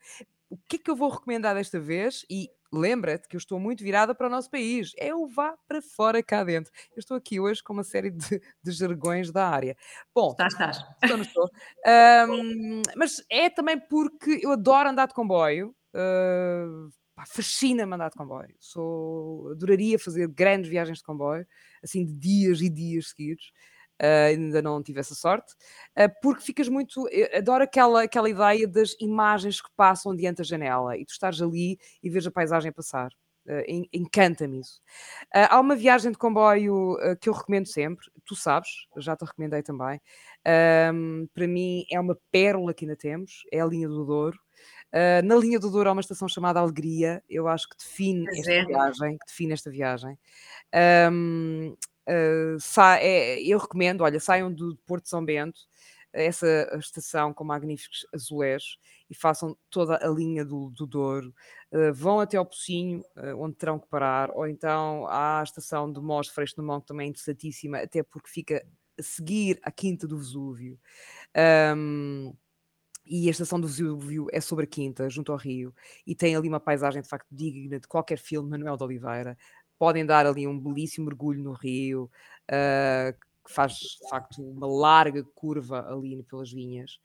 O 0.50 0.56
que 0.56 0.76
é 0.76 0.78
que 0.78 0.90
eu 0.90 0.96
vou 0.96 1.10
recomendar 1.10 1.54
desta 1.54 1.78
vez? 1.78 2.24
E 2.28 2.50
lembra-te 2.72 3.28
que 3.28 3.36
eu 3.36 3.38
estou 3.38 3.58
muito 3.60 3.82
virada 3.82 4.14
para 4.14 4.26
o 4.26 4.30
nosso 4.30 4.50
país. 4.50 4.92
É 4.96 5.14
o 5.14 5.26
vá 5.26 5.56
para 5.66 5.80
fora 5.82 6.22
cá 6.22 6.44
dentro. 6.44 6.72
Eu 6.94 7.00
estou 7.00 7.16
aqui 7.16 7.40
hoje 7.40 7.62
com 7.62 7.72
uma 7.72 7.84
série 7.84 8.10
de, 8.10 8.40
de 8.62 8.70
jargões 8.72 9.30
da 9.32 9.48
área. 9.48 9.76
Bom, 10.14 10.30
Estás, 10.32 10.52
estás. 10.52 10.76
estou, 11.02 11.16
não 11.16 11.24
estou. 11.24 11.50
Ahm, 11.86 12.82
mas 12.96 13.22
é 13.30 13.48
também 13.50 13.78
porque 13.78 14.40
eu 14.42 14.52
adoro 14.52 14.88
andar 14.90 15.06
de 15.06 15.14
comboio. 15.14 15.74
pá, 17.14 17.24
Fascina-me 17.26 17.94
andar 17.94 18.10
de 18.10 18.16
comboio. 18.16 18.54
Sou, 18.58 19.50
adoraria 19.52 19.98
fazer 19.98 20.28
grandes 20.28 20.70
viagens 20.70 20.98
de 20.98 21.04
comboio, 21.04 21.46
assim 21.82 22.04
de 22.04 22.12
dias 22.14 22.60
e 22.60 22.68
dias 22.70 23.08
seguidos. 23.10 23.52
Ah, 24.00 24.26
ainda 24.26 24.62
não 24.62 24.82
tive 24.82 25.00
essa 25.00 25.14
sorte, 25.14 25.54
ah, 25.96 26.08
porque 26.08 26.42
ficas 26.42 26.68
muito. 26.68 27.08
adoro 27.36 27.64
aquela, 27.64 28.02
aquela 28.04 28.28
ideia 28.30 28.66
das 28.68 28.94
imagens 29.00 29.60
que 29.60 29.68
passam 29.76 30.14
diante 30.14 30.38
da 30.38 30.44
janela 30.44 30.96
e 30.96 31.04
tu 31.04 31.10
estás 31.12 31.40
ali 31.42 31.78
e 32.02 32.08
vês 32.10 32.26
a 32.26 32.30
paisagem 32.30 32.72
passar. 32.72 33.10
En- 33.66 33.88
Encanta-me 33.94 34.60
isso. 34.60 34.80
Há 35.32 35.58
uma 35.58 35.74
viagem 35.74 36.12
de 36.12 36.18
comboio 36.18 36.96
que 37.18 37.30
eu 37.30 37.32
recomendo 37.32 37.66
sempre, 37.66 38.04
tu 38.26 38.36
sabes, 38.36 38.68
já 38.98 39.16
te 39.16 39.24
recomendei 39.24 39.62
também. 39.62 39.98
Ahm, 40.44 41.26
para 41.32 41.46
mim 41.48 41.84
é 41.90 41.98
uma 41.98 42.14
pérola 42.30 42.74
que 42.74 42.84
ainda 42.84 42.94
temos, 42.96 43.44
é 43.50 43.60
a 43.60 43.64
linha 43.66 43.88
do 43.88 44.04
Douro. 44.04 44.38
Ah, 44.92 45.22
na 45.22 45.34
linha 45.36 45.58
do 45.58 45.70
Douro 45.70 45.88
há 45.88 45.92
uma 45.92 46.00
estação 46.02 46.28
chamada 46.28 46.60
Alegria, 46.60 47.22
eu 47.28 47.48
acho 47.48 47.66
que 47.70 47.76
define 47.78 48.24
Pois 48.26 48.38
esta 48.40 48.52
é. 48.52 48.64
viagem, 48.66 49.18
que 49.18 49.26
define 49.26 49.52
esta 49.54 49.70
viagem. 49.70 50.18
Ahm, 50.74 51.74
ah, 52.08 52.56
sa- 52.60 52.98
é- 53.00 53.40
eu 53.42 53.58
recomendo, 53.58 54.02
olha, 54.02 54.20
saiam 54.20 54.52
do 54.52 54.76
Porto 54.86 55.04
de 55.04 55.10
São 55.10 55.24
Bento, 55.24 55.60
essa 56.12 56.46
estação 56.78 57.34
com 57.34 57.44
magníficos 57.44 58.06
azulejos 58.14 58.78
e 59.10 59.14
façam 59.14 59.56
toda 59.70 59.96
a 59.96 60.08
linha 60.08 60.44
do, 60.44 60.70
do 60.70 60.86
Douro. 60.86 61.34
Uh, 61.70 61.92
vão 61.92 62.18
até 62.20 62.38
ao 62.38 62.46
Pocinho, 62.46 63.00
uh, 63.16 63.36
onde 63.38 63.56
terão 63.56 63.78
que 63.78 63.86
parar, 63.88 64.30
ou 64.30 64.46
então 64.46 65.06
à 65.08 65.42
estação 65.44 65.92
de 65.92 66.00
Mós 66.00 66.28
Freixo 66.28 66.56
do 66.56 66.62
Mão, 66.62 66.80
que 66.80 66.86
também 66.86 67.06
é 67.06 67.10
interessantíssima, 67.10 67.78
até 67.78 68.02
porque 68.02 68.30
fica 68.30 68.66
a 68.98 69.02
seguir 69.02 69.60
a 69.62 69.70
Quinta 69.70 70.08
do 70.08 70.16
Vesúvio. 70.18 70.78
Um, 71.76 72.34
e 73.10 73.26
a 73.28 73.30
estação 73.30 73.58
do 73.58 73.66
Vesúvio 73.66 74.26
é 74.32 74.40
sobre 74.40 74.64
a 74.64 74.68
Quinta, 74.68 75.08
junto 75.08 75.32
ao 75.32 75.38
Rio, 75.38 75.74
e 76.06 76.14
tem 76.14 76.36
ali 76.36 76.46
uma 76.48 76.60
paisagem 76.60 77.00
de 77.00 77.08
facto 77.08 77.26
digna 77.30 77.80
de 77.80 77.88
qualquer 77.88 78.18
filme 78.18 78.46
de 78.46 78.50
Manuel 78.50 78.76
de 78.76 78.84
Oliveira. 78.84 79.38
Podem 79.78 80.04
dar 80.04 80.26
ali 80.26 80.46
um 80.46 80.58
belíssimo 80.58 81.06
mergulho 81.06 81.42
no 81.42 81.52
Rio, 81.52 82.10
uh, 82.50 83.12
que 83.48 83.54
faz 83.54 83.74
de 83.74 84.08
facto 84.08 84.42
uma 84.42 84.66
larga 84.66 85.24
curva 85.34 85.86
ali 85.90 86.22
pelas 86.24 86.52
vinhas. 86.52 86.98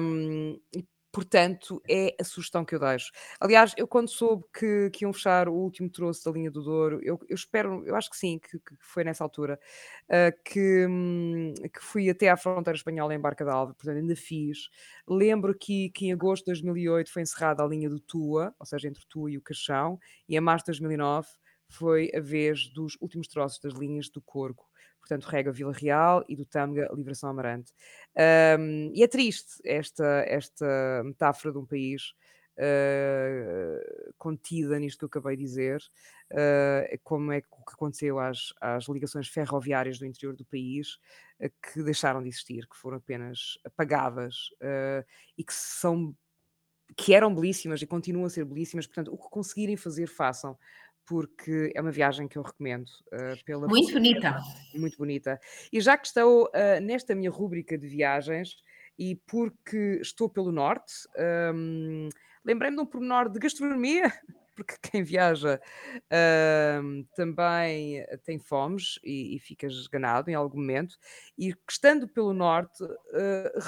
Um, 0.00 0.58
portanto, 1.12 1.82
é 1.88 2.14
a 2.20 2.24
sugestão 2.24 2.64
que 2.64 2.74
eu 2.74 2.78
deixo. 2.78 3.10
Aliás, 3.40 3.74
eu 3.76 3.86
quando 3.86 4.08
soube 4.08 4.44
que, 4.58 4.90
que 4.90 5.04
iam 5.04 5.12
fechar 5.12 5.48
o 5.48 5.54
último 5.54 5.90
troço 5.90 6.24
da 6.24 6.30
linha 6.30 6.50
do 6.50 6.62
Douro, 6.62 7.00
eu, 7.02 7.18
eu 7.28 7.34
espero, 7.34 7.84
eu 7.84 7.94
acho 7.96 8.08
que 8.08 8.16
sim, 8.16 8.38
que, 8.38 8.58
que 8.58 8.74
foi 8.80 9.04
nessa 9.04 9.24
altura, 9.24 9.58
uh, 10.08 10.32
que, 10.44 10.86
hum, 10.88 11.52
que 11.72 11.80
fui 11.82 12.08
até 12.08 12.30
à 12.30 12.36
fronteira 12.36 12.76
espanhola 12.76 13.14
em 13.14 13.20
Barca 13.20 13.44
d'Alva, 13.44 13.74
portanto 13.74 13.96
ainda 13.98 14.16
fiz. 14.16 14.68
Lembro 15.06 15.54
que, 15.54 15.90
que 15.90 16.06
em 16.06 16.12
agosto 16.12 16.44
de 16.44 16.52
2008 16.52 17.12
foi 17.12 17.22
encerrada 17.22 17.62
a 17.62 17.66
linha 17.66 17.90
do 17.90 18.00
Tua, 18.00 18.54
ou 18.58 18.66
seja, 18.66 18.88
entre 18.88 19.04
Tua 19.08 19.30
e 19.30 19.36
o 19.36 19.42
Caixão, 19.42 19.98
e 20.28 20.36
em 20.36 20.40
março 20.40 20.64
de 20.66 20.72
2009 20.72 21.28
foi 21.70 22.10
a 22.14 22.20
vez 22.20 22.68
dos 22.68 22.96
últimos 23.00 23.28
troços 23.28 23.58
das 23.60 23.72
linhas 23.72 24.08
do 24.08 24.20
Corgo 24.20 24.70
portanto, 25.00 25.24
Rega 25.24 25.50
Vila 25.50 25.72
Real 25.72 26.24
e 26.28 26.36
do 26.36 26.44
Tâmega 26.44 26.88
Livração 26.94 27.30
Amarante. 27.30 27.72
Um, 28.58 28.92
e 28.94 29.02
é 29.02 29.08
triste 29.08 29.60
esta, 29.64 30.24
esta 30.26 31.02
metáfora 31.04 31.52
de 31.52 31.58
um 31.58 31.66
país 31.66 32.14
uh, 32.58 34.14
contida 34.18 34.78
nisto 34.78 34.98
que 34.98 35.04
eu 35.04 35.20
acabei 35.20 35.36
de 35.36 35.42
dizer, 35.42 35.80
uh, 36.32 36.98
como 37.02 37.32
é 37.32 37.40
que 37.40 37.48
o 37.50 37.64
que 37.64 37.72
aconteceu 37.72 38.18
às, 38.18 38.52
às 38.60 38.86
ligações 38.88 39.28
ferroviárias 39.28 39.98
do 39.98 40.06
interior 40.06 40.36
do 40.36 40.44
país, 40.44 40.94
uh, 41.40 41.50
que 41.72 41.82
deixaram 41.82 42.22
de 42.22 42.28
existir, 42.28 42.68
que 42.68 42.76
foram 42.76 42.98
apenas 42.98 43.58
apagadas 43.64 44.50
e 45.36 45.42
que 45.42 45.54
são 45.54 46.14
que 46.96 47.14
eram 47.14 47.32
belíssimas 47.32 47.80
e 47.80 47.86
continuam 47.86 48.26
a 48.26 48.30
ser 48.30 48.44
belíssimas, 48.44 48.84
portanto, 48.84 49.14
o 49.14 49.16
que 49.16 49.30
conseguirem 49.30 49.76
fazer, 49.76 50.08
façam 50.08 50.58
porque 51.10 51.72
é 51.74 51.80
uma 51.80 51.90
viagem 51.90 52.28
que 52.28 52.38
eu 52.38 52.42
recomendo. 52.42 52.86
Uh, 53.12 53.44
pela 53.44 53.66
muito 53.66 53.92
bonita. 53.92 54.40
Muito 54.72 54.96
bonita. 54.96 55.40
E 55.72 55.80
já 55.80 55.98
que 55.98 56.06
estou 56.06 56.44
uh, 56.44 56.80
nesta 56.80 57.16
minha 57.16 57.32
rúbrica 57.32 57.76
de 57.76 57.88
viagens 57.88 58.62
e 58.96 59.16
porque 59.26 59.98
estou 60.00 60.28
pelo 60.28 60.52
norte, 60.52 60.94
um, 61.52 62.08
lembrei-me 62.44 62.76
de 62.76 62.82
um 62.84 62.86
pormenor 62.86 63.28
de 63.28 63.40
gastronomia, 63.40 64.04
porque 64.54 64.76
quem 64.80 65.02
viaja 65.02 65.60
uh, 65.96 67.04
também 67.16 68.06
tem 68.24 68.38
fomes 68.38 69.00
e, 69.02 69.34
e 69.34 69.40
fica 69.40 69.66
esganado 69.66 70.30
em 70.30 70.34
algum 70.34 70.58
momento. 70.58 70.94
E 71.36 71.52
estando 71.68 72.06
pelo 72.06 72.32
norte, 72.32 72.84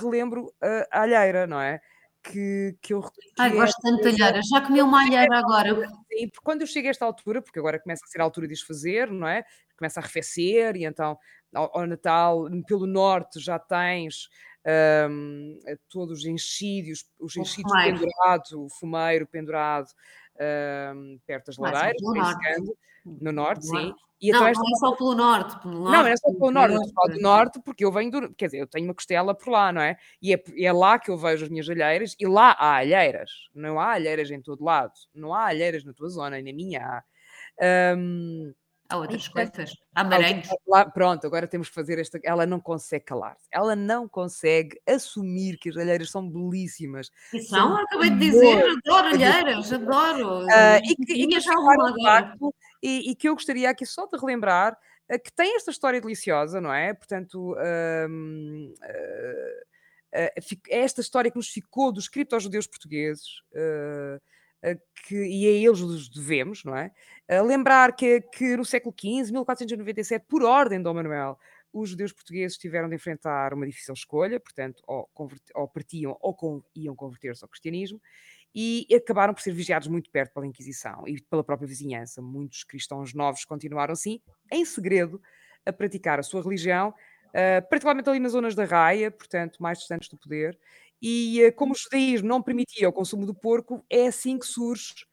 relembro 0.01 0.55
a 0.93 1.01
alheira, 1.01 1.45
não 1.49 1.61
é? 1.61 1.81
Que, 2.23 2.77
que 2.81 2.95
eu. 2.95 3.03
Que 3.03 3.33
Ai, 3.39 3.51
gosto 3.51 3.81
tanto 3.83 4.13
de 4.13 4.23
alheira. 4.23 4.41
Já 4.43 4.61
comi 4.61 4.81
uma 4.81 5.03
alheira 5.03 5.39
agora. 5.39 5.75
Sim, 6.09 6.29
porque 6.29 6.45
quando 6.45 6.61
eu 6.63 6.67
chego 6.67 6.89
a 6.89 6.91
esta 6.91 7.05
altura, 7.05 7.43
porque 7.43 7.59
agora 7.59 7.81
começa 7.81 8.05
a 8.05 8.09
ser 8.09 8.21
a 8.21 8.25
altura 8.25 8.47
de 8.47 8.55
desfazer, 8.55 9.11
não 9.11 9.27
é? 9.27 9.45
Começa 9.77 10.01
a 10.01 10.03
arrefecer, 10.03 10.77
e 10.77 10.85
então 10.85 11.19
ao, 11.55 11.79
ao 11.79 11.87
Natal, 11.87 12.47
pelo 12.67 12.87
norte, 12.87 13.41
já 13.41 13.59
tens. 13.59 14.29
Um, 15.11 15.59
todos 15.89 16.21
os 16.21 16.25
enchidos, 16.25 17.05
os 17.19 17.37
enchidos 17.37 17.73
pendurados, 17.73 18.53
o 18.53 18.69
fumeiro 18.69 19.27
pendurado 19.27 19.89
um, 20.95 21.19
perto 21.27 21.47
das 21.47 21.59
lareiras, 21.59 22.01
no 22.03 22.15
norte, 22.15 22.77
no 23.05 23.33
norte 23.33 23.67
no 23.67 23.79
sim. 23.79 23.95
E 24.23 24.31
não, 24.31 24.47
esta... 24.47 24.63
não 24.63 24.71
é 24.71 24.77
só 24.79 24.95
pelo 24.95 25.15
norte, 25.17 25.61
pelo 25.61 25.81
norte. 25.81 25.93
Não, 25.93 26.07
é 26.07 26.17
só 26.17 26.33
pelo 26.33 26.51
norte, 26.53 26.75
eu 26.77 26.89
falo 26.95 27.09
do 27.13 27.21
norte 27.21 27.61
porque 27.65 27.85
eu 27.85 27.91
venho 27.91 28.11
do. 28.13 28.35
Quer 28.35 28.47
dizer, 28.47 28.59
eu 28.59 28.69
tenho 28.69 28.87
uma 28.87 28.95
costela 28.95 29.35
por 29.35 29.51
lá, 29.51 29.73
não 29.73 29.83
é? 29.83 29.97
E 30.23 30.33
é, 30.33 30.41
é, 30.59 30.73
lá 30.73 30.97
que 30.97 31.11
eu 31.11 31.19
vejo 31.19 31.45
as 31.45 31.51
minhas 31.51 31.69
alheiras 31.69 32.15
e 32.21 32.25
lá 32.25 32.53
há 32.53 32.77
alheiras. 32.77 33.31
Não 33.53 33.81
há 33.81 33.95
alheiras 33.95 34.31
em 34.31 34.41
todo 34.41 34.65
lado. 34.65 34.93
Não 35.13 35.35
há 35.35 35.47
alheiras 35.47 35.85
na 35.85 35.93
tua 35.93 36.09
zona 36.09 36.39
e 36.39 36.43
na 36.43 36.53
minha 36.53 36.81
há. 36.81 37.97
Um, 37.97 38.55
há 38.93 38.97
outras 38.97 39.29
coisas. 39.29 39.75
Há 39.95 40.05
pronto, 40.93 41.27
agora 41.27 41.47
temos 41.47 41.69
que 41.69 41.75
fazer 41.75 41.99
esta. 41.99 42.21
Ela 42.23 42.47
não 42.47 42.61
consegue 42.61 43.05
calar-se. 43.05 43.47
Ela 43.51 43.75
não 43.75 44.09
consegue 44.09 44.81
assumir 44.87 45.57
que 45.59 45.71
as 45.71 45.77
alheiras 45.77 46.11
são 46.11 46.29
belíssimas. 46.29 47.11
E 47.33 47.41
são, 47.43 47.69
são 47.69 47.77
acabei 47.77 48.11
de 48.11 48.19
dizer, 48.19 48.65
adoro 48.87 49.09
alheiras, 49.09 49.73
adoro. 49.73 50.45
Uh, 50.45 50.81
e 50.85 50.97
que, 50.97 51.13
e 51.13 51.27
que 51.27 51.51
um 51.51 52.03
facto, 52.03 52.55
e, 52.83 53.11
e, 53.11 53.15
que 53.15 53.29
eu 53.29 53.35
gostaria 53.35 53.71
aqui 53.71 53.87
só 53.87 54.07
de 54.07 54.19
relembrar 54.19 54.77
uh, 55.11 55.23
que 55.23 55.33
tem 55.33 55.57
esta 55.57 55.71
história 55.71 56.01
deliciosa, 56.01 56.61
não 56.61 56.73
é? 56.73 56.93
Portanto, 56.93 57.53
uh, 57.53 58.75
é 60.13 60.33
esta 60.69 61.01
história 61.01 61.31
que 61.31 61.39
nos 61.39 61.49
ficou 61.49 61.91
dos 61.91 62.09
cripto-judeus 62.09 62.67
portugueses. 62.67 63.43
Que, 65.07 65.17
e 65.17 65.47
a 65.47 65.51
eles 65.51 65.81
os 65.81 66.09
devemos, 66.09 66.63
não 66.65 66.77
é? 66.77 66.93
lembrar 67.45 67.97
que, 67.97 68.21
que 68.21 68.57
no 68.57 68.65
século 68.65 68.95
XV, 68.97 69.33
1497, 69.33 70.27
por 70.29 70.45
ordem 70.45 70.79
de 70.79 70.85
Dom 70.85 70.95
Manuel, 70.95 71.37
os 71.73 71.91
judeus 71.91 72.13
portugueses 72.13 72.59
tiveram 72.59 72.89
de 72.89 72.95
enfrentar 72.95 73.55
uma 73.55 73.67
difícil 73.67 73.95
escolha, 73.95 74.39
portanto, 74.39 74.83
ou, 74.87 75.09
ou 75.55 75.69
partiam 75.69 76.17
ou 76.21 76.65
iam 76.77 76.95
converter-se 76.95 77.43
ao 77.43 77.49
cristianismo, 77.49 78.01
e 78.55 78.87
acabaram 78.95 79.33
por 79.33 79.41
ser 79.41 79.53
vigiados 79.53 79.89
muito 79.89 80.11
perto 80.11 80.35
pela 80.35 80.47
Inquisição 80.47 81.05
e 81.09 81.21
pela 81.23 81.43
própria 81.43 81.67
vizinhança. 81.67 82.21
Muitos 82.21 82.65
cristãos 82.65 83.15
novos 83.15 83.45
continuaram, 83.45 83.93
assim, 83.93 84.21
em 84.51 84.65
segredo, 84.65 85.21
a 85.65 85.73
praticar 85.73 86.19
a 86.19 86.23
sua 86.23 86.43
religião, 86.43 86.91
uh, 86.91 87.69
particularmente 87.71 88.11
ali 88.11 88.21
nas 88.21 88.33
zonas 88.33 88.55
da 88.55 88.65
raia, 88.65 89.11
portanto, 89.11 89.63
mais 89.63 89.79
distantes 89.79 90.09
do 90.11 90.19
poder. 90.19 90.59
E 91.03 91.45
uh, 91.49 91.53
como 91.55 91.73
o 91.75 91.77
judaísmo 91.77 92.29
não 92.29 92.43
permitia 92.43 92.89
o 92.89 92.93
consumo 92.93 93.27
do 93.27 93.35
porco, 93.35 93.85
é 93.91 94.07
assim 94.09 94.39
que 94.39 94.47
surge 94.47 95.07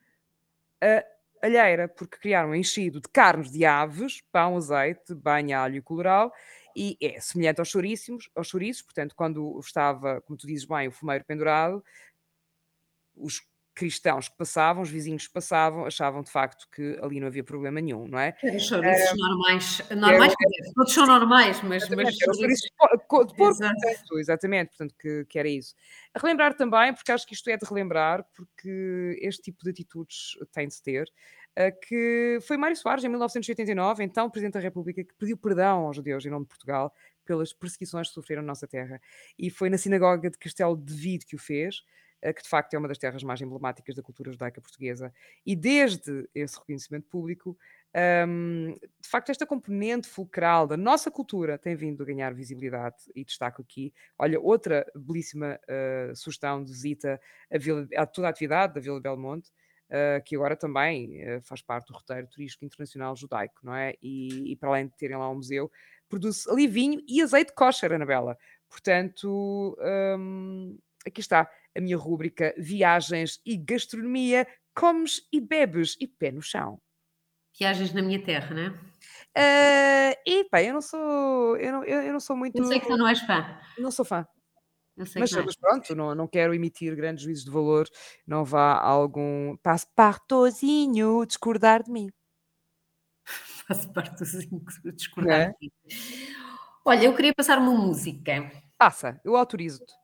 a 0.82 1.04
alheira, 1.46 1.88
porque 1.88 2.18
criaram 2.18 2.50
um 2.50 2.56
enchido 2.56 3.00
de 3.02 3.10
carnes 3.10 3.52
de 3.52 3.66
aves, 3.66 4.22
pão, 4.32 4.58
azeite, 4.58 5.14
banho, 5.16 5.58
alho 5.58 5.78
e 5.78 5.82
colorau, 5.82 6.32
e 6.76 6.98
é 7.02 7.20
semelhante 7.20 7.60
aos 7.60 7.70
chouriços, 7.70 8.30
aos 8.36 8.48
chouriços, 8.48 8.82
portanto, 8.84 9.16
quando 9.16 9.60
estava, 9.60 10.22
como 10.22 10.38
tu 10.38 10.48
dizes 10.48 10.66
bem, 10.66 10.88
o 10.88 10.92
fumeiro 10.92 11.26
pendurado, 11.26 11.84
os 13.16 13.42
cristãos 13.80 14.28
que 14.28 14.36
passavam, 14.36 14.84
os 14.84 14.90
vizinhos 14.90 15.26
que 15.26 15.32
passavam, 15.32 15.86
achavam 15.86 16.22
de 16.22 16.30
facto 16.30 16.68
que 16.70 17.00
ali 17.02 17.18
não 17.18 17.28
havia 17.28 17.46
problema 17.46 17.80
nenhum, 17.80 18.10
não 18.10 18.20
é? 18.20 18.36
Eram 18.44 18.60
chouriços 18.60 19.18
normais, 19.18 19.82
normais 19.96 20.34
todos 20.76 20.94
são 20.94 21.08
normais, 21.08 21.62
mas... 21.62 21.88
mas 21.88 22.14
chouriços 22.14 22.70
de 22.70 23.08
porco, 23.08 23.50
Exato. 23.50 24.20
exatamente, 24.20 24.72
portanto 24.72 24.94
que, 25.00 25.24
que 25.30 25.40
era 25.40 25.48
isso. 25.48 25.74
A 26.14 26.20
relembrar 26.20 26.58
também, 26.58 26.94
porque 26.94 27.10
acho 27.10 27.26
que 27.26 27.34
isto 27.34 27.50
é 27.50 27.56
de 27.56 27.66
relembrar, 27.66 28.26
porque 28.36 29.18
este 29.22 29.44
tipo 29.44 29.64
de 29.64 29.70
atitudes 29.70 30.38
tem 30.52 30.68
de 30.68 30.74
se 30.74 30.84
ter, 30.84 31.10
que 31.88 32.40
foi 32.42 32.58
Mário 32.58 32.76
Soares, 32.76 33.06
em 33.06 33.08
1989, 33.08 34.04
então 34.04 34.30
Presidente 34.30 34.56
da 34.56 34.60
República, 34.60 35.06
que 35.06 35.14
pediu 35.14 35.38
perdão 35.38 35.88
aos 35.88 35.96
judeus 35.96 36.26
em 36.26 36.30
nome 36.30 36.44
de 36.44 36.50
Portugal 36.50 36.94
pelas 37.24 37.54
perseguições 37.54 38.10
que 38.10 38.14
sofreram 38.14 38.42
na 38.42 38.48
nossa 38.48 38.68
terra. 38.68 39.00
E 39.38 39.50
foi 39.50 39.70
na 39.70 39.78
sinagoga 39.78 40.30
de 40.30 40.38
Castelo 40.38 40.76
de 40.76 40.94
Vide 40.94 41.26
que 41.26 41.36
o 41.36 41.40
fez, 41.40 41.84
que 42.36 42.44
de 42.44 42.50
facto 42.50 42.74
é 42.74 42.78
uma 42.78 42.88
das 42.88 42.98
terras 42.98 43.24
mais 43.24 43.42
emblemáticas 43.42 43.96
da 43.96 44.04
cultura 44.04 44.32
judaica 44.32 44.62
portuguesa. 44.62 45.14
E 45.46 45.56
desde 45.56 46.30
esse 46.36 46.58
reconhecimento 46.58 47.08
público, 47.08 47.58
hum, 48.28 48.76
de 49.00 49.10
facto, 49.10 49.30
esta 49.30 49.46
componente 49.46 50.08
fulcral 50.08 50.68
da 50.68 50.76
nossa 50.76 51.10
cultura 51.10 51.58
tem 51.58 51.76
vindo 51.76 52.04
a 52.04 52.06
ganhar 52.06 52.34
visibilidade 52.34 52.98
e 53.16 53.24
destaco 53.24 53.62
aqui. 53.62 53.94
Olha, 54.18 54.40
outra 54.40 54.86
belíssima 54.96 55.60
uh, 55.64 56.16
sugestão 56.16 56.64
de 56.64 56.72
visita 56.72 57.20
a, 57.52 57.58
Vila, 57.58 57.88
a 57.96 58.06
toda 58.06 58.28
a 58.28 58.30
atividade 58.30 58.74
da 58.74 58.82
Vila 58.82 59.00
Belmonte, 59.00 59.50
uh, 59.90 60.24
que 60.24 60.36
agora 60.36 60.56
também 60.56 61.24
uh, 61.24 61.42
faz 61.42 61.62
parte 61.62 61.88
do 61.88 61.94
roteiro 61.94 62.28
turístico 62.28 62.66
internacional 62.66 63.16
judaico, 63.16 63.60
não 63.64 63.76
é? 63.76 63.96
E, 64.02 64.52
e, 64.52 64.56
para 64.56 64.70
além 64.70 64.88
de 64.88 64.96
terem 64.98 65.18
lá 65.18 65.30
um 65.30 65.36
museu, 65.36 65.72
produz 66.08 66.48
ali 66.48 66.68
vinho 66.68 67.02
e 67.08 67.22
azeite 67.22 67.54
kosher, 67.54 67.94
Anabela. 67.94 68.38
Portanto, 68.70 69.78
um, 70.18 70.78
aqui 71.06 71.22
está 71.22 71.50
a 71.80 71.82
minha 71.82 71.98
rúbrica 71.98 72.54
Viagens 72.58 73.42
e 73.46 73.58
Gastronomia, 73.58 74.48
comes 74.76 75.22
e 75.34 75.42
bebes 75.42 75.98
e 76.00 76.08
pé 76.08 76.32
no 76.32 76.42
chão. 76.42 76.80
Viagens 77.58 77.94
na 77.94 78.02
minha 78.02 78.24
terra, 78.24 78.54
não 78.54 78.62
é? 78.62 78.90
Uh, 79.36 80.16
e 80.26 80.44
pá, 80.46 80.62
eu 80.62 80.74
não 80.74 80.82
sou, 80.82 81.58
eu 81.58 81.72
não, 81.72 81.84
eu, 81.84 82.02
eu 82.02 82.14
não 82.14 82.20
sou 82.20 82.36
muito. 82.36 82.58
Eu 82.58 82.66
sei 82.66 82.80
que 82.80 82.88
tu 82.88 82.98
não 82.98 83.08
és 83.08 83.20
fã. 83.22 83.58
Não 83.78 83.92
sou 83.92 84.06
fã. 84.06 84.26
Mas, 84.96 85.32
mas, 85.32 85.56
pronto, 85.56 85.96
não, 85.96 86.14
não 86.14 86.28
quero 86.28 86.54
emitir 86.54 86.94
grandes 86.94 87.24
juízos 87.24 87.46
de 87.46 87.52
valor, 87.52 87.88
não 88.28 88.44
vá 88.44 88.78
algum 88.78 89.56
passepartozinho 89.58 91.26
discordar 91.26 91.84
de 91.84 91.92
mim. 91.92 92.10
Passepartozinho 93.66 94.62
discordar 94.94 95.40
é? 95.40 95.46
de 95.48 95.56
mim. 95.62 95.72
Olha, 96.84 97.06
eu 97.06 97.16
queria 97.16 97.34
passar 97.34 97.60
uma 97.60 97.72
música. 97.72 98.52
Passa, 98.78 99.22
eu 99.24 99.38
autorizo-te 99.38 99.99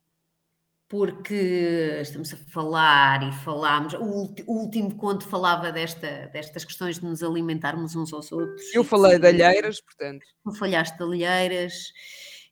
porque 0.87 1.99
estamos 2.01 2.33
a 2.33 2.37
falar 2.37 3.27
e 3.27 3.31
falámos. 3.43 3.93
O, 3.95 4.33
último 4.47 4.95
conto 4.95 5.27
falava 5.27 5.71
desta, 5.71 6.29
destas 6.31 6.63
questões 6.63 6.99
de 6.99 7.05
nos 7.05 7.23
alimentarmos 7.23 7.95
uns 7.95 8.13
aos 8.13 8.31
outros. 8.31 8.61
Eu 8.73 8.83
falei 8.83 9.17
de 9.17 9.27
alheiras, 9.27 9.81
portanto. 9.81 10.25
Tu 10.43 10.51
falhaste 10.53 10.97
de 10.97 11.03
alheiras 11.03 11.91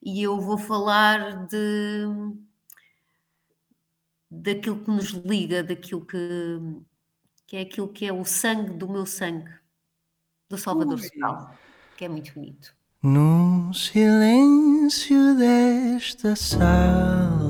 e 0.01 0.23
eu 0.23 0.39
vou 0.41 0.57
falar 0.57 1.45
de 1.47 2.05
daquilo 4.29 4.83
que 4.83 4.89
nos 4.89 5.09
liga, 5.11 5.63
daquilo 5.63 6.03
que, 6.03 6.17
que 7.45 7.57
é 7.57 7.61
aquilo 7.61 7.87
que 7.87 8.05
é 8.07 8.11
o 8.11 8.25
sangue 8.25 8.71
do 8.71 8.89
meu 8.89 9.05
sangue, 9.05 9.51
do 10.49 10.57
Salvador 10.57 10.99
Sobral, 10.99 11.55
que 11.95 12.05
é 12.05 12.09
muito 12.09 12.33
bonito. 12.33 12.75
No 13.03 13.71
silêncio 13.73 15.35
desta 15.35 16.35
sala 16.35 17.42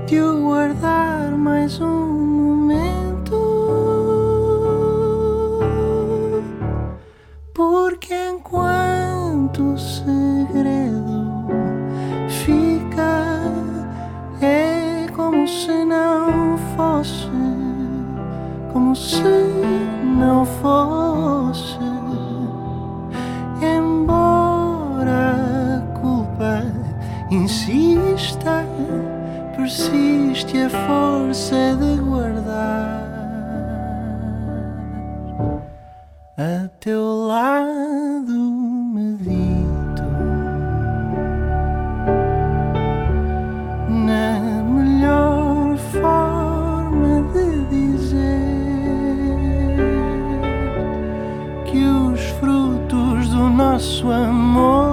de 0.06 0.20
o 0.20 0.42
guardar 0.42 1.30
mais 1.36 1.80
um 1.80 2.66
momento, 2.66 3.36
porque 7.54 8.14
enquanto 8.28 9.74
o 9.74 9.78
segredo 15.40 15.46
se 15.46 15.84
não 15.84 16.58
fosse, 16.76 17.28
como 18.72 18.94
se 18.94 19.22
não 20.18 20.44
fosse. 20.44 21.78
Embora 23.62 25.34
a 25.76 25.98
culpa 25.98 26.62
insista, 27.30 28.64
persiste 29.56 30.58
a 30.58 30.70
força 30.70 31.76
de 31.76 32.00
guardar 32.00 33.00
a 36.36 36.68
teu 36.80 37.26
lado 37.26 37.99
do 53.80 53.86
nosso 53.86 54.10
amor 54.10 54.89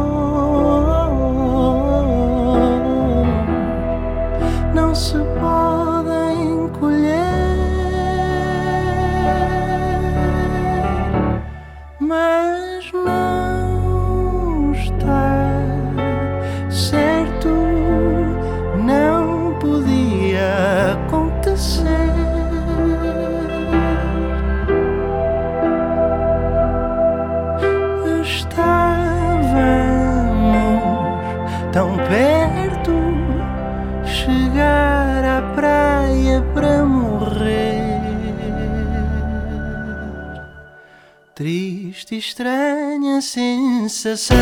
Triste 42.08 42.16
e 42.16 42.20
estranha 42.20 43.22
sensação. 43.22 44.38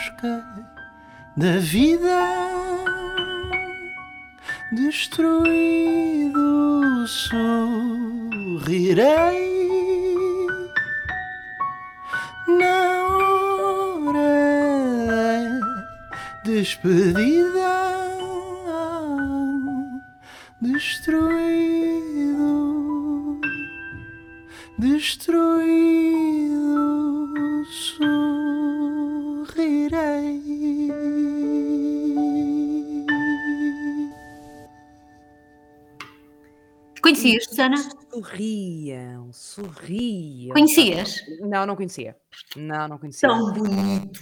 Busca 0.00 0.42
da 1.36 1.58
vida 1.58 2.18
destruído 4.72 6.38
sorrirei 7.06 8.40
na 12.48 13.08
hora 14.08 14.20
da 15.06 15.60
despedida 16.44 17.70
destruído 20.62 22.10
destruído 24.78 26.40
sorrirei 27.66 28.09
Conhecias, 37.20 37.44
Susana? 37.44 37.76
Sorriam, 38.10 39.32
sorriam. 39.32 40.52
Conhecias? 40.52 41.16
Não, 41.40 41.66
não 41.66 41.76
conhecia. 41.76 42.16
Não, 42.56 42.88
não 42.88 42.98
conhecia. 42.98 43.28
Tão 43.28 43.52
bonito. 43.52 44.20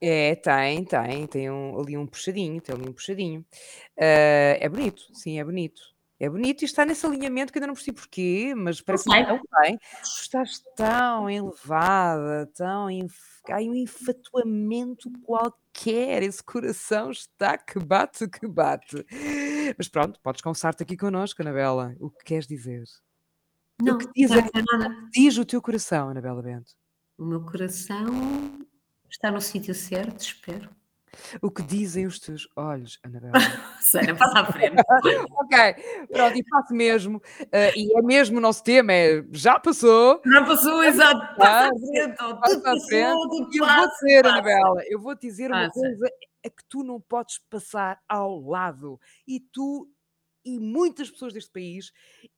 É, 0.00 0.34
tem, 0.34 0.84
tem, 0.84 1.26
tem 1.26 1.50
um- 1.50 1.78
ali 1.80 1.96
um 1.96 2.06
puxadinho, 2.06 2.60
tem 2.60 2.74
ali 2.74 2.88
um 2.88 2.92
puxadinho. 2.92 3.44
Ah, 3.98 4.56
é 4.60 4.68
bonito, 4.68 5.02
sim, 5.14 5.38
é 5.38 5.44
bonito. 5.44 5.93
É 6.18 6.28
bonito 6.30 6.62
e 6.62 6.64
está 6.64 6.84
nesse 6.84 7.04
alinhamento 7.04 7.52
que 7.52 7.58
ainda 7.58 7.66
não 7.66 7.74
percebi 7.74 7.96
porquê, 7.96 8.54
mas 8.56 8.80
parece 8.80 9.04
que 9.04 9.24
tão 9.26 9.40
bem. 9.60 9.76
Tu 9.78 10.20
estás 10.22 10.60
tão 10.76 11.28
elevada, 11.28 12.46
tão. 12.54 12.88
enf- 12.88 13.34
Há 13.50 13.56
um 13.58 13.74
enfatuamento 13.74 15.10
qualquer. 15.22 16.22
Esse 16.22 16.42
coração 16.42 17.10
está 17.10 17.58
que 17.58 17.78
bate, 17.78 18.26
que 18.28 18.46
bate. 18.46 19.04
Mas 19.76 19.88
pronto, 19.88 20.18
podes 20.22 20.40
confessar-te 20.40 20.82
aqui 20.82 20.96
connosco, 20.96 21.42
Anabela. 21.42 21.94
O 22.00 22.08
que 22.10 22.24
queres 22.24 22.46
dizer? 22.46 22.84
Não, 23.82 23.96
o 23.96 23.98
que 23.98 24.06
não 24.06 24.12
diz, 24.14 24.30
nada. 24.30 25.08
diz 25.12 25.36
o 25.36 25.44
teu 25.44 25.60
coração, 25.60 26.08
Anabela 26.08 26.40
Bento? 26.42 26.72
O 27.18 27.24
meu 27.26 27.44
coração 27.44 28.06
está 29.10 29.30
no 29.30 29.40
sítio 29.40 29.74
certo, 29.74 30.20
espero. 30.20 30.70
O 31.42 31.50
que 31.50 31.62
dizem 31.62 32.06
os 32.06 32.18
teus 32.18 32.48
olhos, 32.56 32.98
Anabela? 33.02 33.32
Susana, 33.80 34.14
passa 34.16 34.38
à 34.40 34.52
frente. 34.52 34.76
ok, 35.32 36.06
pronto, 36.08 36.36
e 36.38 36.44
faço 36.48 36.74
mesmo. 36.74 37.22
eh, 37.52 37.72
e 37.76 37.96
é 37.98 38.02
mesmo 38.02 38.38
o 38.38 38.40
nosso 38.40 38.62
tema, 38.64 38.92
é 38.92 39.24
já 39.32 39.58
passou. 39.58 40.20
Já 40.24 40.44
passou, 40.44 40.82
exato. 40.84 41.36
Passa 41.36 41.68
à 41.68 41.78
frente. 41.78 42.16
passa 42.16 42.54
Tudo 42.54 42.66
à 42.66 42.72
passou, 42.72 42.86
frente. 42.88 43.28
tudo 43.28 43.50
eu 43.54 43.66
vou 43.66 43.88
dizer, 43.88 44.22
passa. 44.22 44.32
Anabela, 44.34 44.82
eu 44.88 45.00
vou 45.00 45.16
te 45.16 45.26
dizer 45.26 45.50
uma 45.50 45.66
Passa. 45.68 45.80
coisa 45.80 46.06
a 46.46 46.50
que 46.50 46.64
tu 46.68 46.82
não 46.84 47.00
podes 47.00 47.38
passar 47.50 47.98
ao 48.08 48.40
lado. 48.40 49.00
E 49.26 49.40
tu 49.40 49.88
e 50.46 50.58
muitas 50.58 51.10
pessoas 51.10 51.32
deste 51.32 51.50
país, 51.50 51.90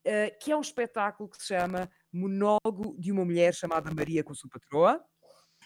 eh, 0.05 0.31
que 0.41 0.53
é 0.53 0.57
um 0.57 0.61
espetáculo 0.61 1.29
que 1.29 1.39
se 1.39 1.49
chama 1.49 1.91
Monólogo 2.13 2.95
de 2.97 3.11
uma 3.11 3.25
Mulher 3.25 3.53
chamada 3.53 3.93
Maria 3.93 4.23
com 4.23 4.33
sua 4.33 4.49
patroa. 4.49 5.03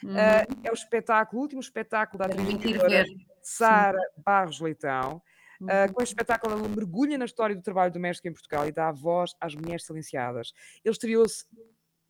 Uhum. 0.03 0.17
Eh, 0.17 0.47
é 0.65 0.71
o 0.71 0.75
espetáculo, 0.75 1.41
o 1.41 1.43
último 1.43 1.61
espetáculo 1.61 2.19
da 2.19 2.27
atriz. 2.27 3.09
Sara 3.43 3.99
Barros 4.17 4.61
Leitão. 4.61 5.23
Uh, 5.61 5.93
com 5.93 6.03
este 6.03 6.13
espetáculo, 6.13 6.55
ela 6.55 6.69
mergulha 6.69 7.19
na 7.19 7.27
história 7.27 7.55
do 7.55 7.61
trabalho 7.61 7.93
doméstico 7.93 8.27
em 8.27 8.33
Portugal 8.33 8.67
e 8.67 8.73
dá 8.73 8.91
voz 8.91 9.35
às 9.39 9.55
mulheres 9.55 9.85
silenciadas. 9.85 10.55
Ele 10.83 10.93
estreou-se 10.93 11.45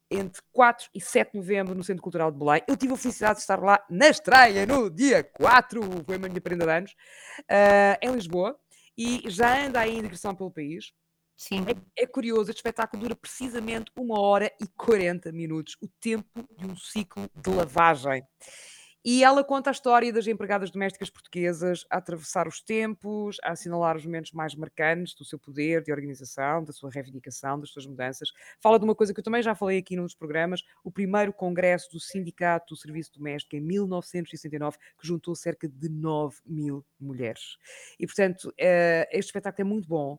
entre 0.08 0.40
4 0.52 0.88
e 0.94 1.00
7 1.00 1.32
de 1.32 1.38
novembro 1.38 1.74
no 1.74 1.82
Centro 1.82 2.02
Cultural 2.02 2.30
de 2.30 2.38
Belém. 2.38 2.62
Eu 2.68 2.76
tive 2.76 2.92
a 2.92 2.96
felicidade 2.96 3.34
de 3.34 3.40
estar 3.40 3.60
lá 3.60 3.84
na 3.90 4.08
estreia, 4.08 4.66
no 4.66 4.88
dia 4.88 5.24
4, 5.24 5.80
foi 6.04 6.14
a 6.14 6.18
minha 6.18 6.40
prenda 6.40 6.64
de 6.64 6.72
anos, 6.72 6.92
uh, 7.42 7.98
em 8.00 8.12
Lisboa, 8.12 8.56
e 8.96 9.22
já 9.26 9.66
anda 9.66 9.80
aí 9.80 9.96
em 9.96 10.02
digressão 10.02 10.34
pelo 10.34 10.50
país. 10.50 10.92
Sim. 11.40 11.64
É, 11.96 12.02
é 12.02 12.06
curioso, 12.06 12.50
este 12.50 12.58
espetáculo 12.58 13.02
dura 13.02 13.16
precisamente 13.16 13.90
uma 13.96 14.20
hora 14.20 14.52
e 14.60 14.66
40 14.76 15.32
minutos, 15.32 15.74
o 15.80 15.88
tempo 15.88 16.46
de 16.54 16.66
um 16.66 16.76
ciclo 16.76 17.30
de 17.34 17.48
lavagem. 17.48 18.22
E 19.02 19.24
ela 19.24 19.42
conta 19.42 19.70
a 19.70 19.72
história 19.72 20.12
das 20.12 20.26
empregadas 20.26 20.70
domésticas 20.70 21.08
portuguesas 21.08 21.86
a 21.88 21.96
atravessar 21.96 22.46
os 22.46 22.60
tempos, 22.60 23.38
a 23.42 23.52
assinalar 23.52 23.96
os 23.96 24.04
momentos 24.04 24.32
mais 24.32 24.54
marcantes 24.54 25.14
do 25.14 25.24
seu 25.24 25.38
poder 25.38 25.82
de 25.82 25.90
organização, 25.90 26.62
da 26.62 26.70
sua 26.70 26.90
reivindicação, 26.90 27.58
das 27.58 27.70
suas 27.70 27.86
mudanças. 27.86 28.30
Fala 28.60 28.78
de 28.78 28.84
uma 28.84 28.94
coisa 28.94 29.14
que 29.14 29.20
eu 29.20 29.24
também 29.24 29.42
já 29.42 29.54
falei 29.54 29.78
aqui 29.78 29.96
num 29.96 30.04
dos 30.04 30.14
programas, 30.14 30.62
o 30.84 30.90
primeiro 30.90 31.32
congresso 31.32 31.90
do 31.90 31.98
Sindicato 31.98 32.74
do 32.74 32.76
Serviço 32.76 33.12
Doméstico 33.14 33.56
em 33.56 33.60
1969, 33.60 34.76
que 35.00 35.06
juntou 35.06 35.34
cerca 35.34 35.66
de 35.66 35.88
9 35.88 36.36
mil 36.44 36.84
mulheres. 37.00 37.56
E, 37.98 38.06
portanto, 38.06 38.52
eh, 38.58 39.08
este 39.12 39.28
espetáculo 39.28 39.66
é 39.66 39.70
muito 39.70 39.88
bom. 39.88 40.18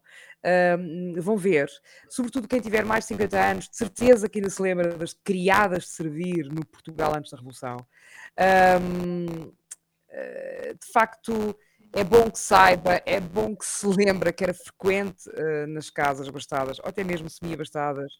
Vão 1.19 1.37
ver, 1.37 1.69
sobretudo 2.09 2.47
quem 2.47 2.59
tiver 2.59 2.83
mais 2.83 3.03
de 3.03 3.09
50 3.09 3.39
anos, 3.39 3.69
de 3.69 3.77
certeza 3.77 4.27
que 4.27 4.39
ainda 4.39 4.49
se 4.49 4.59
lembra 4.59 4.97
das 4.97 5.13
criadas 5.13 5.83
de 5.83 5.89
servir 5.89 6.49
no 6.51 6.65
Portugal 6.65 7.13
antes 7.15 7.29
da 7.29 7.37
Revolução. 7.37 7.77
Ahm, 8.37 9.51
eh, 10.09 10.73
de 10.73 10.91
facto, 10.91 11.55
é 11.93 12.03
bom 12.03 12.29
que 12.29 12.39
saiba, 12.39 13.01
é 13.05 13.19
bom 13.19 13.55
que 13.55 13.65
se 13.65 13.85
lembra 13.87 14.31
que 14.31 14.43
era 14.43 14.53
frequente 14.53 15.29
eh, 15.33 15.65
nas 15.67 15.89
casas 15.89 16.27
abastadas, 16.27 16.79
ou 16.79 16.85
até 16.87 17.03
mesmo 17.03 17.29
semi-abastadas, 17.29 18.13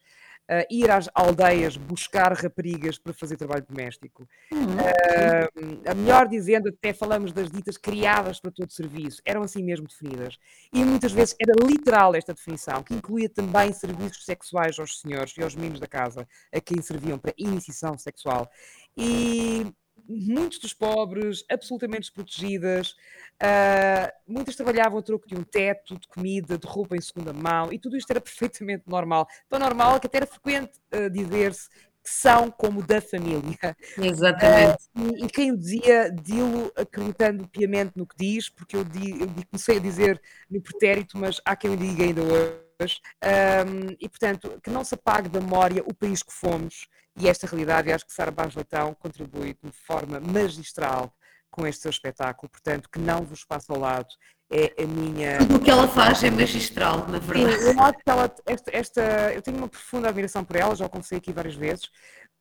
eh, 0.47 0.68
ir 0.70 0.91
às 0.91 1.09
aldeias 1.14 1.78
buscar 1.78 2.34
raparigas 2.34 2.97
para 2.97 3.14
fazer 3.14 3.38
trabalho 3.38 3.66
doméstico. 3.68 4.28
Ah, 4.51 5.91
a 5.91 5.93
melhor 5.93 6.28
dizendo, 6.28 6.70
até 6.70 6.93
falamos 6.93 7.32
das 7.32 7.49
ditas 7.49 7.78
criadas 7.78 8.39
para 8.39 8.51
todo 8.51 8.72
serviço, 8.72 9.22
eram 9.24 9.43
assim 9.43 9.64
mesmo 9.64 9.88
definidas. 9.88 10.38
E 10.74 10.84
muitas 10.84 11.12
vezes 11.12 11.36
era 11.39 11.53
literal 11.66 12.16
esta 12.16 12.34
definição, 12.34 12.84
que 12.84 12.93
incluía 12.93 13.30
também 13.30 13.72
serviços 13.72 14.26
sexuais 14.26 14.78
aos 14.80 14.99
senhores 14.99 15.34
e 15.38 15.43
aos 15.43 15.55
meninos 15.55 15.80
da 15.80 15.88
casa, 15.88 16.28
a 16.53 16.59
quem 16.59 16.82
serviam 16.82 17.18
para 17.18 17.34
iniciação 17.38 17.97
sexual. 17.97 18.49
E 18.97 19.66
muitos 20.07 20.59
dos 20.59 20.73
pobres, 20.73 21.43
absolutamente 21.49 22.01
desprotegidas, 22.01 22.95
ah, 23.39 24.11
muitas 24.27 24.55
trabalhavam 24.55 24.99
a 24.99 25.01
troco 25.01 25.27
de 25.27 25.35
um 25.35 25.43
teto, 25.43 25.97
de 25.97 26.07
comida, 26.07 26.57
de 26.57 26.67
roupa 26.67 26.95
em 26.95 27.01
segunda 27.01 27.33
mão, 27.33 27.71
e 27.71 27.79
tudo 27.79 27.97
isto 27.97 28.09
era 28.11 28.21
perfeitamente 28.21 28.83
normal. 28.87 29.27
Tão 29.49 29.59
normal 29.59 29.99
que 29.99 30.07
até 30.07 30.17
era 30.17 30.27
frequente 30.27 30.71
ah, 30.91 31.09
dizer-se 31.09 31.69
que 32.03 32.09
são 32.09 32.49
como 32.49 32.81
da 32.81 32.99
família. 32.99 33.77
Exatamente. 33.97 34.77
Ah, 34.95 35.01
e, 35.19 35.25
e 35.25 35.27
quem 35.29 35.51
o 35.51 35.57
dizia, 35.57 36.09
dilo 36.11 36.71
acreditando 36.75 37.47
piamente 37.47 37.91
no 37.95 38.07
que 38.07 38.15
diz, 38.17 38.49
porque 38.49 38.75
eu, 38.75 38.83
di- 38.83 39.19
eu 39.21 39.27
di- 39.27 39.45
comecei 39.45 39.77
a 39.77 39.79
dizer 39.79 40.19
no 40.49 40.59
pretérito, 40.61 41.15
mas 41.17 41.39
há 41.45 41.55
quem 41.55 41.71
o 41.71 41.77
diga 41.77 42.03
ainda 42.03 42.21
hoje. 42.23 42.99
Ahm, 43.21 43.95
e, 43.99 44.09
portanto, 44.09 44.59
que 44.63 44.69
não 44.71 44.83
se 44.83 44.95
apague 44.95 45.29
da 45.29 45.39
memória 45.39 45.83
o 45.85 45.93
país 45.93 46.23
que 46.23 46.33
fomos 46.33 46.87
e 47.18 47.28
esta 47.28 47.47
realidade. 47.47 47.91
Acho 47.91 48.05
que 48.05 48.14
Sara 48.14 48.32
Barros 48.32 48.55
Leitão 48.55 48.93
contribui 48.95 49.57
de 49.62 49.72
forma 49.72 50.20
magistral 50.20 51.14
com 51.49 51.68
este 51.68 51.82
seu 51.82 51.91
espetáculo. 51.91 52.49
Portanto, 52.49 52.89
que 52.89 52.99
não 52.99 53.24
vos 53.24 53.43
passe 53.43 53.72
ao 53.72 53.78
lado. 53.80 54.07
É 54.53 54.84
a 54.84 54.86
minha. 54.86 55.38
Tudo 55.38 55.55
o 55.55 55.59
que 55.62 55.72
ela 55.72 55.88
faz 55.88 56.22
é 56.26 56.30
magistral, 56.30 57.07
na 57.07 57.22
Sim, 57.22 57.26
verdade. 57.28 57.64
eu 57.64 57.82
acho 57.82 57.93
que 58.03 58.09
ela, 58.09 58.36
esta, 58.45 58.72
esta- 58.78 59.34
eu 59.34 59.41
tenho 59.41 59.55
uma 59.57 59.70
profunda 59.70 60.09
admiração 60.09 60.43
por 60.43 60.57
ela, 60.57 60.76
já 60.76 60.86
o 60.86 60.89
confessei 60.89 61.20
aqui 61.20 61.32
várias 61.32 61.55
vezes, 61.55 61.89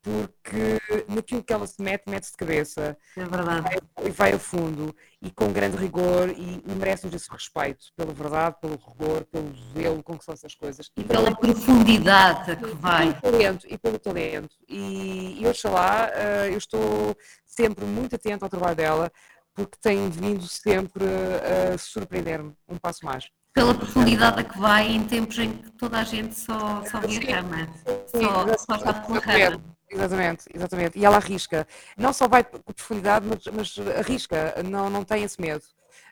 porque 0.02 0.80
naquilo 1.08 1.42
que 1.42 1.52
ela 1.52 1.66
se 1.66 1.80
mete, 1.82 2.08
mete-se 2.08 2.32
de 2.32 2.38
cabeça 2.38 2.96
É 3.16 3.24
verdade. 3.24 3.78
e 4.02 4.10
vai 4.10 4.32
a 4.32 4.38
fundo 4.38 4.94
e 5.20 5.30
com 5.30 5.52
grande 5.52 5.76
rigor 5.76 6.30
e, 6.30 6.62
e 6.66 6.74
merece-nos 6.74 7.14
esse 7.14 7.30
respeito 7.30 7.86
pela 7.94 8.12
verdade, 8.12 8.56
pelo 8.60 8.76
rigor, 8.76 9.24
pelo 9.26 9.52
zelo 9.74 10.02
com 10.02 10.16
que 10.16 10.24
são 10.24 10.32
essas 10.32 10.54
coisas. 10.54 10.90
E 10.96 11.04
pela 11.04 11.34
profundidade 11.36 12.56
que 12.56 12.74
vai. 12.76 13.12
Pelo 13.20 13.32
talento, 13.32 13.66
e 13.68 13.76
pelo 13.76 13.98
talento. 13.98 14.56
E, 14.66 15.42
e 15.42 15.46
oxalá, 15.46 16.10
eh, 16.14 16.48
eu 16.50 16.58
estou 16.58 17.16
sempre 17.44 17.84
muito 17.84 18.14
atento 18.14 18.44
ao 18.44 18.50
trabalho 18.50 18.76
dela, 18.76 19.12
porque 19.54 19.76
tem 19.82 20.08
vindo 20.08 20.46
sempre 20.46 21.04
a 21.04 21.76
surpreender-me 21.76 22.54
um 22.66 22.78
passo 22.78 23.04
mais. 23.04 23.28
Pela 23.52 23.74
profundidade 23.74 24.40
a 24.40 24.44
que 24.44 24.58
vai 24.58 24.88
em 24.88 25.02
tempos 25.04 25.38
em 25.38 25.52
que 25.52 25.70
toda 25.72 25.98
a 25.98 26.04
gente 26.04 26.38
só, 26.38 26.82
só 26.86 27.00
vê 27.00 27.32
a 27.32 27.40
rama. 27.40 27.68
Só, 28.06 28.56
só 28.56 28.76
está 28.76 28.94
pela 28.94 29.18
rama. 29.18 29.60
Exatamente, 29.90 30.44
exatamente. 30.54 30.98
E 30.98 31.04
ela 31.04 31.16
arrisca. 31.16 31.66
Não 31.96 32.12
só 32.12 32.28
vai 32.28 32.44
com 32.44 32.58
profundidade, 32.60 33.26
mas, 33.26 33.44
mas 33.46 33.88
arrisca. 33.98 34.54
Não, 34.64 34.88
não 34.88 35.04
tem 35.04 35.24
esse 35.24 35.40
medo. 35.40 35.64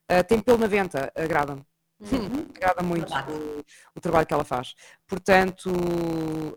Ah, 0.09 0.23
tem 0.25 0.41
pelo 0.41 0.59
na 0.59 0.67
venta, 0.67 1.13
agrada-me. 1.15 1.65
Agrada 2.57 2.83
muito 2.83 3.13
o, 3.13 3.65
o 3.97 4.01
trabalho 4.01 4.27
que 4.27 4.35
ela 4.35 4.45
faz. 4.45 4.75
Portanto, 5.07 5.71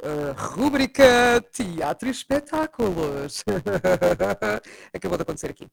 a 0.04 0.40
rúbrica 0.42 1.42
Teatro 1.52 2.08
e 2.08 2.12
Espetáculos 2.12 3.44
acabou 4.94 5.18
de 5.18 5.24
acontecer 5.24 5.52
aqui. 5.52 5.68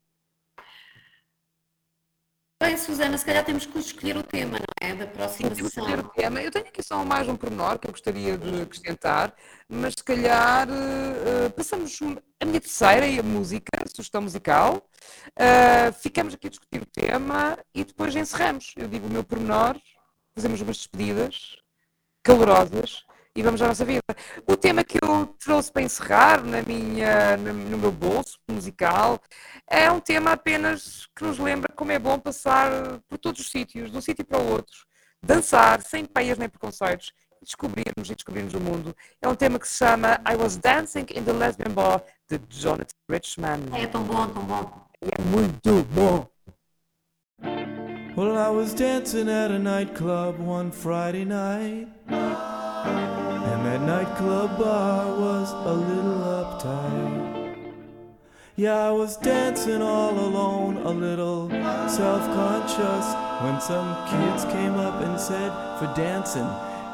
Bem, 2.60 2.76
Susana, 2.76 3.16
se 3.16 3.24
calhar 3.24 3.44
temos 3.44 3.64
que 3.66 3.78
escolher 3.78 4.16
o 4.16 4.22
tema, 4.22 4.58
não 4.58 4.88
é? 4.88 4.92
Da 4.92 5.06
próxima 5.06 5.48
Temos 5.50 5.72
sessão. 5.72 5.84
escolher 5.84 6.04
o 6.04 6.08
tema. 6.08 6.42
Eu 6.42 6.50
tenho 6.50 6.66
aqui 6.66 6.82
só 6.82 7.04
mais 7.04 7.28
um 7.28 7.36
pormenor 7.36 7.78
que 7.78 7.86
eu 7.86 7.92
gostaria 7.92 8.36
de 8.36 8.62
acrescentar, 8.62 9.32
mas 9.68 9.94
se 9.94 10.02
calhar 10.02 10.66
eh, 10.68 11.48
passamos 11.50 11.96
a 12.40 12.44
minha 12.44 12.60
terceira 12.60 13.06
e 13.06 13.20
a 13.20 13.22
música, 13.22 13.70
a 13.80 13.88
sugestão 13.88 14.22
musical. 14.22 14.82
Eh, 15.36 15.92
ficamos 15.92 16.34
aqui 16.34 16.48
a 16.48 16.50
discutir 16.50 16.82
o 16.82 16.86
tema 16.86 17.56
e 17.72 17.84
depois 17.84 18.16
encerramos. 18.16 18.74
Eu 18.76 18.88
digo 18.88 19.06
o 19.06 19.10
meu 19.10 19.22
pormenor, 19.22 19.80
fazemos 20.34 20.60
umas 20.60 20.78
despedidas 20.78 21.56
calorosas 22.24 23.04
e 23.38 23.42
vamos 23.42 23.62
à 23.62 23.68
nossa 23.68 23.84
vida. 23.84 24.02
O 24.48 24.56
tema 24.56 24.82
que 24.82 24.98
eu 25.00 25.26
trouxe 25.38 25.70
para 25.70 25.82
encerrar 25.82 26.42
na 26.42 26.60
minha, 26.60 27.36
no 27.36 27.78
meu 27.78 27.92
bolso 27.92 28.36
musical 28.50 29.20
é 29.64 29.88
um 29.92 30.00
tema 30.00 30.32
apenas 30.32 31.06
que 31.14 31.22
nos 31.22 31.38
lembra 31.38 31.72
como 31.72 31.92
é 31.92 32.00
bom 32.00 32.18
passar 32.18 32.98
por 33.06 33.16
todos 33.16 33.40
os 33.40 33.48
sítios, 33.48 33.92
de 33.92 33.96
um 33.96 34.00
sítio 34.00 34.24
para 34.24 34.40
o 34.40 34.50
outro, 34.50 34.76
dançar 35.22 35.80
sem 35.82 36.04
peias 36.04 36.36
nem 36.36 36.48
preconceitos, 36.48 37.12
descobrirmos 37.40 38.10
e 38.10 38.14
descobrirmos 38.16 38.54
o 38.54 38.60
mundo. 38.60 38.96
É 39.22 39.28
um 39.28 39.36
tema 39.36 39.60
que 39.60 39.68
se 39.68 39.76
chama 39.76 40.20
I 40.28 40.34
Was 40.34 40.56
Dancing 40.56 41.06
in 41.14 41.22
the 41.22 41.32
Lesbian 41.32 41.72
Bar 41.72 42.02
de 42.28 42.40
Jonathan 42.48 42.96
Richman. 43.08 43.60
É 43.72 43.86
tão 43.86 44.02
bom, 44.02 44.26
tão 44.30 44.42
bom. 44.42 44.84
É 45.00 45.22
muito 45.22 45.84
bom. 45.94 46.28
Well, 48.18 48.36
I 48.36 48.48
was 48.48 48.74
dancing 48.74 49.28
at 49.28 49.52
a 49.52 49.60
nightclub 49.60 50.40
one 50.40 50.72
Friday 50.72 51.24
night. 51.24 51.86
And 52.08 53.60
that 53.64 53.80
nightclub 53.82 54.58
bar 54.58 55.06
was 55.06 55.52
a 55.52 55.72
little 55.72 56.18
uptight. 56.42 57.54
Yeah, 58.56 58.88
I 58.88 58.90
was 58.90 59.16
dancing 59.18 59.82
all 59.82 60.18
alone, 60.18 60.78
a 60.78 60.90
little 60.90 61.48
self 61.88 62.24
conscious. 62.34 63.06
When 63.44 63.60
some 63.60 63.94
kids 64.08 64.44
came 64.46 64.74
up 64.74 65.00
and 65.00 65.20
said, 65.20 65.52
For 65.78 65.86
dancing, 65.94 66.48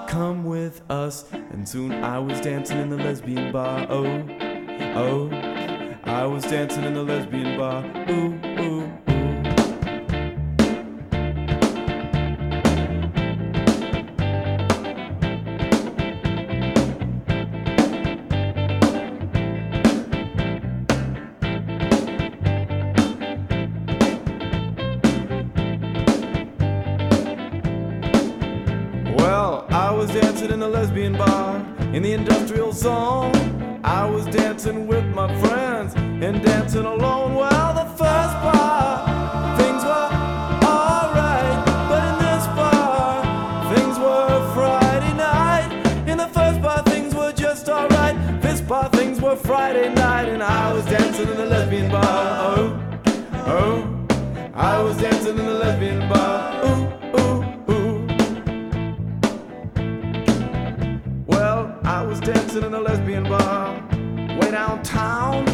come 0.06 0.44
with 0.44 0.82
us. 0.90 1.24
And 1.32 1.66
soon 1.66 1.92
I 2.04 2.18
was 2.18 2.38
dancing 2.42 2.78
in 2.80 2.90
the 2.90 2.98
lesbian 2.98 3.50
bar. 3.50 3.86
Oh, 3.88 4.28
oh. 4.94 5.30
I 6.04 6.26
was 6.26 6.44
dancing 6.44 6.84
in 6.84 6.92
the 6.92 7.02
lesbian 7.02 7.56
bar. 7.56 7.82
Ooh, 8.10 8.53
zone. 32.74 33.80
I 33.84 34.04
was 34.04 34.26
dancing 34.26 34.86
with 34.86 35.04
my 35.14 35.28
friends 35.42 35.94
and 35.94 36.42
dancing 36.42 36.84
alone. 36.84 37.34
while 37.34 37.72
the 37.74 37.84
first 38.02 38.34
bar, 38.44 39.56
things 39.56 39.84
were 39.84 40.10
alright, 40.66 41.66
but 41.88 42.02
in 42.10 42.16
this 42.24 42.46
bar, 42.58 43.22
things 43.74 43.98
were 43.98 44.54
Friday 44.54 45.14
night. 45.14 46.08
In 46.08 46.18
the 46.18 46.26
first 46.28 46.60
bar, 46.60 46.82
things 46.82 47.14
were 47.14 47.32
just 47.32 47.68
alright. 47.68 48.16
This 48.42 48.60
bar, 48.60 48.88
things 48.90 49.20
were 49.20 49.36
Friday 49.36 49.94
night, 49.94 50.28
and 50.28 50.42
I 50.42 50.72
was 50.72 50.84
dancing 50.86 51.28
in 51.28 51.36
the 51.36 51.46
lesbian 51.46 51.90
bar. 51.90 52.56
Oh, 52.56 52.80
oh, 53.46 54.06
I 54.54 54.82
was 54.82 54.96
dancing 54.96 55.38
in 55.38 55.46
the 55.46 55.54
lesbian 55.54 56.08
bar. 56.08 56.43
Dancing 62.54 62.72
in 62.72 62.74
a 62.74 62.80
lesbian 62.80 63.24
bar 63.24 63.74
way 64.38 64.50
downtown. 64.50 65.44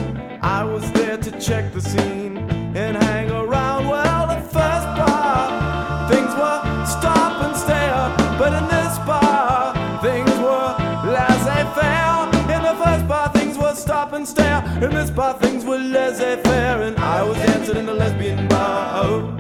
I 0.43 0.65
was 0.65 0.91
there 0.93 1.17
to 1.17 1.31
check 1.41 1.73
the 1.73 1.81
scene 1.81 2.37
and 2.77 2.97
hang 2.97 3.31
around. 3.31 3.89
Well, 3.89 4.27
the 4.27 4.41
first 4.43 4.87
bar, 4.99 6.11
things 6.11 6.33
were 6.35 6.61
stop 6.85 7.43
and 7.45 7.57
stare, 7.57 8.15
but 8.39 8.53
in 8.53 8.69
this 8.69 8.99
bar, 9.07 9.75
things 10.03 10.31
were 10.41 10.75
laissez 11.11 11.65
faire. 11.75 12.27
In 12.55 12.63
the 12.63 12.77
first 12.85 13.09
bar, 13.09 13.31
things 13.33 13.57
were 13.57 13.75
stop 13.75 14.13
and 14.13 14.29
stare. 14.29 14.63
In 14.83 14.91
this 14.91 15.11
bar, 15.11 15.35
things 15.39 15.65
were 15.65 15.79
laissez 15.79 16.37
faire, 16.43 16.83
and 16.83 16.99
I 16.99 17.23
was 17.23 17.37
dancing 17.39 17.77
in 17.77 17.87
the 17.87 17.95
lesbian 17.95 18.47
bar. 18.49 19.05
Oh, 19.05 19.39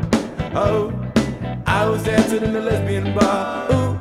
oh, 0.54 1.12
I 1.66 1.86
was 1.86 2.02
dancing 2.04 2.42
in 2.42 2.52
the 2.54 2.60
lesbian 2.60 3.14
bar. 3.14 3.70
Ooh, 3.72 3.99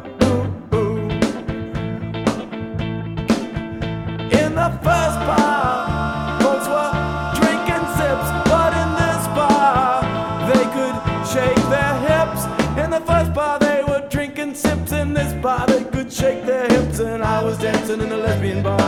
shake 16.19 16.45
their 16.45 16.67
hips, 16.67 16.99
and 16.99 17.23
I 17.23 17.41
was 17.41 17.57
dancing 17.57 18.01
in 18.01 18.09
the 18.09 18.17
lesbian 18.17 18.61
bar. 18.61 18.79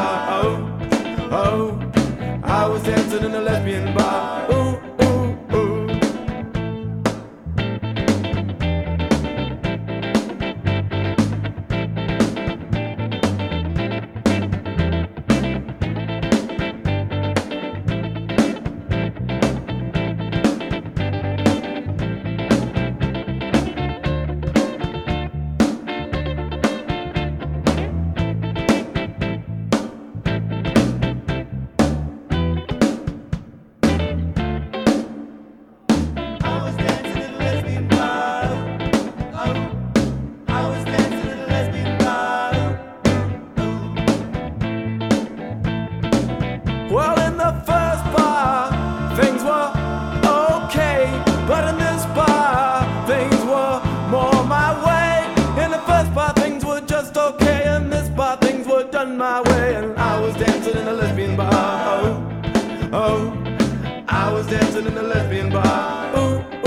Oh, 0.43 0.57
oh, 1.31 1.91
I 2.43 2.67
was 2.67 2.83
dancing 2.83 3.23
in 3.23 3.31
the 3.31 3.41
lesbian 3.41 3.95
bar. 3.95 4.51
Ooh, 4.51 4.80
I 64.13 64.29
was 64.33 64.45
dancing 64.47 64.85
in 64.85 64.93
the 64.93 65.03
lesbian 65.03 65.49
bar. 65.49 66.17
Ooh, 66.17 66.60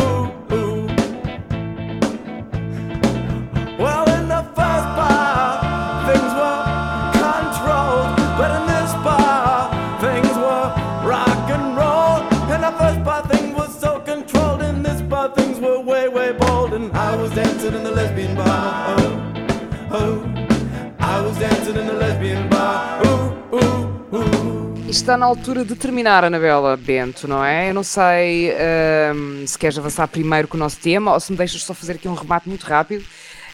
Está 24.94 25.16
na 25.16 25.26
altura 25.26 25.64
de 25.64 25.74
terminar, 25.74 26.24
Anabela 26.24 26.76
Bento, 26.76 27.26
não 27.26 27.44
é? 27.44 27.68
Eu 27.68 27.74
não 27.74 27.82
sei 27.82 28.52
ahm, 28.52 29.44
se 29.44 29.58
queres 29.58 29.76
avançar 29.76 30.06
primeiro 30.06 30.46
com 30.46 30.56
o 30.56 30.60
nosso 30.60 30.78
tema 30.78 31.12
ou 31.12 31.18
se 31.18 31.32
me 31.32 31.36
deixas 31.36 31.64
só 31.64 31.74
fazer 31.74 31.94
aqui 31.94 32.06
um 32.06 32.14
remate 32.14 32.48
muito 32.48 32.62
rápido. 32.62 33.04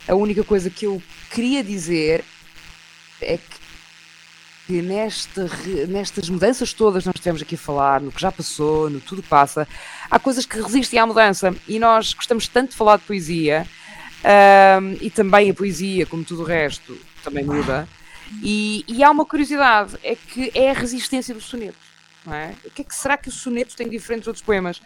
A 0.07 0.15
única 0.15 0.45
coisa 0.45 0.69
que 0.69 0.85
eu 0.85 1.03
queria 1.31 1.65
dizer 1.65 2.23
é 3.23 3.39
que 4.67 4.83
nesta 4.83 5.49
nestas 5.89 6.29
mudanças 6.29 6.75
todas 6.75 7.07
nós 7.07 7.15
estivemos 7.15 7.41
aqui 7.41 7.55
a 7.55 7.59
falar, 7.59 8.03
no 8.03 8.13
que 8.13 8.21
já 8.21 8.31
passou, 8.31 8.91
no 8.91 9.01
tudo 9.01 9.23
passa, 9.23 9.67
há 10.11 10.19
coisas 10.19 10.45
que 10.45 10.61
resistem 10.61 11.01
à 11.01 11.07
mudança 11.07 11.55
e 11.67 11.79
nós 11.79 12.13
gostamos 12.13 12.47
tanto 12.49 12.73
de 12.73 12.77
falar 12.77 12.99
de 12.99 13.05
poesia 13.05 13.67
ahm, 14.23 14.99
e 15.01 15.09
também 15.09 15.49
a 15.49 15.55
poesia, 15.55 16.05
como 16.05 16.23
tudo 16.23 16.43
o 16.43 16.45
resto, 16.45 16.99
também 17.25 17.45
muda. 17.45 17.89
E, 18.43 18.85
e 18.87 19.03
há 19.03 19.11
uma 19.11 19.25
curiosidade, 19.25 19.97
é 20.03 20.15
que 20.15 20.51
é 20.55 20.71
a 20.71 20.75
resistência 20.75 21.35
do 21.35 21.41
soneto. 21.41 21.79
Não 22.25 22.35
é? 22.35 22.55
O 22.65 22.71
que 22.71 22.83
é 22.83 22.85
que 22.85 22.95
será 22.95 23.17
que 23.17 23.29
o 23.29 23.33
soneto 23.33 23.75
tem 23.75 23.89
diferente 23.89 24.21
dos 24.21 24.29
outros 24.29 24.45
poemas? 24.45 24.81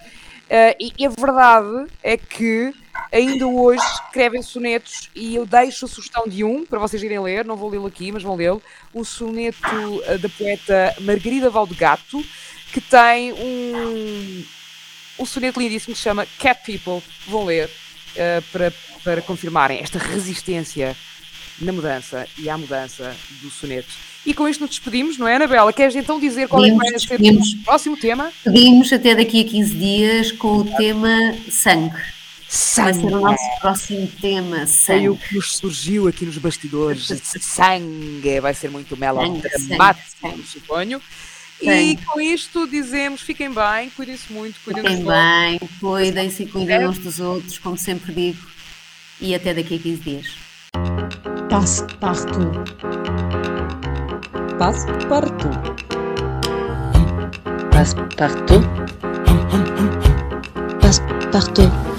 Ah, 0.51 0.75
e, 0.79 0.93
e 0.99 1.07
a 1.07 1.09
verdade 1.09 1.91
é 2.03 2.17
que 2.17 2.73
ainda 3.11 3.47
hoje 3.47 3.83
escrevem 3.95 4.43
sonetos 4.43 5.11
e 5.15 5.35
eu 5.35 5.47
deixo 5.47 5.85
a 5.85 5.89
sugestão 5.89 6.29
de 6.29 6.45
um 6.45 6.65
para 6.65 6.79
vocês 6.79 7.03
irem 7.03 7.21
ler, 7.21 7.45
não 7.45 7.57
vou 7.57 7.71
lê-lo 7.71 7.87
aqui, 7.87 8.13
mas 8.13 8.23
vão 8.23 8.37
lê-lo, 8.37 8.63
o 8.93 9.05
soneto 9.05 9.59
ah, 10.07 10.17
da 10.17 10.29
poeta 10.29 10.95
Margarida 11.01 11.51
Valdegato, 11.51 12.25
que 12.73 12.81
tem 12.81 13.33
um, 13.33 14.45
um 15.19 15.27
soneto 15.27 15.61
lindíssimo 15.61 15.95
que 15.95 15.99
se 15.99 16.05
chama 16.05 16.27
Cat 16.39 16.61
People. 16.65 17.03
Vão 17.27 17.45
ler 17.45 17.71
ah, 18.17 18.43
para, 18.53 18.73
para 19.03 19.23
confirmarem 19.23 19.81
esta 19.81 19.99
resistência 19.99 20.97
na 21.61 21.73
mudança 21.73 22.27
e 22.39 22.49
à 22.49 22.57
mudança 22.59 23.15
do 23.43 23.51
soneto. 23.51 23.89
E 24.27 24.33
com 24.33 24.49
isto 24.49 24.61
nos 24.63 24.71
despedimos, 24.71 25.19
não 25.19 25.29
é, 25.29 25.37
Anabela? 25.37 25.73
Queres 25.73 25.95
então 25.97 26.19
dizer 26.19 26.49
qual 26.49 26.65
é 26.65 26.71
que 26.71 26.77
vai 26.77 26.99
ser 26.99 27.15
o 27.21 27.65
próximo 27.65 27.97
tema? 27.97 28.33
Pedimos 28.43 28.93
até 28.93 29.15
daqui 29.15 29.41
a 29.43 29.45
15 29.45 29.75
dias 29.75 30.33
com 30.33 30.59
o 30.59 30.65
tema 30.77 31.09
sangue. 31.51 31.95
Vai 32.77 32.95
ser 32.95 33.05
o 33.07 33.11
nosso 33.21 33.61
próximo 33.61 34.07
tema, 34.21 34.67
Foi 34.67 35.09
o 35.09 35.15
sangue. 35.15 35.29
que 35.29 35.35
nos 35.35 35.57
surgiu 35.57 36.09
aqui 36.09 36.25
nos 36.25 36.39
bastidores. 36.39 37.07
Sangue, 37.41 38.41
vai 38.41 38.55
ser 38.55 38.71
muito 38.71 38.91
Sangue, 38.91 39.01
melodramático, 39.01 39.59
sangue, 39.59 39.99
sangue. 40.21 40.43
suponho. 40.47 41.03
E 41.61 41.67
Tem. 41.67 41.97
com 41.97 42.21
isto 42.21 42.67
dizemos: 42.67 43.21
fiquem 43.21 43.51
bem, 43.53 43.91
cuidem-se 43.91 44.33
muito, 44.33 44.59
cuidem 44.65 44.83
Fiquem 44.85 45.05
bem, 45.05 45.61
cuidem-se 45.81 46.43
e 46.43 46.47
cuidem 46.47 46.87
uns 46.89 46.99
dos 46.99 47.21
outros, 47.21 47.59
como 47.59 47.77
sempre 47.77 48.13
digo. 48.13 48.47
E 49.21 49.35
até 49.35 49.53
daqui 49.55 49.77
a 49.77 49.79
15 49.79 50.01
dias. 50.03 50.44
Passe-partout. 51.49 52.53
Passe-partout. 54.59 55.51
Passe-partout. 57.71 58.65
Passe-partout. 60.81 61.94